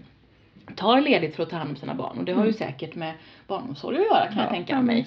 tar 0.77 1.01
ledigt 1.01 1.37
för 1.37 1.43
att 1.43 1.51
ta 1.51 1.57
hand 1.57 1.71
om 1.71 1.77
sina 1.77 1.95
barn. 1.95 2.19
Och 2.19 2.25
det 2.25 2.33
har 2.33 2.43
ju 2.45 2.49
Mm. 2.49 2.59
säkert 2.59 2.95
med 2.95 3.13
barnomsorg 3.47 3.97
att 3.99 4.05
göra 4.07 4.27
kan 4.27 4.37
jag 4.37 4.47
Ja, 4.47 4.51
tänka 4.51 4.73
ja, 4.75 4.83
mig. 4.83 5.07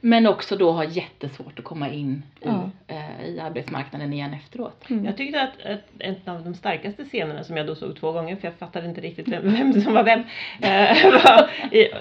Men- 0.00 0.26
också 0.26 0.56
då 0.56 0.72
har 0.72 0.84
jättesvårt 0.84 1.58
att 1.58 1.64
komma 1.64 1.88
in 1.90 2.22
i, 2.40 2.44
Ja. 2.46 2.70
eh, 2.86 3.24
i 3.28 3.40
arbetsmarknaden 3.40 4.12
igen 4.12 4.34
efteråt. 4.34 4.90
Mm. 4.90 5.04
Jag 5.04 5.16
tyckte 5.16 5.42
att, 5.42 5.66
att 5.66 5.80
en 5.98 6.14
av 6.24 6.44
de 6.44 6.54
starkaste 6.54 7.04
scenerna 7.04 7.44
som 7.44 7.56
jag 7.56 7.66
då 7.66 7.74
såg 7.74 7.96
två 7.96 8.12
gånger 8.12 8.36
för 8.36 8.46
jag 8.48 8.54
fattade 8.54 8.86
inte 8.86 9.00
riktigt 9.00 9.28
vem, 9.28 9.42
vem 9.56 9.80
som 9.82 9.94
var 9.94 10.04
vem. 10.04 10.20
eh, 10.60 11.10
var, 11.12 11.50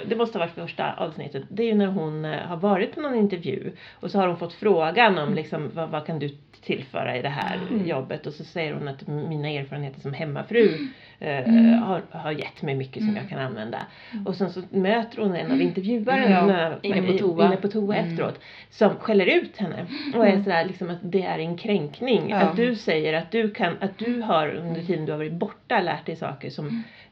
det 0.06 0.16
måste 0.16 0.38
ha 0.38 0.45
varit 0.45 0.56
första 0.56 0.93
avsnittet. 0.93 1.43
Det 1.50 1.64
är 1.64 1.68
ju 1.68 1.76
när 1.76 1.88
hon 1.88 2.26
eh, 2.26 2.39
har 2.39 2.58
varit 2.58 2.95
på 2.95 3.02
någon 3.02 3.16
intervju 3.16 3.72
och 3.93 4.12
så 4.12 4.20
har 4.20 4.28
hon 4.28 4.38
fått 4.38 4.54
frågan 4.54 5.18
om 5.18 5.34
liksom, 5.34 5.72
vad, 5.74 5.89
vad 5.89 6.06
kan 6.06 6.20
du 6.20 6.30
tillföra 6.62 7.18
i 7.18 7.22
det 7.22 7.30
här 7.30 7.60
Mm. 7.70 7.88
jobbet 7.88 8.28
och 8.28 8.34
så 8.34 8.43
säger 8.43 8.74
hon 8.74 8.88
att 8.88 9.08
mina 9.08 9.50
erfarenheter 9.50 10.02
som 10.02 10.14
hemmafru 10.14 10.64
eh, 10.74 10.80
Mm. 11.22 11.80
har, 11.84 12.01
har 12.11 12.32
gett 12.32 12.61
mig 12.61 12.76
mycket 12.76 12.95
som 13.03 13.09
Mm. 13.09 13.15
jag 13.22 13.30
kan 13.30 13.39
använda. 13.39 13.78
Och 14.26 14.36
sen 14.36 14.49
så 14.49 14.61
möter 14.70 15.22
hon 15.22 15.36
en 15.36 15.51
av 15.51 15.61
intervjuarna 15.61 16.30
Ja. 16.30 16.76
Inne 16.82 17.01
på 17.11 17.17
toa. 17.17 17.45
inne 17.45 17.55
på 17.57 17.67
toa 17.67 17.95
Mm. 17.95 18.11
efteråt 18.11 18.39
som 18.70 18.95
skäller 18.95 19.26
ut 19.26 19.57
henne 19.57 19.86
och 20.15 20.28
är 20.28 20.43
sådär 20.43 20.65
liksom 20.65 20.89
att 20.89 20.99
det 21.01 21.22
är 21.24 21.39
en 21.39 21.57
kränkning. 21.57 22.30
Ja. 22.30 22.36
Att 22.38 22.55
du 22.55 22.76
säger 22.76 23.13
att 23.13 23.32
du 23.32 23.49
kan, 23.51 23.74
att 23.80 23.97
du 23.97 24.22
har 24.22 24.47
under 24.49 24.82
tiden 24.84 25.05
du 25.05 25.11
har 25.11 25.17
varit 25.17 25.34
borta 25.34 25.82
lärt 25.82 26.05
dig 26.05 26.15
saker 26.15 26.49
som 26.49 26.67
eh, 26.67 27.09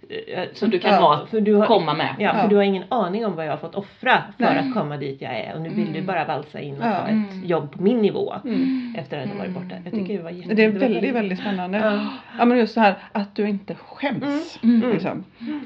Som 0.53 0.69
du 0.69 0.79
kan 0.79 0.91
Ja. 0.93 0.99
ha, 0.99 1.25
för 1.25 1.41
du 1.41 1.53
har, 1.53 1.65
komma 1.65 1.93
med. 1.93 2.15
Ja, 2.19 2.31
för 2.33 2.39
Ja. 2.39 2.47
du 2.47 2.55
har 2.55 2.63
ingen 2.63 2.83
aning 2.89 3.25
om 3.25 3.35
vad 3.35 3.45
jag 3.45 3.51
har 3.51 3.57
fått 3.57 3.75
offra 3.75 4.23
för 4.37 4.43
Nej. 4.43 4.57
att 4.57 4.73
komma 4.73 4.97
dit 4.97 5.21
jag 5.21 5.35
är 5.39 5.55
och 5.55 5.61
nu 5.61 5.69
vill 5.69 5.85
du 5.85 5.91
Mm. 5.91 6.05
bara 6.05 6.25
valsa 6.25 6.59
in 6.59 6.77
och 6.81 6.87
Ja. 6.87 6.91
ta 6.91 7.03
ett 7.03 7.09
Mm. 7.09 7.45
jobb 7.45 7.71
på 7.71 7.81
min 7.83 7.97
nivå 8.01 8.33
Mm. 8.45 8.95
efter 8.97 9.23
att 9.23 9.29
ha 9.29 9.37
varit 9.37 9.51
borta. 9.51 9.65
Jag 9.69 9.77
Mm. 9.87 9.91
tycker 9.91 10.17
det 10.17 10.23
var 10.23 10.31
jätte, 10.31 10.53
Det 10.53 10.63
är 10.63 10.71
var 10.71 10.79
väldigt, 10.79 11.15
väldigt 11.15 11.39
spännande. 11.39 11.77
Ja. 11.77 12.05
Ja 12.39 12.45
men 12.45 12.57
just 12.57 12.73
så 12.73 12.79
här 12.79 12.95
att 13.11 13.35
du 13.35 13.49
inte 13.49 13.75
skäms. 13.75 14.59
Mm. 14.63 14.75
Mm. 14.81 14.91
Liksom. 14.93 15.23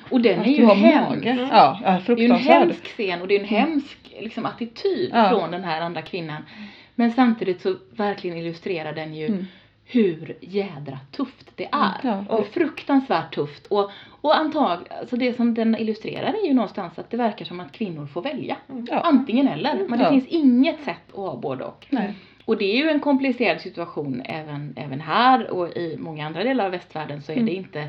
Och 0.09 0.21
den 0.21 0.39
Att 0.39 0.47
är 0.47 0.49
du 0.51 0.55
ju 0.57 0.65
hemsk. 0.67 1.25
Ja, 1.25 1.35
ja, 1.51 1.79
Det 1.81 1.87
är 1.87 1.91
ju 1.91 1.95
en 1.95 2.01
fruktansvärd. 2.01 2.61
hemsk 2.61 2.85
scen 2.85 3.21
och 3.21 3.27
det 3.27 3.35
är 3.35 3.39
en 3.39 3.45
hemsk 3.45 3.97
liksom, 4.21 4.45
attityd 4.45 5.09
Ja. 5.13 5.29
från 5.29 5.51
den 5.51 5.63
här 5.63 5.81
andra 5.81 6.01
kvinnan. 6.01 6.45
Men 6.95 7.11
samtidigt 7.11 7.61
så 7.61 7.75
verkligen 7.97 8.37
illustrerar 8.37 8.93
den 8.93 9.13
ju 9.13 9.25
Mm. 9.27 9.45
Hur 9.91 10.37
jädra 10.41 10.99
tufft 11.11 11.51
det 11.55 11.69
är. 11.71 11.93
Ja. 12.03 12.23
Och 12.29 12.47
fruktansvärt 12.47 13.35
tufft. 13.35 13.67
Och, 13.67 13.91
och 14.21 14.37
antag, 14.37 14.79
alltså 14.99 15.15
det 15.15 15.33
som 15.33 15.53
den 15.53 15.75
illustrerar 15.75 16.33
är 16.43 16.47
ju 16.47 16.53
någonstans 16.53 16.99
att 16.99 17.09
det 17.09 17.17
verkar 17.17 17.45
som 17.45 17.59
att 17.59 17.71
kvinnor 17.71 18.05
får 18.07 18.21
välja. 18.21 18.57
Ja. 18.89 18.99
Antingen 18.99 19.47
eller. 19.47 19.75
Men 19.89 19.99
det 19.99 20.05
Ja. 20.05 20.09
finns 20.11 20.27
inget 20.27 20.83
sätt 20.83 21.09
att 21.09 21.15
ha 21.15 21.35
både 21.35 21.63
och. 21.65 21.87
Nej. 21.89 22.13
Och 22.45 22.57
det 22.57 22.65
är 22.65 22.77
ju 22.77 22.89
en 22.89 22.99
komplicerad 22.99 23.61
situation 23.61 24.21
även, 24.25 24.73
även 24.77 25.01
här 25.01 25.49
och 25.51 25.69
i 25.77 25.97
många 25.99 26.25
andra 26.25 26.43
delar 26.43 26.65
av 26.65 26.71
västvärlden 26.71 27.21
så 27.21 27.31
är 27.31 27.35
Mm. 27.35 27.45
det 27.45 27.53
inte 27.53 27.87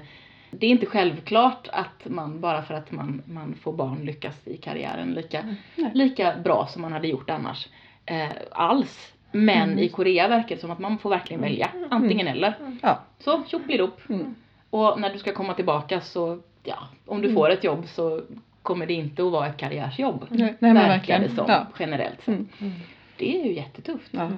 det 0.51 0.67
är 0.67 0.71
inte 0.71 0.87
självklart 0.87 1.69
att 1.73 2.05
man 2.09 2.41
bara 2.41 2.63
för 2.63 2.75
att 2.75 2.91
man, 2.93 3.23
man 3.27 3.55
får 3.55 3.73
barn 3.73 3.99
lyckas 4.05 4.49
i 4.49 4.57
karriären 4.57 5.11
lika, 5.11 5.57
Nej. 5.77 5.91
lika 5.95 6.35
bra 6.45 6.67
som 6.67 6.83
man 6.83 6.93
hade 6.93 7.09
gjort 7.09 7.31
annars. 7.31 7.69
Eh, 8.07 8.29
alls. 8.51 9.12
Men 9.33 9.69
Mm. 9.71 9.79
i 9.79 9.89
Korea 9.89 10.29
verkar 10.29 10.55
det 10.55 10.61
som 10.61 10.71
att 10.71 10.79
man 10.79 10.99
får 10.99 11.11
verkligen 11.11 11.43
välja. 11.43 11.69
Antingen 11.91 12.27
eller. 12.29 12.55
Ja. 12.83 13.01
Så 13.19 13.43
tjopplidop. 13.49 14.01
Mm. 14.09 14.35
Och 14.71 15.01
när 15.01 15.13
du 15.13 15.19
ska 15.19 15.33
komma 15.33 15.55
tillbaka 15.55 16.01
så, 16.01 16.39
ja, 16.65 16.79
om 17.07 17.23
du 17.23 17.29
Mm. 17.29 17.37
får 17.37 17.51
ett 17.51 17.65
jobb 17.65 17.85
så 17.89 18.23
kommer 18.63 18.87
det 18.87 18.95
inte 18.95 19.23
att 19.27 19.33
vara 19.33 19.47
ett 19.47 19.57
karriärsjobb. 19.57 20.27
Nej, 20.29 20.41
nej 20.59 20.73
men 20.75 20.75
verkligen. 20.75 21.23
det 21.23 21.29
som, 21.29 21.45
Ja. 21.49 21.67
generellt 21.79 22.19
sett. 22.19 22.29
Mm. 22.29 22.49
Mm. 22.61 22.73
Det 23.17 23.37
är 23.41 23.45
ju 23.45 23.53
jättetufft. 23.53 24.09
Ja. 24.11 24.31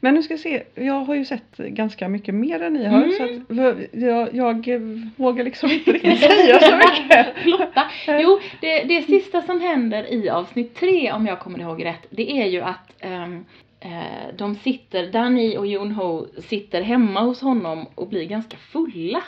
Men 0.00 0.14
nu 0.14 0.22
ska 0.22 0.34
vi 0.34 0.38
se, 0.40 0.62
jag 0.74 0.94
har 1.04 1.14
ju 1.14 1.24
sett 1.24 1.56
ganska 1.56 2.08
mycket 2.08 2.34
mer 2.34 2.62
än 2.62 2.72
ni 2.72 2.84
har 2.84 3.02
Mm. 3.02 3.12
så 3.12 3.22
att 3.24 3.76
jag, 3.92 4.34
jag 4.34 4.80
vågar 5.16 5.44
liksom 5.44 5.70
inte 5.70 5.92
riktigt 5.92 6.18
säga 6.30 6.60
så 6.60 6.76
mycket. 6.76 7.26
Lotta. 7.46 7.82
Jo, 8.06 8.40
det, 8.60 8.82
det 8.84 9.02
sista 9.02 9.42
som 9.42 9.60
händer 9.60 10.12
i 10.12 10.28
avsnitt 10.30 10.74
tre, 10.74 11.12
om 11.12 11.26
jag 11.26 11.38
kommer 11.40 11.58
ihåg 11.58 11.84
rätt, 11.84 12.06
det 12.10 12.30
är 12.40 12.46
ju 12.46 12.60
att 12.60 12.92
ehm, 13.00 13.44
eh, 13.80 14.34
de 14.38 14.54
sitter, 14.54 15.12
Danny 15.12 15.56
och 15.56 15.66
Junho 15.66 16.26
sitter 16.38 16.82
hemma 16.82 17.20
hos 17.20 17.40
honom 17.40 17.86
och 17.94 18.08
blir 18.08 18.24
ganska 18.24 18.56
fulla. 18.56 19.22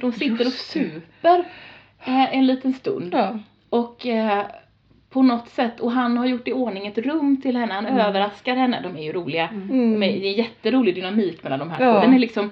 De 0.00 0.12
sitter 0.12 0.46
och 0.46 0.52
super 0.52 1.38
eh, 2.04 2.36
en 2.36 2.46
liten 2.46 2.72
stund. 2.72 3.14
Ja. 3.14 3.38
Och 3.68 4.06
eh, 4.06 4.44
på 5.10 5.22
något 5.22 5.48
sätt, 5.48 5.80
och 5.80 5.92
han 5.92 6.18
har 6.18 6.26
gjort 6.26 6.48
i 6.48 6.52
ordning 6.52 6.86
ett 6.86 6.98
rum 6.98 7.40
till 7.42 7.56
henne, 7.56 7.74
han 7.74 7.86
överraskar 7.86 8.56
henne, 8.56 8.80
de 8.82 8.96
är 8.96 9.02
ju 9.02 9.12
roliga. 9.12 9.48
Mm. 9.48 9.68
De 10.00 10.06
är, 10.06 10.20
det 10.20 10.26
är 10.26 10.38
jätterolig 10.38 10.94
dynamik 10.94 11.42
mellan 11.42 11.58
de 11.58 11.70
här 11.70 11.84
Ja. 11.84 11.92
två. 11.92 12.00
Den 12.00 12.14
är 12.14 12.18
liksom 12.18 12.50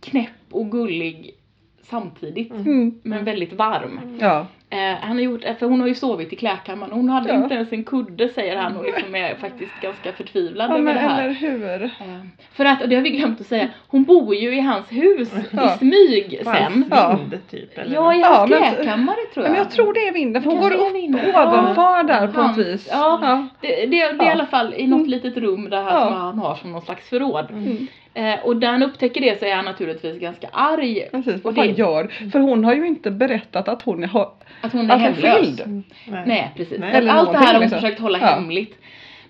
knäpp 0.00 0.30
och 0.50 0.70
gullig 0.70 1.34
samtidigt. 1.82 2.52
Mm. 2.52 3.00
Men 3.02 3.24
väldigt 3.24 3.52
varm. 3.52 4.18
Ja. 4.20 4.46
Eh, 4.70 4.94
han 5.00 5.16
har 5.16 5.20
gjort, 5.24 5.42
för 5.58 5.66
hon 5.66 5.80
har 5.80 5.88
ju 5.88 5.94
sovit 5.94 6.32
i 6.32 6.36
klädkammaren 6.36 6.92
hon 6.92 7.08
hade 7.08 7.28
Ja. 7.28 7.34
inte 7.34 7.54
ens 7.54 7.72
en 7.72 7.84
kudde 7.84 8.28
säger 8.28 8.56
han 8.56 8.76
och 8.76 8.84
liksom 8.84 9.14
är 9.14 9.34
faktiskt 9.34 9.72
ganska 9.82 10.12
förtvivlad 10.12 10.70
ja 10.70 10.78
över 10.78 10.94
det 10.94 11.00
här. 11.00 11.22
eller 11.24 11.34
hur. 11.34 11.82
Eh, 11.84 11.88
för 12.52 12.64
att, 12.64 12.82
och 12.82 12.88
det 12.88 12.94
har 12.96 13.02
vi 13.02 13.10
glömt 13.10 13.40
att 13.40 13.46
säga, 13.46 13.68
hon 13.88 14.04
bor 14.04 14.34
ju 14.34 14.56
i 14.56 14.60
hans 14.60 14.92
hus 14.92 15.32
Ja. 15.50 15.74
i 15.74 15.78
smyg 15.78 16.40
På 16.44 16.50
hans 16.50 16.58
sen. 16.74 16.84
Ja. 16.90 17.16
vind 17.30 17.48
typ 17.50 17.78
eller? 17.78 17.94
Ja, 17.94 18.14
i 18.14 18.20
Ja, 18.20 18.26
hans 18.26 18.50
men- 18.50 18.58
tror 18.60 18.86
Ja, 18.86 19.42
jag. 19.42 19.50
men 19.50 19.54
jag 19.58 19.70
tror 19.70 19.92
det 19.94 20.08
är 20.08 20.12
vinden 20.12 20.42
för 20.42 20.50
hon 20.50 20.60
går 20.60 20.70
är 20.70 20.74
upp 20.76 20.94
vinden. 20.94 21.30
ovanför 21.30 22.02
där 22.02 22.26
på 22.26 22.40
Hans- 22.40 22.58
ett 22.58 22.66
vis. 22.66 22.88
ja. 22.92 23.18
Ja. 23.22 23.46
Det, 23.60 23.68
det, 23.68 23.86
det 23.86 23.98
är 24.00 24.24
i 24.26 24.28
alla 24.30 24.46
fall 24.46 24.74
i 24.74 24.86
något 24.86 24.98
Mm. 24.98 25.10
litet 25.10 25.36
rum 25.36 25.70
där 25.70 25.82
han, 25.82 25.94
Ja. 25.94 26.04
som 26.06 26.14
han 26.14 26.38
har 26.38 26.54
som 26.54 26.72
någon 26.72 26.82
slags 26.82 27.08
förråd. 27.08 27.46
Mm. 27.50 27.86
Eh, 28.16 28.34
och 28.44 28.56
när 28.56 28.66
han 28.68 28.82
upptäcker 28.82 29.20
det 29.20 29.38
så 29.38 29.44
är 29.44 29.54
han 29.54 29.64
naturligtvis 29.64 30.20
ganska 30.20 30.48
arg. 30.52 31.08
Precis, 31.10 31.34
Och 31.34 31.42
vad 31.42 31.54
det- 31.54 31.60
han 31.60 31.74
gör. 31.74 32.30
För 32.32 32.38
hon 32.40 32.64
har 32.64 32.74
ju 32.74 32.86
inte 32.86 33.10
berättat 33.10 33.68
att 33.68 33.82
hon 33.82 34.04
har 34.04 34.32
Att 34.60 34.72
hon 34.72 34.90
är 34.90 34.94
att 34.94 35.00
hon 35.00 35.08
är 35.08 35.12
hemlös. 35.14 35.36
skild. 35.46 35.60
Mm. 35.60 35.82
Nej. 36.08 36.22
Nej 36.26 36.52
precis. 36.56 36.78
Nej. 36.78 36.90
Eller 36.94 37.12
allt 37.12 37.32
det 37.32 37.38
här 37.38 37.46
har 37.46 37.52
hon 37.52 37.62
liksom. 37.62 37.80
försökt 37.80 38.00
hålla 38.00 38.18
Ja. 38.18 38.26
hemligt. 38.26 38.78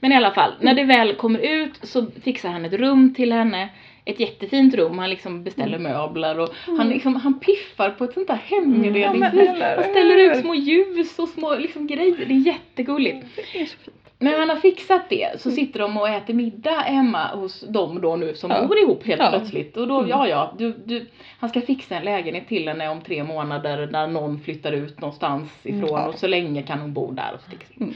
Men 0.01 0.13
i 0.13 0.17
alla 0.17 0.31
fall, 0.31 0.53
när 0.61 0.75
det 0.75 0.85
väl 0.85 1.15
kommer 1.15 1.39
ut 1.39 1.79
så 1.83 2.07
fixar 2.25 2.49
han 2.49 2.65
ett 2.65 2.73
rum 2.73 3.15
till 3.15 3.33
henne. 3.33 3.69
Ett 4.05 4.21
jättefint 4.21 4.75
rum, 4.75 4.99
han 4.99 5.11
liksom 5.11 5.45
beställer 5.45 5.79
möbler 5.79 6.39
och 6.41 6.49
han, 6.79 6.89
liksom, 6.89 7.17
han 7.17 7.41
piffar 7.41 7.91
på 7.91 8.05
ett 8.05 8.13
sånt 8.15 8.29
där 8.29 8.39
hemlighetsvis. 8.45 9.33
Mm. 9.49 9.61
Ja, 9.61 9.75
han 9.75 9.85
ställer 9.85 10.17
ut 10.31 10.37
små 10.37 10.55
ljus 10.55 11.19
och 11.19 11.29
små 11.29 11.55
liksom, 11.55 11.87
grejer, 11.87 12.17
det 12.27 12.35
är 12.35 12.47
jättegulligt. 12.47 13.27
Det 13.53 13.61
är 13.61 13.67
så 13.67 13.77
fint. 13.79 14.06
När 14.19 14.39
han 14.39 14.49
har 14.49 14.57
fixat 14.57 15.03
det 15.09 15.41
så 15.41 15.51
sitter 15.51 15.81
de 15.81 15.97
och 15.97 16.09
äter 16.09 16.35
middag 16.35 16.81
hemma 16.81 17.27
hos 17.35 17.61
dem 17.61 18.01
då 18.01 18.17
nu 18.17 18.35
som 18.35 18.51
Ja. 18.51 18.67
bor 18.67 18.79
ihop 18.79 19.07
helt 19.07 19.21
Ja. 19.23 19.31
plötsligt. 19.31 19.77
Och 19.77 19.89
då, 19.89 19.99
Mm. 19.99 20.11
ja 20.11 20.29
ja, 20.29 20.55
du, 20.59 20.73
du, 20.85 21.07
han 21.39 21.51
ska 21.51 21.61
fixa 21.61 21.97
en 21.97 22.05
lägenhet 22.05 22.49
till 22.49 22.69
henne 22.69 22.89
om 22.89 23.01
tre 23.01 23.25
månader 23.25 23.89
när 23.93 24.07
någon 24.07 24.41
flyttar 24.41 24.73
ut 24.73 25.01
någonstans 25.01 25.51
ifrån 25.63 25.89
Mm. 25.99 26.07
Och 26.09 26.15
så 26.15 26.27
länge 26.27 26.63
kan 26.63 26.79
hon 26.81 26.93
bo 26.93 27.13
där. 27.13 27.31
Och, 27.35 27.81
Mm. 27.81 27.95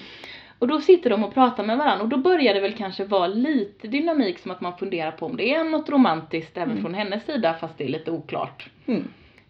och 0.59 0.69
då 0.69 0.81
sitter 0.81 1.11
de 1.11 1.25
och 1.25 1.35
pratar 1.35 1.65
med 1.65 1.79
varandra 1.79 2.03
och 2.03 2.09
då 2.09 2.17
börjar 2.17 2.55
det 2.55 2.61
väl 2.61 2.73
kanske 2.75 3.05
vara 3.05 3.27
lite 3.27 3.89
dynamik 3.89 4.39
som 4.39 4.51
att 4.51 4.61
man 4.61 4.77
funderar 4.79 5.11
på 5.11 5.27
om 5.27 5.37
det 5.37 5.55
är 5.55 5.65
något 5.65 5.89
romantiskt 5.91 6.57
även 6.57 6.71
Mm. 6.71 6.83
från 6.83 6.95
hennes 6.95 7.25
sida 7.25 7.55
fast 7.61 7.79
det 7.79 7.85
är 7.85 7.89
lite 7.89 8.11
oklart 8.11 8.71
Mm. 8.87 9.05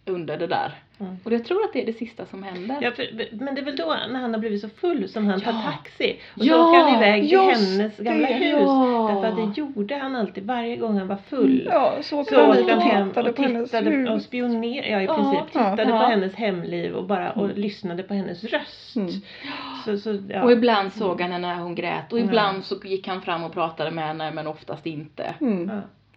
under 0.07 0.37
det 0.39 0.47
där. 0.47 0.75
Mm. 1.01 1.17
Och 1.25 1.33
jag 1.33 1.45
tror 1.45 1.65
att 1.65 1.73
det 1.73 1.83
är 1.83 1.87
det 1.87 1.93
sista 1.93 2.27
som 2.27 2.43
händer. 2.43 2.79
Ja, 2.81 2.91
för, 2.91 3.07
men 3.45 3.55
det 3.55 3.61
är 3.61 3.65
väl 3.65 3.77
då 3.77 3.97
när 4.11 4.21
han 4.21 4.33
har 4.35 4.41
blivit 4.41 4.61
så 4.61 4.69
full 4.69 5.09
som 5.09 5.27
han 5.27 5.41
tar 5.41 5.53
Ja. 5.53 5.63
taxi. 5.73 6.17
Och 6.37 6.41
så 6.43 6.47
Ja, 6.49 6.69
åker 6.69 6.81
han 6.81 6.97
iväg 6.97 7.29
till 7.29 7.39
hennes 7.39 7.97
gamla 7.97 8.29
det. 8.29 8.35
hus. 8.35 8.61
Ja. 8.61 9.11
Därför 9.23 9.43
att 9.43 9.55
det 9.55 9.61
gjorde 9.61 9.97
han 9.97 10.17
alltid 10.17 10.47
varje 10.47 10.77
gång 10.77 10.99
han 10.99 11.09
var 11.09 11.17
full. 11.17 11.69
Ja, 11.73 11.95
så 12.03 12.21
åkte 12.21 12.35
Så 12.35 12.41
han 12.41 12.57
dit 12.57 12.75
och 12.75 12.81
tittade 12.83 13.31
och 13.31 13.37
på 13.37 13.43
hennes 13.43 13.71
tittade 13.71 14.09
och 14.09 14.15
hus. 14.15 14.25
spionerade, 14.25 14.89
ja 14.91 15.03
i 15.03 15.07
princip, 15.07 15.41
Ja. 15.53 15.71
tittade 15.71 15.91
Ja. 15.91 15.99
på 16.01 16.05
hennes 16.07 16.35
hemliv 16.35 16.95
och 16.95 17.05
bara 17.05 17.31
och 17.33 17.59
lyssnade 17.59 18.03
på 18.03 18.15
hennes 18.15 18.45
röst. 18.45 18.97
Mm. 18.97 19.11
Så, 19.85 19.97
så, 19.99 20.19
ja. 20.29 20.43
Och 20.43 20.53
ibland 20.53 20.93
såg 20.93 21.21
han 21.21 21.33
henne 21.33 21.49
när 21.49 21.63
hon 21.63 21.75
grät 21.75 22.13
och 22.13 22.19
Ja. 22.19 22.25
ibland 22.25 22.65
så 22.65 22.75
gick 22.85 23.09
han 23.09 23.23
fram 23.23 23.45
och 23.45 23.53
pratade 23.53 23.91
med 23.91 24.05
henne 24.07 24.31
men 24.31 24.47
oftast 24.47 24.87
inte. 24.87 25.35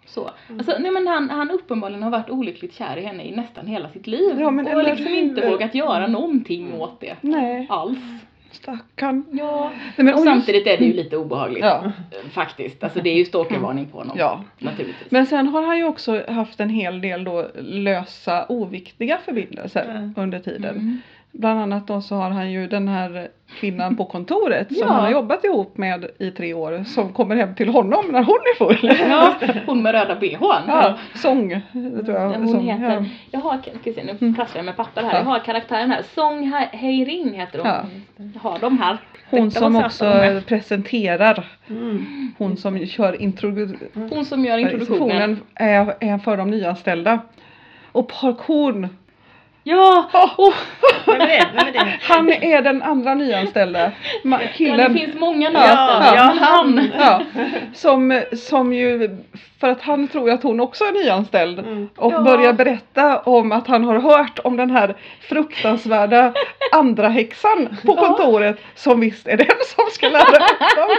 Mm. 0.03 0.05
Så. 0.05 0.31
Alltså, 0.57 0.75
nej 0.79 0.91
men 0.91 1.07
han, 1.07 1.29
han 1.29 1.51
uppenbarligen 1.51 2.03
har 2.03 2.09
varit 2.11 2.29
olyckligt 2.29 2.73
kär 2.73 2.97
i 2.97 3.05
henne 3.05 3.23
i 3.23 3.35
nästan 3.35 3.67
hela 3.67 3.89
sitt 3.89 4.07
liv. 4.07 4.39
Ja, 4.39 4.51
men 4.51 4.75
och 4.75 4.83
liksom 4.83 5.05
hur? 5.05 5.17
inte 5.17 5.49
vågat 5.49 5.75
göra 5.75 6.07
någonting 6.07 6.73
åt 6.73 7.01
det. 7.01 7.15
Nej, 7.21 7.67
Alls. 7.69 7.97
stackarn. 8.51 9.25
Ja. 9.31 9.71
Nej, 9.95 10.05
men, 10.05 10.13
Och 10.13 10.19
samtidigt 10.19 10.67
är 10.67 10.77
det 10.77 10.85
ju 10.85 10.93
lite 10.93 11.17
obehagligt. 11.17 11.63
Ja. 11.63 11.83
eh, 11.85 12.29
Faktiskt. 12.29 12.83
Alltså 12.83 12.99
det 13.01 13.09
är 13.09 13.15
ju 13.17 13.25
stalkervarning 13.25 13.85
på 13.85 13.97
honom. 13.97 14.17
Ja. 14.19 14.43
Naturligtvis. 14.59 15.11
Men 15.11 15.25
sen 15.25 15.47
har 15.47 15.61
han 15.63 15.77
ju 15.77 15.83
också 15.83 16.23
haft 16.31 16.59
en 16.59 16.69
hel 16.69 17.01
del 17.01 17.23
då 17.23 17.47
lösa 17.55 18.45
oviktiga 18.49 19.17
förbindelser 19.25 20.13
under 20.17 20.39
tiden. 20.39 20.75
Mm. 20.75 21.01
Bland 21.35 21.59
annat 21.59 21.87
då 21.87 22.01
så 22.01 22.15
har 22.15 22.29
han 22.29 22.51
ju 22.51 22.67
den 22.67 22.87
här 22.87 23.27
kvinnan 23.59 23.95
på 23.97 24.05
kontoret 24.05 24.67
som 24.67 24.77
Ja. 24.87 24.87
han 24.93 25.03
har 25.03 25.11
jobbat 25.11 25.43
ihop 25.43 25.77
med 25.77 26.05
i 26.19 26.31
tre 26.31 26.53
år 26.53 26.83
som 26.83 27.13
kommer 27.13 27.35
hem 27.35 27.55
till 27.55 27.69
honom 27.69 28.05
när 28.11 28.23
hon 28.23 28.35
är 28.35 28.57
full. 28.57 28.97
Ja, 29.09 29.33
hon 29.65 29.81
med 29.81 29.91
röda 29.91 30.15
bhn. 30.15 30.63
Ja, 30.67 30.97
sång 31.15 31.49
det 31.71 32.03
tror 32.05 32.17
jag. 32.19 32.29
Hon 32.29 32.47
sång, 32.49 32.63
heter, 32.69 32.93
ja. 32.93 33.05
jag 33.31 33.39
har, 33.39 33.57
ska 33.81 33.93
se 33.93 34.03
nu 34.03 34.17
Mm. 34.21 34.35
prasslar 34.35 34.59
jag 34.59 34.65
med 34.65 34.75
papper 34.77 35.01
här. 35.03 35.11
Ja. 35.13 35.17
Jag 35.17 35.25
har 35.25 35.39
karaktären 35.39 35.91
här. 35.91 36.01
Song 36.15 36.43
Hei- 36.53 36.69
Hei-rin 36.77 37.33
heter 37.33 37.59
hon. 37.59 37.67
Ja. 37.67 37.83
Jag 38.33 38.41
har 38.51 38.59
dem 38.59 38.77
här. 38.79 38.97
Hon 39.29 39.49
Detta 39.49 39.59
som 39.59 39.75
också 39.75 40.05
de 40.05 40.41
presenterar. 40.41 41.45
Mm. 41.69 42.33
Hon 42.37 42.57
som 42.57 42.85
kör 42.87 43.13
introdu- 43.13 44.09
Hon 44.09 44.25
som 44.25 44.45
gör 44.45 44.57
introduktionen. 44.57 45.01
introduktionen 45.31 45.39
är, 45.55 45.95
är 45.99 46.17
för 46.17 46.37
de 46.37 46.49
nyanställda. 46.51 47.19
Och 47.91 48.07
Park 48.07 48.37
Hon 48.39 48.87
Ja! 49.65 50.05
Och, 50.37 50.53
Vem 51.05 51.21
är 51.21 51.27
det? 51.27 51.45
Vem 51.55 51.67
är 51.67 51.71
det? 51.71 51.93
Han 52.15 52.29
är 52.33 52.61
den 52.61 52.81
andra 52.81 53.13
nyanställda 53.15 53.91
ma- 54.23 54.39
ja, 54.41 54.47
killen. 54.55 54.93
det 54.93 54.99
finns 54.99 55.19
många 55.19 55.49
nya 55.49 55.59
Ja, 56.15 56.33
han. 56.39 56.89
Ja, 56.99 57.21
som, 57.73 58.21
som 58.33 58.73
ju, 58.73 59.17
för 59.63 59.69
att 59.71 59.81
han 59.81 60.07
tror 60.07 60.27
ju 60.29 60.33
att 60.35 60.43
hon 60.43 60.59
också 60.59 60.83
är 60.83 60.91
nyanställd 60.91 61.59
Mm. 61.59 61.89
och 61.97 62.13
Ja. 62.13 62.21
börjar 62.21 62.53
berätta 62.53 63.19
om 63.19 63.51
att 63.51 63.67
han 63.67 63.83
har 63.83 63.99
hört 63.99 64.39
om 64.43 64.57
den 64.57 64.71
här 64.71 64.95
fruktansvärda 65.21 66.33
andra 66.73 67.09
häxan 67.09 67.77
på 67.85 67.93
Ja. 67.97 68.07
kontoret 68.07 68.59
som 68.75 68.99
visst 68.99 69.27
är 69.27 69.37
den 69.37 69.47
som 69.75 69.85
ska 69.91 70.09
lära 70.09 70.21
ut 70.21 70.59
dem. 70.77 70.89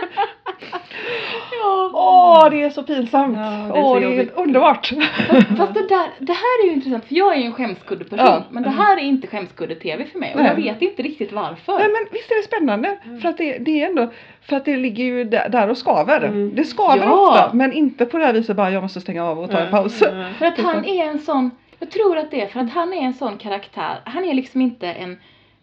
Ja. 1.61 1.91
Åh, 1.95 2.51
det 2.51 2.63
är 2.63 2.71
så 2.71 2.83
pinsamt. 2.83 3.37
Ja, 3.39 3.43
det 3.75 3.79
är 3.79 3.85
Åh, 3.85 4.01
det 4.01 4.07
är 4.07 4.29
underbart. 4.35 4.87
Fast, 5.29 5.47
fast 5.59 5.75
det, 5.75 5.89
där, 5.89 6.07
det 6.19 6.33
här 6.33 6.63
är 6.63 6.67
ju 6.67 6.73
intressant 6.73 7.05
för 7.05 7.15
jag 7.15 7.35
är 7.35 7.39
ju 7.39 7.45
en 7.47 7.53
skämskuddeperson 7.53 8.27
Ja. 8.27 8.43
men 8.51 8.63
det 8.63 8.71
här 8.71 8.97
är 8.97 9.01
inte 9.03 9.27
skämskudde-tv 9.27 10.05
för 10.13 10.19
mig 10.19 10.33
och 10.35 10.41
Nej. 10.41 10.49
jag 10.49 10.73
vet 10.73 10.83
inte 10.83 11.03
riktigt 11.03 11.33
varför. 11.33 11.73
Nej 11.79 11.89
men 11.89 12.07
visst 12.13 12.31
är 12.31 12.37
det 12.37 12.43
spännande? 12.43 12.99
För 13.23 13.29
att 13.29 13.39
det, 13.39 13.59
det 13.59 13.83
är 13.83 13.87
ändå, 13.89 14.09
för 14.49 14.57
att 14.57 14.65
det 14.65 14.77
ligger 14.77 15.05
ju 15.05 15.25
där, 15.25 15.69
och 15.69 15.79
skaver. 15.79 16.21
Mm. 16.21 16.55
Det 16.55 16.65
skaver 16.65 17.03
Ja. 17.07 17.29
ofta 17.31 17.57
men 17.57 17.73
inte 17.73 18.07
på 18.07 18.19
det 18.19 18.27
här 18.27 18.33
viset 18.33 18.57
bara 18.57 18.71
jag 18.71 18.83
måste 18.83 19.01
stänga 19.01 19.25
av 19.25 19.41
och 19.41 19.51
ta 19.51 19.59
en 19.59 19.71
paus. 19.71 20.03
Mm. 20.03 20.35
För 20.39 20.47
att 20.47 20.59
han 20.59 20.85
är 20.85 21.05
en 21.05 21.19
sån, 21.19 21.51
jag 21.79 21.91
tror 21.91 22.19
att 22.19 22.31
det 22.31 22.41
är 22.41 22.47
för 22.47 22.61
att 22.61 22.71
han 22.71 22.93
är 22.93 23.01
en 23.03 23.15
sån 23.15 23.39
karaktär, 23.39 24.01
han 24.05 24.25
är 24.25 24.35
liksom 24.35 24.61
inte 24.61 24.87
en 24.89 25.13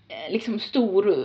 eh, 0.08 0.34
liksom 0.34 0.60
stor, 0.60 1.10
eh, 1.10 1.16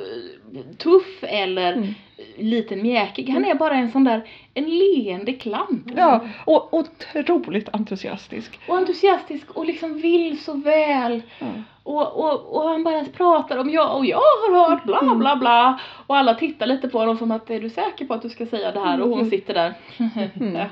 tuff 0.78 1.22
eller 1.22 1.72
Mm. 1.72 1.94
Liten 2.36 2.82
mjäkig. 2.82 3.28
Han 3.28 3.44
är 3.44 3.54
bara 3.54 3.74
en 3.74 3.90
sån 3.92 4.04
där, 4.04 4.28
en 4.54 4.64
leende 4.64 5.32
klant. 5.32 5.92
Ja, 5.96 6.20
och 6.44 6.74
otroligt 6.74 7.68
entusiastisk. 7.72 8.60
Och 8.68 8.76
entusiastisk 8.76 9.50
och 9.50 9.66
liksom 9.66 10.00
vill 10.00 10.40
så 10.40 10.54
väl. 10.54 11.22
Ja. 11.38 11.46
Och, 11.82 12.24
och, 12.24 12.56
och 12.56 12.68
han 12.68 12.84
bara 12.84 13.04
pratar 13.04 13.58
om 13.58 13.70
jag 13.70 13.96
och 13.96 14.06
jag 14.06 14.16
har 14.16 14.70
hört 14.70 14.84
bla 14.84 15.14
bla 15.14 15.36
bla. 15.36 15.80
Och 16.06 16.16
alla 16.16 16.34
tittar 16.34 16.66
lite 16.66 16.88
på 16.88 16.98
honom 16.98 17.18
som 17.18 17.30
att 17.30 17.50
är 17.50 17.60
du 17.60 17.70
säker 17.70 18.04
på 18.04 18.14
att 18.14 18.22
du 18.22 18.28
ska 18.28 18.46
säga 18.46 18.72
det 18.72 18.80
här? 18.80 19.00
Och 19.00 19.08
hon 19.08 19.30
sitter 19.30 19.54
där. 19.54 19.74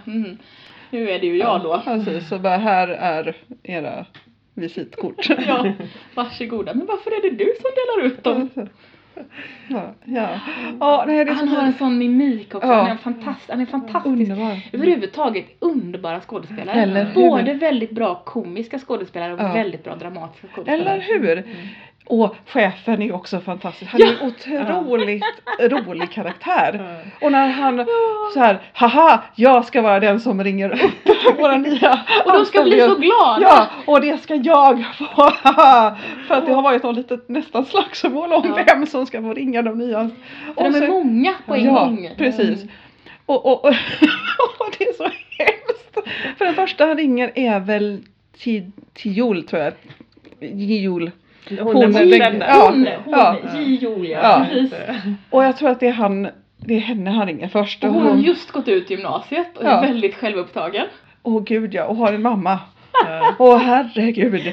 mm. 0.07 0.39
Nu 0.91 1.11
är 1.11 1.19
det 1.19 1.27
ju 1.27 1.37
jag 1.37 1.63
då. 1.63 1.81
Precis, 1.85 2.29
så 2.29 2.39
bara 2.39 2.57
här 2.57 2.89
är 2.89 3.37
era 3.63 4.07
visitkort. 4.55 5.29
Ja, 5.47 5.73
varsågoda. 6.15 6.75
Men 6.75 6.87
varför 6.87 7.11
är 7.11 7.23
det 7.31 7.45
du 7.45 7.55
som 7.61 7.71
delar 7.75 8.07
ut 8.07 8.25
dem? 8.25 8.69
Ja, 9.69 9.95
ja. 10.05 10.41
ja 10.81 11.05
nej, 11.07 11.25
det 11.25 11.31
är 11.31 11.35
Han 11.35 11.49
har 11.49 11.63
en 11.63 11.73
sån 11.73 11.99
mimik 11.99 12.55
också. 12.55 12.69
Ja. 12.69 12.75
Han 12.75 12.87
är, 12.87 12.91
en 12.91 12.99
fantast, 12.99 13.51
han 13.51 13.61
är 13.61 13.67
fantastisk. 13.67 14.07
underbar. 14.07 14.61
Överhuvudtaget 14.73 15.47
underbara 15.59 16.21
skådespelare. 16.21 16.83
Eller 16.83 17.05
hur? 17.05 17.15
Både 17.15 17.55
väldigt 17.55 17.91
bra 17.91 18.23
komiska 18.25 18.79
skådespelare 18.79 19.33
och 19.35 19.41
Ja. 19.41 19.53
väldigt 19.53 19.85
bra 19.85 19.97
dramatiska 19.97 20.49
skådespelare. 20.49 20.95
Eller 20.97 21.01
hur? 21.01 21.45
Och 22.07 22.37
chefen 22.47 23.03
är 23.03 23.15
också 23.15 23.41
fantastisk. 23.41 23.91
Han 23.93 24.03
är 24.03 24.07
en 24.07 24.27
otroligt 24.29 25.25
rolig 25.61 26.13
karaktär. 26.13 27.01
Och 27.21 27.33
när 27.33 27.49
han 27.49 27.87
så 28.35 28.41
här, 28.41 28.59
haha, 28.73 29.23
jag 29.35 29.65
ska 29.65 29.83
vara 29.83 30.01
den 30.01 30.21
som 30.21 30.45
ringer 30.45 30.85
upp 30.85 31.39
våra 31.39 31.57
nya 31.57 32.01
Och 32.27 32.33
de 32.33 32.45
ska 32.45 32.63
bli 32.63 32.79
så 32.81 32.85
anställda." 32.85 33.07
glada! 33.07 33.41
Ja, 33.41 33.67
och 33.87 34.01
det 34.01 34.23
ska 34.23 34.35
jag 34.35 34.85
få! 34.99 35.05
För 36.29 36.35
att 36.35 36.47
det 36.47 36.53
har 36.53 36.63
varit 36.63 36.83
något 36.83 36.97
litet 36.97 37.29
nästan 37.29 37.65
slagsmål 37.65 38.33
om 38.33 38.43
Ja. 38.57 38.65
vem 38.67 38.87
som 38.87 39.07
ska 39.07 39.23
få 39.23 39.33
ringa 39.35 39.63
de 39.63 39.79
nya. 39.79 40.11
För 40.55 40.65
de 40.65 40.75
är 40.75 40.87
så- 40.87 40.93
många 40.93 41.35
på 41.47 41.55
en 41.55 41.65
ja, 41.65 41.73
gång. 41.85 42.11
precis. 42.19 42.65
Och, 43.27 43.47
och, 43.47 43.65
och, 43.65 43.71
och 44.59 44.75
det 44.79 44.85
är 44.85 44.93
så 44.93 45.05
hemskt. 45.05 46.09
För 46.39 46.45
den 46.45 46.55
första 46.55 46.87
han 46.87 46.97
ringer 46.97 47.33
är 47.35 47.61
väl 47.61 47.99
till, 48.39 48.71
till 48.95 49.13
jul 49.13 49.47
tror 49.47 49.63
jag. 49.63 49.73
Jul. 50.61 51.11
Hon, 51.49 51.59
Hon 51.59 51.93
ja. 52.41 52.71
Hon, 52.71 52.87
hon, 53.05 53.15
ja. 53.15 53.37
J. 53.55 53.79
Julia, 53.81 54.23
Ja. 54.23 54.47
precis. 54.51 54.75
Och 55.31 55.45
jag 55.45 55.57
tror 55.57 55.71
att 55.71 55.81
det 55.81 55.87
är 55.89 55.93
han, 55.93 56.29
det 56.57 56.75
är 56.75 56.81
henne 56.81 57.11
han 57.11 57.27
ringer 57.27 57.49
först. 57.49 57.85
Och 57.85 57.91
hon 57.91 58.07
har 58.07 58.17
just 58.17 58.51
gått 58.51 58.69
ut 58.69 58.91
gymnasiet 58.91 59.59
och 59.59 59.65
är 59.65 59.81
väldigt 59.81 60.15
självupptagen. 60.15 60.87
åh 61.23 61.43
gud 61.45 61.75
ja, 61.75 61.85
och 61.85 61.97
har 61.97 62.13
en 62.13 62.23
mamma. 62.23 62.59
Åh 63.39 63.57
herregud. 63.59 64.53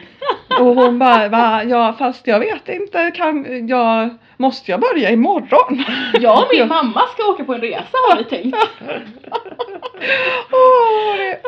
Och 0.60 0.76
hon 0.76 0.99
bara, 0.99 1.28
va, 1.30 1.64
ja 1.64 1.93
fast 1.97 2.28
jag 2.28 2.39
vet 2.39 2.70
inte, 2.70 3.12
kan 3.16 3.68
jag, 3.68 4.10
måste 4.38 4.72
jag 4.72 4.80
börja 4.80 5.10
imorgon? 5.12 5.84
Jag 6.22 6.38
och 6.38 6.47
min 6.54 6.68
mamma 6.68 7.02
ska 7.14 7.24
åka 7.32 7.43
på 7.43 7.54
en 7.54 7.62
resa 7.62 7.97
har 8.10 8.18
vi 8.18 8.24
tänkt. 8.24 8.58
Det, 11.18 11.39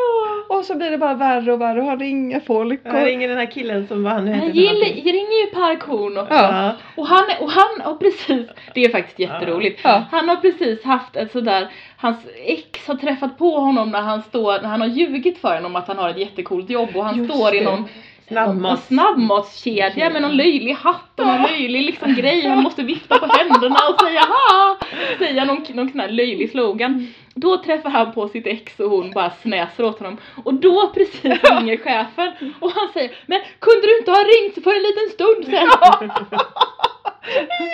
och 0.56 0.66
så 0.66 0.76
blir 0.76 0.91
det 0.91 0.97
bara 0.97 1.14
värre 1.14 1.54
och 1.54 1.62
värre 1.62 1.82
och 1.82 1.88
han 1.88 1.99
ringer 1.99 2.39
folk. 2.39 2.82
Jag 2.84 2.95
Och, 2.95 3.01
ringer 3.06 3.28
den 3.30 3.38
här 3.38 3.51
killen 3.51 3.88
som 3.88 4.04
vad 4.04 4.14
han 4.14 4.26
nu 4.26 4.32
Han 4.32 4.39
heter. 4.41 4.54
för 4.54 4.60
gill- 4.60 5.04
ringer 5.12 5.45
ju 5.45 5.51
Per 5.54 5.76
Korn 5.80 6.18
också. 6.18 6.34
Ja. 6.34 6.72
Och 6.95 7.08
han, 7.08 7.24
och 7.41 7.51
han 7.51 7.82
har 7.82 7.95
precis, 7.95 8.47
det 8.74 8.86
är 8.86 8.89
faktiskt 8.89 9.20
jätteroligt. 9.20 9.80
Ja. 9.84 10.04
Han 10.12 10.30
har 10.30 10.36
precis 10.36 10.84
haft 10.84 11.16
ett 11.16 11.32
sådär, 11.32 11.68
hans 11.97 12.18
ex 12.45 12.88
har 12.88 12.95
träffat 12.95 13.38
på 13.38 13.60
honom 13.60 13.89
när 13.91 14.01
han 14.01 14.22
står, 14.22 14.62
när 14.62 14.70
han 14.70 14.82
har 14.82 14.88
ljugit 14.88 15.38
för 15.38 15.56
honom 15.56 15.76
att 15.76 15.88
han 15.88 15.97
har 15.97 16.10
ett 16.10 16.18
jättecoolt 16.18 16.70
jobb 16.70 16.89
och 16.95 17.06
han 17.06 17.18
Just 17.18 17.34
står 17.34 17.56
i 17.56 17.60
det. 17.60 17.66
någon 17.66 17.86
Snabbmat. 18.34 18.84
Snabbmatskedja 18.84 20.09
med 20.09 20.21
någon 20.21 20.38
löjlig 20.38 20.73
hatt 20.73 21.19
och 21.19 21.25
någon 21.25 21.41
löjlig 21.41 21.81
liksom 21.81 22.15
grej. 22.15 22.47
Han 22.47 22.63
måste 22.63 22.84
vifta 22.84 23.19
på 23.19 23.25
händerna 23.25 23.79
och 23.89 24.01
säga 24.01 24.21
ha! 24.21 24.77
Säga 25.17 25.45
någon, 25.45 25.65
någon 25.69 25.89
sån 25.89 25.99
här 25.99 26.09
löjlig 26.09 26.51
slogan. 26.51 27.13
Då 27.36 27.57
träffar 27.57 27.89
han 27.89 28.13
på 28.13 28.27
sitt 28.27 28.47
ex 28.47 28.79
och 28.79 28.89
hon 28.89 29.11
bara 29.11 29.31
snäser 29.41 29.86
åt 29.86 29.99
honom. 29.99 30.17
Och 30.43 30.53
då 30.53 30.91
precis 30.93 31.23
ringer 31.23 31.77
chefen 31.77 32.53
och 32.59 32.71
han 32.71 32.88
säger 32.93 33.11
Men 33.25 33.39
kunde 33.59 33.88
du 33.88 33.97
inte 33.97 34.11
ha 34.11 34.23
ringt 34.23 34.63
för 34.63 34.75
en 34.75 34.84
liten 34.84 35.09
stund 35.09 35.45
sen? 35.45 35.53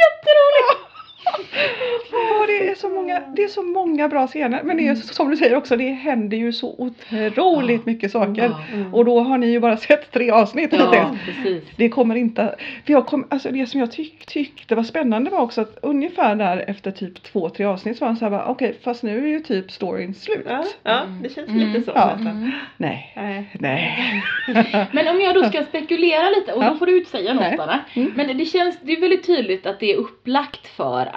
Jätteroligt! 0.03 0.98
Åh, 2.13 2.45
det, 2.47 2.69
är 2.69 2.75
så 2.75 2.89
många, 2.89 3.19
det 3.35 3.43
är 3.43 3.47
så 3.47 3.61
många 3.63 4.07
bra 4.07 4.27
scener. 4.27 4.63
Men 4.63 4.77
det 4.77 4.83
är 4.83 4.89
ju 4.89 4.95
som 4.95 5.29
du 5.29 5.37
säger 5.37 5.55
också, 5.55 5.75
det 5.77 5.89
händer 5.89 6.37
ju 6.37 6.53
så 6.53 6.75
otroligt 6.77 7.85
mycket 7.85 8.11
saker. 8.11 8.43
Ja. 8.43 8.75
Mm. 8.75 8.93
Och 8.93 9.05
då 9.05 9.19
har 9.19 9.37
ni 9.37 9.47
ju 9.47 9.59
bara 9.59 9.77
sett 9.87 10.11
tre 10.11 10.31
avsnitt 10.31 10.73
Ja, 10.73 11.15
precis. 11.25 11.63
Det 11.75 11.89
kommer 11.89 12.15
inte, 12.15 12.55
för 12.85 12.93
jag 12.93 13.05
kom, 13.05 13.27
alltså 13.29 13.51
det 13.51 13.65
som 13.65 13.79
jag 13.79 13.91
tyck, 13.91 14.25
tyckte 14.25 14.75
var 14.75 14.83
spännande 14.83 15.29
var 15.29 15.39
också 15.39 15.61
att 15.61 15.77
ungefär 15.81 16.35
där 16.35 16.63
efter 16.67 16.91
typ 16.91 17.23
två, 17.23 17.49
tre 17.49 17.65
avsnitt 17.65 17.97
så 17.97 18.05
var 18.05 18.07
han 18.07 18.17
såhär 18.17 18.43
okej 18.47 18.75
fast 18.83 19.03
nu 19.03 19.23
är 19.23 19.27
ju 19.27 19.39
typ 19.39 19.71
storyn 19.71 20.13
slut. 20.13 20.45
Ja, 20.49 20.63
ja, 20.83 21.01
det 21.23 21.29
känns 21.35 21.49
Mm. 21.49 21.67
lite 21.73 21.81
så 21.85 21.91
Ja. 21.95 22.05
nästan. 22.05 22.27
Mm. 22.37 22.51
Nej, 22.77 23.13
Nej. 23.15 23.55
nej. 23.59 24.23
Men 24.91 25.07
om 25.07 25.21
jag 25.21 25.35
då 25.35 25.43
ska 25.43 25.63
spekulera 25.63 26.29
lite, 26.29 26.53
och 26.53 26.63
Ja. 26.63 26.69
då 26.69 26.75
får 26.75 26.85
du 26.85 26.97
inte 26.97 27.09
säga 27.11 27.33
något. 27.33 27.59
Anna. 27.59 27.79
Mm. 27.93 28.13
Men 28.15 28.37
det 28.37 28.45
känns, 28.45 28.77
det 28.81 28.91
är 28.93 29.01
väldigt 29.01 29.25
tydligt 29.27 29.65
att 29.65 29.79
det 29.79 29.91
är 29.91 29.95
upplagt 29.95 30.67
för 30.67 31.09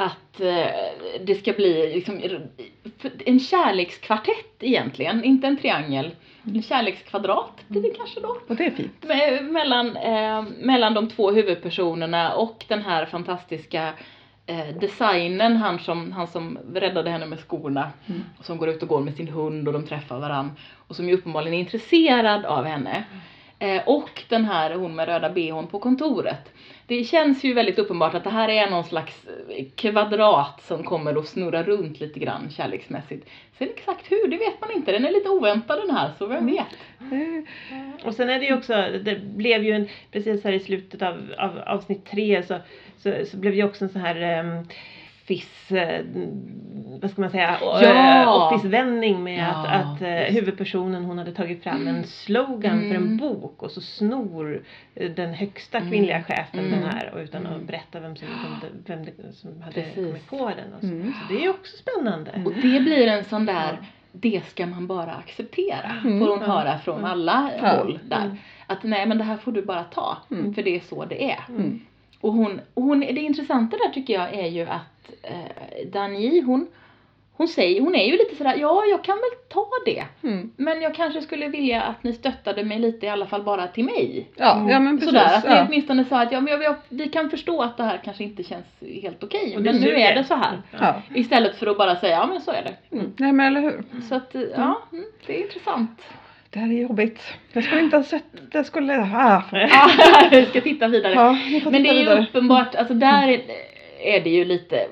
att, 0.00 0.40
eh, 0.40 0.66
det 1.24 1.34
ska 1.34 1.52
bli 1.52 1.94
liksom, 1.94 2.20
en 3.26 3.40
kärlekskvartett 3.40 4.56
egentligen, 4.60 5.24
inte 5.24 5.46
en 5.46 5.56
triangel. 5.56 6.10
En 6.44 6.62
kärlekskvadrat 6.62 7.68
blir 7.68 7.82
det 7.82 7.90
kanske 7.90 8.20
då. 8.20 8.36
Och 8.48 8.56
det 8.56 8.66
är 8.66 8.70
fint. 8.70 8.92
Me- 9.00 9.40
mellan, 9.40 9.96
eh, 9.96 10.44
mellan 10.58 10.94
de 10.94 11.08
två 11.08 11.30
huvudpersonerna 11.30 12.34
och 12.34 12.64
den 12.68 12.82
här 12.82 13.06
fantastiska 13.06 13.92
eh, 14.46 14.68
designen, 14.80 15.56
han 15.56 15.78
som, 15.78 16.12
han 16.12 16.26
som 16.26 16.58
räddade 16.74 17.10
henne 17.10 17.26
med 17.26 17.40
skorna. 17.40 17.90
Mm. 18.06 18.24
Och 18.38 18.44
som 18.44 18.58
går 18.58 18.68
ut 18.68 18.82
och 18.82 18.88
går 18.88 19.00
med 19.00 19.14
sin 19.14 19.28
hund 19.28 19.68
och 19.68 19.74
de 19.74 19.86
träffar 19.86 20.20
varann. 20.20 20.52
Och 20.88 20.96
som 20.96 21.08
ju 21.08 21.14
uppenbarligen 21.14 21.54
är 21.54 21.60
intresserad 21.60 22.44
av 22.44 22.64
henne. 22.64 23.04
Eh, 23.58 23.82
och 23.86 24.24
den 24.28 24.44
här 24.44 24.74
hon 24.74 24.94
med 24.94 25.08
röda 25.08 25.30
bhn 25.30 25.66
på 25.66 25.78
kontoret. 25.78 26.52
Det 26.90 27.04
känns 27.04 27.44
ju 27.44 27.54
väldigt 27.54 27.78
uppenbart 27.78 28.14
att 28.14 28.24
det 28.24 28.30
här 28.30 28.48
är 28.48 28.70
någon 28.70 28.84
slags 28.84 29.26
eh, 29.48 29.64
kvadrat 29.74 30.62
som 30.62 30.84
kommer 30.84 31.18
att 31.18 31.28
snurra 31.28 31.62
runt 31.62 32.00
lite 32.00 32.18
grann 32.20 32.50
kärleksmässigt. 32.50 33.28
Sen 33.58 33.68
exakt 33.76 34.12
hur, 34.12 34.28
det 34.28 34.36
vet 34.36 34.60
man 34.60 34.72
inte. 34.72 34.92
Den 34.92 35.04
är 35.04 35.10
lite 35.12 35.28
oväntad 35.28 35.78
den 35.78 35.96
här, 35.96 36.10
så 36.18 36.26
vem 36.26 36.46
vet? 36.46 36.66
Eh, 37.12 38.06
Och 38.06 38.14
sen 38.14 38.30
är 38.30 38.38
det 38.40 38.46
ju 38.46 38.54
också, 38.56 38.72
det 39.04 39.20
blev 39.22 39.64
ju 39.64 39.72
en, 39.72 39.88
precis 40.12 40.44
här 40.44 40.52
i 40.52 40.60
slutet 40.60 41.02
av, 41.02 41.34
av 41.38 41.58
avsnitt 41.66 42.06
tre 42.06 42.42
så, 42.42 42.58
så, 42.98 43.14
så 43.30 43.36
blev 43.36 43.54
ju 43.54 43.64
också 43.64 43.84
en 43.84 43.90
sån 43.90 44.00
här 44.02 44.40
um, 44.44 44.68
office, 45.34 45.78
eh, 45.78 46.04
vad 47.02 47.10
ska 47.10 47.20
man 47.20 47.30
säga, 47.30 47.58
Ja. 47.60 47.82
ja. 47.82 48.46
office-vändning 48.48 49.22
med 49.24 49.38
Ja, 49.38 49.46
att, 49.46 49.66
att 49.96 50.02
eh, 50.02 50.20
just. 50.22 50.36
huvudpersonen 50.36 51.04
hon 51.04 51.18
hade 51.18 51.32
tagit 51.32 51.62
fram 51.62 51.88
en 51.88 52.04
slogan 52.04 52.80
för 52.80 52.86
en 52.88 52.96
Mm. 52.96 53.16
bok 53.16 53.62
och 53.62 53.70
så 53.70 53.80
snor 53.80 54.62
eh, 54.94 55.10
den 55.10 55.34
högsta 55.34 55.78
Mm. 55.78 55.90
kvinnliga 55.90 56.22
chefen 56.22 56.60
Mm. 56.66 56.70
den 56.70 56.90
här 56.90 57.10
och 57.14 57.18
utan 57.20 57.46
att 57.46 57.52
Mm. 57.54 57.66
berätta 57.66 58.00
vem 58.00 58.16
som, 58.16 58.28
vem, 58.86 59.04
det- 59.04 59.32
som 59.32 59.62
hade 59.62 59.74
Precis. 59.74 59.94
kommit 59.94 60.26
på 60.26 60.36
den 60.56 60.74
och 60.74 60.80
så. 60.80 60.86
Mm. 60.86 61.12
så 61.12 61.32
det 61.32 61.38
är 61.40 61.42
ju 61.42 61.50
också 61.50 61.76
spännande. 61.76 62.30
Mm. 62.30 62.46
Och 62.46 62.52
det 62.52 62.80
blir 62.80 63.06
en 63.06 63.24
sån 63.24 63.46
där, 63.46 63.76
det 64.12 64.40
ska 64.46 64.66
man 64.66 64.86
bara 64.86 65.12
acceptera. 65.14 65.92
Mm. 66.04 66.20
Får 66.20 66.28
hon 66.28 66.42
höra 66.42 66.78
från 66.78 66.98
Mm. 66.98 67.10
alla 67.10 67.50
håll 67.60 67.98
där. 68.08 68.24
Mm. 68.24 68.36
Att 68.66 68.82
nej 68.82 69.06
men 69.06 69.18
det 69.18 69.24
här 69.24 69.36
får 69.36 69.52
du 69.52 69.62
bara 69.62 69.84
ta. 69.84 70.18
Mm. 70.30 70.54
För 70.54 70.62
det 70.62 70.76
är 70.76 70.80
så 70.80 71.04
det 71.04 71.30
är. 71.32 71.38
Mm. 72.22 72.30
Och 72.30 72.32
hon, 72.32 72.60
hon, 72.74 73.00
det 73.00 73.20
intressanta 73.20 73.76
där 73.76 73.88
tycker 73.88 74.14
jag 74.14 74.34
är 74.34 74.46
ju 74.46 74.62
att 74.62 75.12
eh, 75.22 75.86
Dani, 75.92 76.40
hon, 76.40 76.66
hon 77.32 77.48
säger, 77.48 77.80
hon 77.80 77.94
är 77.94 78.04
ju 78.04 78.12
lite 78.12 78.36
sådär, 78.36 78.56
ja 78.56 78.84
jag 78.90 79.04
kan 79.04 79.16
väl 79.16 79.48
ta 79.48 79.66
det. 79.84 80.04
Mm. 80.22 80.50
Men 80.56 80.82
jag 80.82 80.94
kanske 80.94 81.22
skulle 81.22 81.48
vilja 81.48 81.82
att 81.82 82.04
ni 82.04 82.12
stöttade 82.12 82.64
mig 82.64 82.78
lite 82.78 83.06
i 83.06 83.08
alla 83.08 83.26
fall 83.26 83.42
bara 83.42 83.66
till 83.66 83.84
mig. 83.84 84.28
Ja, 84.36 84.66
ja 84.70 84.80
men 84.80 84.98
precis. 84.98 85.14
Sådär, 85.14 85.36
att 85.36 85.44
ni 85.44 85.50
ja. 85.50 85.66
åtminstone 85.68 86.04
sa 86.04 86.22
att 86.22 86.32
ja, 86.32 86.40
men 86.40 86.52
jag, 86.52 86.62
jag, 86.62 86.74
vi 86.88 87.08
kan 87.08 87.30
förstå 87.30 87.62
att 87.62 87.76
det 87.76 87.82
här 87.82 88.00
kanske 88.04 88.24
inte 88.24 88.42
känns 88.42 88.66
helt 89.02 89.24
okej. 89.24 89.56
Och 89.56 89.62
det 89.62 89.72
men 89.72 89.80
nu 89.80 89.90
är 89.90 90.14
det 90.14 90.24
så 90.24 90.34
här. 90.34 90.62
Ja. 90.80 91.02
Istället 91.14 91.56
för 91.56 91.66
att 91.66 91.78
bara 91.78 91.96
säga 91.96 92.16
ja 92.16 92.26
men 92.26 92.40
så 92.40 92.50
är 92.50 92.62
det. 92.62 92.96
Mm. 92.96 93.12
Nej 93.16 93.32
men 93.32 93.46
eller 93.46 93.60
hur. 93.60 93.84
Så 94.08 94.14
att 94.14 94.34
ja, 94.56 94.82
mm, 94.92 95.04
det 95.26 95.38
är 95.38 95.42
intressant. 95.42 96.00
Det 96.50 96.58
här 96.58 96.68
är 96.68 96.82
jobbigt. 96.82 97.20
Jag 97.52 97.64
skulle 97.64 97.80
inte 97.80 97.96
ha 97.96 98.04
sett, 98.04 98.24
jag 98.52 98.66
skulle, 98.66 98.98
ah. 99.00 99.42
Ja, 99.52 99.90
vi 100.30 100.46
ska 100.46 100.60
titta 100.60 100.88
vidare. 100.88 101.12
Ja, 101.14 101.36
får 101.62 101.70
Men 101.70 101.82
det 101.82 101.88
titta 101.90 102.12
är 102.12 102.16
ju 102.16 102.22
uppenbart, 102.24 102.74
alltså 102.74 102.94
där 102.94 103.28
är, 103.28 103.42
är 104.00 104.20
det 104.20 104.30
ju 104.30 104.44
lite 104.44 104.86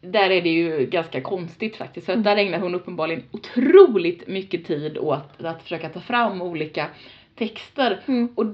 där 0.00 0.30
är 0.30 0.42
det 0.42 0.48
ju 0.48 0.86
ganska 0.86 1.20
konstigt 1.20 1.76
faktiskt. 1.76 2.06
För 2.06 2.12
Mm. 2.12 2.20
att 2.20 2.24
där 2.24 2.36
ägnar 2.44 2.58
hon 2.58 2.74
uppenbarligen 2.74 3.22
otroligt 3.30 4.28
mycket 4.28 4.66
tid 4.66 4.98
åt 4.98 5.44
att 5.44 5.62
försöka 5.62 5.88
ta 5.88 6.00
fram 6.00 6.42
olika 6.42 6.86
texter. 7.34 8.00
Mm. 8.06 8.28
Och, 8.34 8.44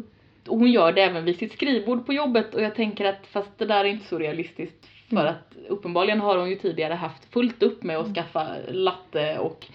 och 0.49 0.59
hon 0.59 0.73
gör 0.73 0.93
det 0.93 1.03
även 1.03 1.25
vid 1.25 1.39
sitt 1.39 1.53
skrivbord 1.53 2.07
på 2.07 2.13
jobbet 2.13 2.55
och 2.55 2.63
jag 2.63 2.75
tänker 2.75 3.05
att 3.05 3.27
fast 3.27 3.59
det 3.59 3.67
där 3.67 3.85
är 3.85 3.89
inte 3.89 4.07
så 4.07 4.19
realistiskt. 4.19 4.87
För 5.09 5.17
Mm. 5.17 5.27
att 5.27 5.53
uppenbarligen 5.69 6.21
har 6.21 6.39
hon 6.39 6.51
ju 6.51 6.57
tidigare 6.57 6.95
haft 6.95 7.33
fullt 7.33 7.63
upp 7.63 7.83
med 7.83 7.97
att 7.99 8.15
skaffa 8.15 8.47
latte 8.69 9.39
och 9.39 9.67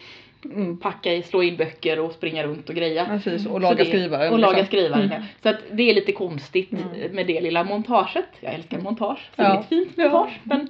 Mm. 0.53 0.77
packa 0.77 1.13
i, 1.13 1.23
slå 1.23 1.43
in 1.43 1.55
böcker 1.57 1.99
och 1.99 2.11
springa 2.11 2.43
runt 2.43 2.69
och 2.69 2.75
greja. 2.75 3.05
Precis, 3.05 3.45
och 3.45 3.51
Så 3.51 3.59
laga 3.59 3.75
det- 3.75 3.85
skrivaren. 3.85 4.33
Och 4.33 4.39
laga 4.39 4.51
liksom. 4.57 4.67
skrivaren, 4.67 5.05
Mm. 5.05 5.21
ja. 5.21 5.27
Så 5.43 5.49
att 5.49 5.59
det 5.71 5.89
är 5.89 5.93
lite 5.93 6.11
konstigt 6.11 6.71
Mm. 6.71 7.11
med 7.15 7.27
det 7.27 7.41
lilla 7.41 7.63
montaget. 7.63 8.25
Jag 8.39 8.53
älskar 8.53 8.79
montage, 8.79 9.19
så 9.35 9.41
Ja. 9.41 9.43
det 9.43 9.55
är 9.55 9.59
ett 9.59 9.67
fint 9.69 9.91
Ja. 9.95 10.03
montage. 10.03 10.39
Men, 10.43 10.69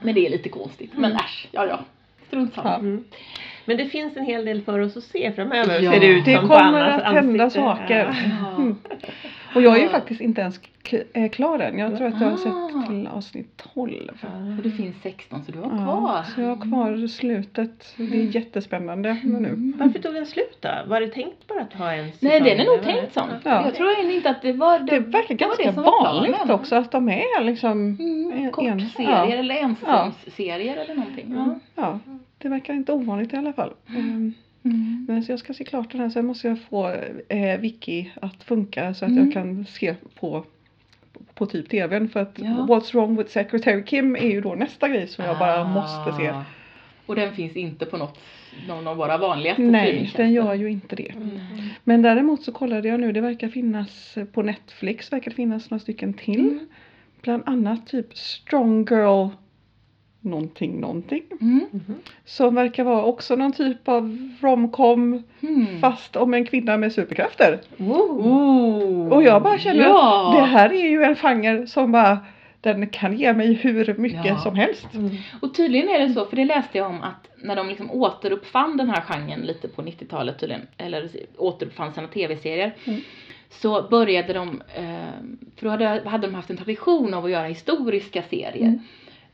men 0.00 0.14
det 0.14 0.26
är 0.26 0.30
lite 0.30 0.48
konstigt. 0.48 0.90
Men 0.96 1.12
äsch, 1.12 1.48
ja 1.52 1.66
ja. 1.66 1.80
Strunt 2.26 2.54
samma. 2.54 2.70
Ja. 2.70 2.78
Mm. 2.78 3.04
Men 3.64 3.76
det 3.76 3.84
finns 3.84 4.16
en 4.16 4.24
hel 4.24 4.44
del 4.44 4.62
för 4.62 4.78
oss 4.78 4.96
att 4.96 5.04
se 5.04 5.32
framöver 5.32 5.80
Ja. 5.80 5.92
ser 5.92 6.00
det 6.00 6.06
ut 6.06 6.24
Det 6.24 6.34
som 6.36 6.48
på 6.48 6.54
kommer 6.54 6.80
att 6.80 7.14
hända 7.14 7.44
ansikte. 7.44 7.60
saker. 7.60 8.14
Ja. 8.58 8.74
Mm. 9.54 9.56
Och 9.56 9.62
jag 9.62 9.74
är 9.76 9.80
ju 9.80 9.84
Ja. 9.86 9.90
faktiskt 9.98 10.20
inte 10.20 10.40
ens 10.40 10.60
eh, 11.12 11.30
klar 11.30 11.58
än. 11.58 11.78
Jag 11.78 11.96
tror 11.96 12.06
att 12.08 12.20
jag 12.20 12.28
har 12.28 12.34
Ah. 12.34 12.36
sett 12.76 12.86
till 12.88 13.06
avsnitt 13.06 13.62
12. 13.74 14.24
Och 14.58 14.62
det 14.62 14.70
finns 14.70 14.96
16 15.02 15.44
så 15.44 15.52
du 15.52 15.58
har 15.58 15.64
Ja, 15.70 15.98
kvar. 16.00 16.22
så 16.34 16.40
jag 16.40 16.48
har 16.56 16.56
kvar 16.70 17.06
slutet. 17.06 17.94
Det 17.96 18.02
är 18.20 18.34
jättespännande 18.36 19.16
nu. 19.24 19.36
Mm. 19.36 19.74
Varför 19.78 19.98
tog 19.98 20.14
den 20.14 20.26
slut 20.26 20.56
då? 20.60 20.68
Var 20.86 21.00
det 21.00 21.08
tänkt 21.08 21.46
bara 21.48 21.60
att 21.60 21.72
ha 21.72 21.92
en 21.92 22.12
säsong? 22.12 22.28
Nej 22.28 22.40
den 22.40 22.60
är 22.60 22.64
nog 22.64 22.82
tänkt 22.82 23.12
sån. 23.14 23.28
Ja. 23.44 23.64
Jag 23.64 23.74
tror 23.74 23.90
inte 23.98 24.30
att 24.30 24.42
det 24.42 24.52
var 24.52 24.78
Det 24.78 24.98
verkar 24.98 25.34
det 25.34 25.44
var 25.44 25.56
ganska 25.56 25.72
det 25.72 25.80
vanligt 25.80 26.50
också 26.50 26.76
att 26.76 26.92
de 26.92 27.08
är 27.08 27.44
liksom 27.44 27.72
Mm, 28.00 28.32
en- 28.32 28.50
kortserier 28.52 29.10
ja. 29.10 29.26
eller 29.32 29.54
ensäsongsserier 29.54 30.76
eller 30.76 30.94
någonting. 30.94 31.34
Ja. 31.36 31.58
Ja, 31.74 31.98
det 32.38 32.48
verkar 32.48 32.74
inte 32.74 32.92
ovanligt 32.92 33.32
i 33.32 33.36
alla 33.36 33.52
fall. 33.52 33.72
Ehm, 33.88 34.34
Mm. 34.64 35.04
Men 35.08 35.22
så 35.24 35.32
jag 35.32 35.38
ska 35.38 35.54
se 35.54 35.64
klart 35.64 35.92
den 35.92 36.00
här, 36.00 36.10
sen 36.10 36.26
måste 36.26 36.48
jag 36.48 36.58
få 36.60 36.94
eh, 37.28 37.60
Wiki 37.60 38.10
att 38.22 38.44
funka 38.44 38.94
så 38.94 39.04
att 39.04 39.10
Mm. 39.10 39.24
jag 39.24 39.32
kan 39.32 39.64
se 39.66 39.94
på 40.20 40.44
på 41.34 41.46
typ 41.46 41.68
tvn 41.68 42.08
för 42.08 42.20
att 42.20 42.38
Ja. 42.38 42.66
What's 42.68 42.92
wrong 42.92 43.16
with 43.16 43.30
Secretary 43.30 43.84
Kim 43.84 44.16
är 44.16 44.30
ju 44.30 44.40
då 44.40 44.54
nästa 44.54 44.88
grej 44.88 45.08
som 45.08 45.24
jag 45.24 45.38
bara 45.38 45.64
måste 45.64 46.12
se. 46.12 46.28
Ah. 46.28 46.42
Och 47.06 47.16
den 47.16 47.32
finns 47.34 47.56
inte 47.56 47.86
på 47.86 47.96
något, 47.96 48.18
någon 48.68 48.86
av 48.86 48.96
våra 48.96 49.18
vanligaste 49.18 49.62
Nej, 49.62 50.12
den 50.16 50.32
gör 50.32 50.54
ju 50.54 50.70
inte 50.70 50.96
det. 50.96 51.08
Mm. 51.16 51.38
Men 51.84 52.02
däremot 52.02 52.42
så 52.42 52.52
kollade 52.52 52.88
jag 52.88 53.00
nu, 53.00 53.12
det 53.12 53.20
verkar 53.20 53.48
finnas 53.48 54.18
på 54.32 54.42
Netflix, 54.42 55.12
verkar 55.12 55.30
det 55.30 55.36
finnas 55.36 55.70
några 55.70 55.80
stycken 55.80 56.14
till. 56.14 56.40
Mm. 56.40 56.66
Bland 57.22 57.42
annat 57.46 57.86
typ 57.86 58.16
Strong 58.16 58.86
Girl 58.90 59.28
någonting 60.24 60.80
någonting. 60.80 61.22
Mm. 61.40 61.66
Som 62.24 62.54
verkar 62.54 62.84
vara 62.84 63.04
också 63.04 63.36
någon 63.36 63.52
typ 63.52 63.88
av 63.88 64.18
romcom 64.40 65.22
Mm. 65.40 65.80
fast 65.80 66.16
om 66.16 66.34
en 66.34 66.44
kvinna 66.46 66.76
med 66.76 66.92
superkrafter. 66.92 67.60
Oh. 67.78 69.08
Och 69.12 69.22
jag 69.22 69.42
bara 69.42 69.58
känner 69.58 69.82
ja. 69.82 70.28
att 70.28 70.34
det 70.40 70.46
här 70.46 70.72
är 70.72 70.90
ju 70.90 71.02
en 71.02 71.16
genre 71.16 71.66
som 71.66 71.92
bara 71.92 72.18
den 72.60 72.86
kan 72.86 73.16
ge 73.16 73.32
mig 73.32 73.52
hur 73.52 73.94
mycket 73.98 74.24
Ja. 74.24 74.38
som 74.38 74.54
helst. 74.54 74.94
Mm. 74.94 75.10
Och 75.42 75.54
tydligen 75.54 75.88
är 75.88 75.98
det 75.98 76.14
så, 76.14 76.26
för 76.26 76.36
det 76.36 76.44
läste 76.44 76.78
jag 76.78 76.90
om 76.90 77.00
att 77.02 77.28
när 77.42 77.56
de 77.56 77.68
liksom 77.68 77.90
återuppfann 77.90 78.76
den 78.76 78.90
här 78.90 79.00
genren 79.00 79.40
lite 79.40 79.68
på 79.68 79.82
90-talet 79.82 80.38
tydligen, 80.38 80.66
eller 80.76 81.08
återuppfann 81.36 81.92
sina 81.94 82.08
tv-serier, 82.08 82.74
Mm. 82.84 83.00
så 83.50 83.82
började 83.90 84.32
de, 84.32 84.62
eh, 84.76 84.84
för 85.56 85.64
då 85.64 85.68
hade, 85.70 86.02
hade 86.08 86.26
de 86.26 86.34
haft 86.34 86.50
en 86.50 86.56
tradition 86.56 87.14
av 87.14 87.24
att 87.24 87.30
göra 87.30 87.46
historiska 87.46 88.22
serier. 88.22 88.56
Mm. 88.66 88.78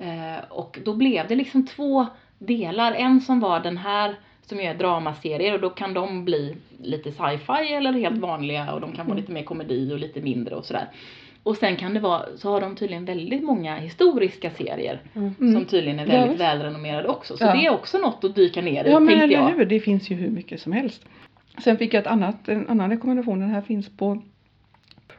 Eh, 0.01 0.45
och 0.49 0.79
då 0.85 0.95
blev 0.95 1.29
det 1.29 1.35
liksom 1.37 1.67
två 1.67 2.07
delar, 2.39 2.93
en 2.93 3.21
som 3.21 3.41
var 3.41 3.61
den 3.61 3.77
här 3.77 4.15
som 4.43 4.61
gör 4.61 4.75
dramaserier 4.75 5.55
och 5.55 5.61
då 5.61 5.71
kan 5.71 5.95
de 5.95 6.25
bli 6.25 6.57
lite 6.83 7.13
sci-fi 7.13 7.73
eller 7.75 7.93
helt 7.93 8.07
Mm. 8.17 8.21
vanliga 8.21 8.73
och 8.73 8.81
de 8.81 8.93
kan 8.93 9.07
vara 9.07 9.17
lite 9.17 9.33
mer 9.33 9.43
komedi 9.43 9.93
och 9.95 9.99
lite 9.99 10.21
mindre 10.21 10.55
och 10.55 10.65
sådär. 10.65 10.89
Och 11.43 11.57
sen 11.57 11.77
kan 11.77 11.95
det 11.95 12.01
vara, 12.01 12.23
så 12.37 12.51
har 12.51 12.61
de 12.61 12.77
tydligen 12.77 13.05
väldigt 13.05 13.43
många 13.45 13.77
historiska 13.77 14.51
serier 14.51 15.01
Mm. 15.15 15.35
som 15.39 15.65
tydligen 15.65 15.99
är 16.01 16.07
Ja, 16.07 16.13
väldigt 16.13 16.31
visst. 16.31 16.41
välrenommerade 16.41 17.09
också. 17.09 17.37
Så 17.37 17.45
Ja. 17.45 17.53
det 17.53 17.67
är 17.67 17.71
också 17.71 17.99
något 17.99 18.25
att 18.25 18.35
dyka 18.35 18.63
ner 18.63 18.85
i 18.85 18.91
Ja 18.91 19.01
men 19.01 19.19
tänkte 19.19 19.35
jag. 19.35 19.49
hur, 19.49 19.65
det 19.65 19.81
finns 19.81 20.11
ju 20.11 20.15
hur 20.15 20.31
mycket 20.31 20.61
som 20.61 20.73
helst. 20.73 21.05
Sen 21.65 21.77
fick 21.77 21.95
jag 21.95 22.01
ett 22.01 22.07
annat, 22.07 22.49
en 22.49 22.69
annan 22.69 22.91
rekommendation, 22.91 23.41
den 23.41 23.51
här 23.51 23.63
finns 23.63 23.89
på 23.97 24.23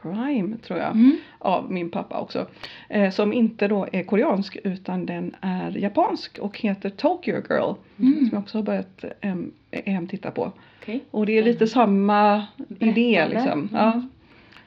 Prime 0.02 0.56
tror 0.58 0.78
jag. 0.78 0.90
Mm. 0.90 1.16
Av 1.38 1.72
min 1.72 1.90
pappa 1.90 2.20
också. 2.20 2.46
Eh, 2.88 3.10
som 3.10 3.32
inte 3.32 3.68
då 3.68 3.88
är 3.92 4.02
koreansk 4.02 4.56
utan 4.64 5.06
den 5.06 5.36
är 5.40 5.70
japansk 5.70 6.38
och 6.38 6.58
heter 6.58 6.90
Tokyo 6.90 7.34
Girl. 7.50 7.74
Mm. 7.98 8.18
Som 8.18 8.28
jag 8.32 8.38
också 8.38 8.58
har 8.58 8.62
börjat 8.62 9.04
äm, 9.20 9.52
äm, 9.70 10.08
titta 10.08 10.30
på. 10.30 10.52
Okej. 10.80 11.04
Och 11.10 11.26
det 11.26 11.38
är 11.38 11.42
lite 11.42 11.66
samma 11.66 12.46
idé 12.78 13.26
liksom. 13.30 13.52
Mm. 13.52 13.68
Ja. 13.72 14.02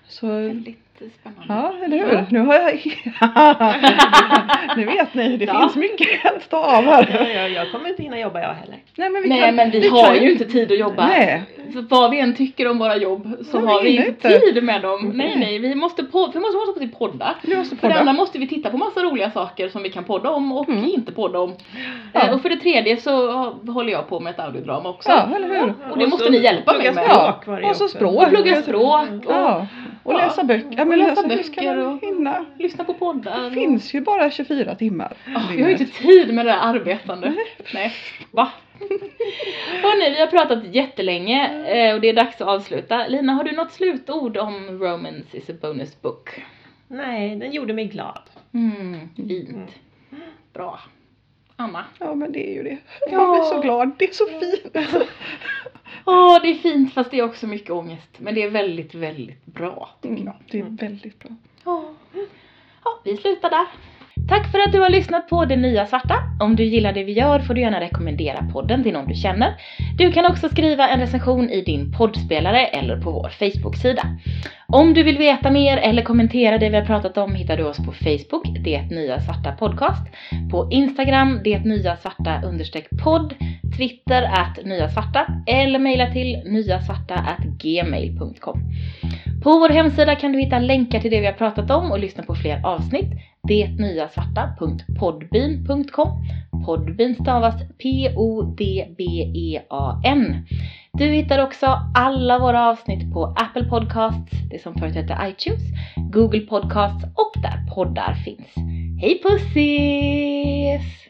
Så 0.08 0.28
Väldigt 0.28 0.85
spännande. 1.20 1.46
Ja, 1.80 1.86
eller 1.86 1.98
hur? 1.98 2.14
Ja. 2.14 2.26
Nu 2.30 2.40
har 2.40 2.54
jag... 2.54 2.96
nu 4.78 4.86
vet 4.86 5.14
ni, 5.14 5.38
det 5.38 5.46
Ja. 5.46 5.60
finns 5.62 5.76
mycket 5.76 6.26
att 6.26 6.50
ta 6.50 6.58
av 6.58 6.84
här. 6.84 7.08
Ja, 7.20 7.30
ja, 7.42 7.48
jag 7.48 7.72
kommer 7.72 7.90
inte 7.90 8.04
hinna 8.04 8.20
jobba 8.20 8.40
jag 8.42 8.54
heller. 8.54 8.78
Nej 8.98 9.10
men 9.10 9.22
vi 9.24 9.30
Nej 9.30 9.42
kan, 9.42 9.56
men 9.56 9.72
vi, 9.72 9.88
har 9.88 10.06
kan 10.06 10.24
ju 10.24 10.32
inte 10.32 10.46
tid 10.46 10.72
att 10.72 10.80
jobba. 10.80 11.08
Nej. 11.08 11.44
Så 11.74 11.82
vad 11.82 12.12
vi 12.12 12.20
än 12.20 12.36
tycker 12.36 12.68
om 12.68 12.78
våra 12.80 12.96
jobb 12.98 13.38
så 13.52 13.60
Nej, 13.60 13.74
har 13.74 13.84
vi 13.84 13.90
inte 13.90 14.08
inte. 14.08 14.40
tid 14.40 14.64
med 14.64 14.82
dem. 14.82 15.12
Nej 15.16 15.28
Nej. 15.28 15.38
nej, 15.40 15.60
vi 15.60 15.76
måste, 15.76 16.04
på, 16.04 16.30
vi 16.34 16.40
måste, 16.40 16.58
måste 16.58 16.88
podda. 16.98 17.36
Vi 17.42 17.56
måste 17.58 17.76
För 17.76 17.88
det 17.88 17.94
podda. 17.94 18.00
andra 18.00 18.14
måste 18.14 18.40
vi 18.40 18.48
titta 18.48 18.70
på 18.70 18.78
massa 18.78 19.02
roliga 19.04 19.32
saker 19.32 19.70
som 19.70 19.84
vi 19.84 19.90
kan 19.90 20.04
podda 20.04 20.30
om 20.30 20.52
och 20.52 20.70
Mm. 20.70 20.86
inte 20.86 21.12
podda 21.12 21.40
om. 21.40 21.54
Ja. 22.14 22.22
Eh, 22.28 22.34
och 22.34 22.42
för 22.42 22.50
det 22.50 22.56
tredje 22.58 22.98
så 22.98 23.34
håller 23.68 23.92
jag 23.92 24.10
på 24.10 24.20
med 24.20 24.32
ett 24.34 24.40
audiodrama 24.40 24.90
också. 24.90 25.10
Ja, 25.10 25.36
eller 25.36 25.48
hur? 25.48 25.74
Och 25.92 25.98
det 25.98 26.04
Och 26.04 26.10
måste 26.10 26.30
ni 26.30 26.38
hjälpa 26.44 26.74
mig 26.78 26.92
med. 26.94 27.34
det 27.46 27.68
och 27.68 27.76
så 27.76 27.88
språk. 27.88 28.24
Och 28.24 28.30
plugga 28.30 28.62
språk 28.62 29.10
och 29.26 29.32
Ja, 29.34 29.68
och 30.04 30.14
Ja. 30.14 30.18
läsa 30.18 30.44
böcker. 30.44 30.85
Ja, 30.86 30.90
men 30.90 31.00
läsa 31.00 31.28
böcker 31.28 31.78
och- 31.78 32.02
hinna. 32.02 32.46
lyssna 32.60 32.84
på 32.84 32.94
poddar. 32.94 33.40
Det 33.42 33.48
och- 33.48 33.54
finns 33.54 33.94
ju 33.94 34.02
bara 34.02 34.32
24 34.32 34.76
timmar. 34.76 35.14
Åh, 35.36 35.52
vi 35.56 35.62
har 35.62 35.70
ju 35.70 35.78
inte 35.78 35.86
tid 36.02 36.34
med 36.34 36.46
det 36.46 36.52
där 36.52 36.60
arbetande. 36.62 37.34
Nej, 37.74 37.94
va? 38.32 38.52
Hörni, 39.82 40.10
vi 40.16 40.20
har 40.20 40.28
pratat 40.28 40.64
jättelänge 40.76 41.66
eh, 41.68 41.96
och 41.96 42.02
det 42.02 42.10
är 42.10 42.14
dags 42.14 42.42
att 42.42 42.48
avsluta. 42.48 43.08
Lina, 43.08 43.34
har 43.34 43.44
du 43.44 43.52
något 43.52 43.72
slutord 43.72 44.38
om 44.38 44.80
Romance 44.80 45.38
is 45.38 45.50
a 45.50 45.54
bonus 45.62 46.02
book? 46.02 46.44
Nej, 46.88 47.36
den 47.36 47.52
gjorde 47.52 47.74
mig 47.74 47.86
glad. 47.86 48.22
Mm, 48.54 49.00
fint. 49.16 49.70
Bra. 50.54 50.80
Anna? 51.56 51.86
Ja 52.00 52.16
men 52.16 52.32
det 52.32 52.50
är 52.50 52.54
ju 52.54 52.64
det. 52.64 52.78
Ja. 53.12 53.18
Man 53.18 53.32
blir 53.32 53.44
så 53.44 53.62
glad. 53.62 53.92
Det 53.98 54.06
är 54.06 54.14
så 54.14 54.26
fint. 54.26 54.76
Åh, 56.06 56.42
det 56.42 56.48
är 56.48 56.56
fint 56.56 56.94
fast 56.94 57.12
det 57.12 57.20
är 57.20 57.24
också 57.24 57.48
mycket 57.48 57.70
ångest. 57.70 58.10
Men 58.18 58.36
det 58.36 58.44
är 58.44 58.50
väldigt, 58.50 58.96
väldigt 58.96 59.46
bra 59.46 59.90
tycker 60.02 60.22
Mm, 60.22 60.34
det 60.52 60.60
är 60.60 60.64
väldigt 60.64 61.20
bra. 61.20 61.32
Ja. 61.64 61.84
ja, 62.84 63.00
vi 63.04 63.18
slutar 63.18 63.50
där. 63.50 63.68
Tack 64.30 64.52
för 64.52 64.60
att 64.60 64.72
du 64.72 64.80
har 64.80 64.90
lyssnat 64.90 65.30
på 65.30 65.46
Det 65.46 65.56
Nya 65.56 65.86
Svarta. 65.86 66.16
Om 66.40 66.56
du 66.56 66.64
gillar 66.64 66.94
det 66.94 67.04
vi 67.04 67.12
gör 67.12 67.40
får 67.40 67.54
du 67.54 67.62
gärna 67.62 67.80
rekommendera 67.80 68.48
podden 68.54 68.84
till 68.84 68.94
någon 68.94 69.08
du 69.08 69.16
känner. 69.16 69.54
Du 69.98 70.12
kan 70.12 70.26
också 70.26 70.50
skriva 70.50 70.90
en 70.90 71.00
recension 71.00 71.50
i 71.50 71.62
din 71.62 71.92
poddspelare 71.92 72.66
eller 72.66 73.02
på 73.02 73.12
vår 73.12 73.30
Facebook-sida. 73.30 74.04
Om 74.68 74.94
du 74.94 75.04
vill 75.04 75.18
veta 75.18 75.52
mer 75.52 75.78
eller 75.78 76.02
kommentera 76.02 76.58
det 76.58 76.70
vi 76.70 76.76
har 76.76 76.86
pratat 76.86 77.18
om 77.18 77.36
hittar 77.36 77.58
du 77.58 77.64
oss 77.64 77.78
på 77.78 77.92
Facebook, 77.92 78.58
Det 78.64 78.82
Nya 78.82 79.22
Svarta 79.22 79.52
Podcast, 79.52 80.08
på 80.52 80.70
Instagram, 80.72 81.40
Det 81.44 81.60
Nya 81.60 81.98
Svarta 81.98 82.42
understreck 82.46 82.88
podd, 83.04 83.34
Twitter 83.78 84.24
att 84.24 84.66
Nya 84.66 84.90
Svarta 84.90 85.28
eller 85.48 85.80
mejla 85.80 86.12
till 86.12 86.42
nyasvarta 86.46 87.38
gmail.com. 87.60 88.60
På 89.44 89.60
vår 89.60 89.70
hemsida 89.70 90.16
kan 90.16 90.32
du 90.32 90.40
hitta 90.40 90.60
länkar 90.60 91.00
till 91.00 91.12
det 91.12 91.20
vi 91.20 91.26
har 91.26 91.34
pratat 91.34 91.72
om 91.72 91.92
och 91.92 92.00
lyssna 92.00 92.24
på 92.24 92.36
fler 92.36 92.66
avsnitt. 92.66 93.12
Detnyasvarta.podbean.com 93.48 96.10
Podbean 96.66 97.16
stavas 97.16 97.56
P-O-D-B-E-A-N. 97.78 98.96
Du 100.94 101.06
hittar 101.06 101.44
också 101.44 101.66
alla 101.96 102.40
våra 102.40 102.70
avsnitt 102.70 103.14
på 103.14 103.26
Apple 103.26 103.64
Podcasts, 103.64 104.32
det 104.50 104.62
som 104.62 104.76
förut 104.76 104.96
hette 104.96 105.18
iTunes, 105.24 105.62
Google 106.12 106.40
Podcasts 106.40 107.04
och 107.04 107.42
där 107.42 107.76
poddar 107.76 108.14
finns. 108.14 108.56
Hej 109.02 109.22
pussis! 109.24 111.06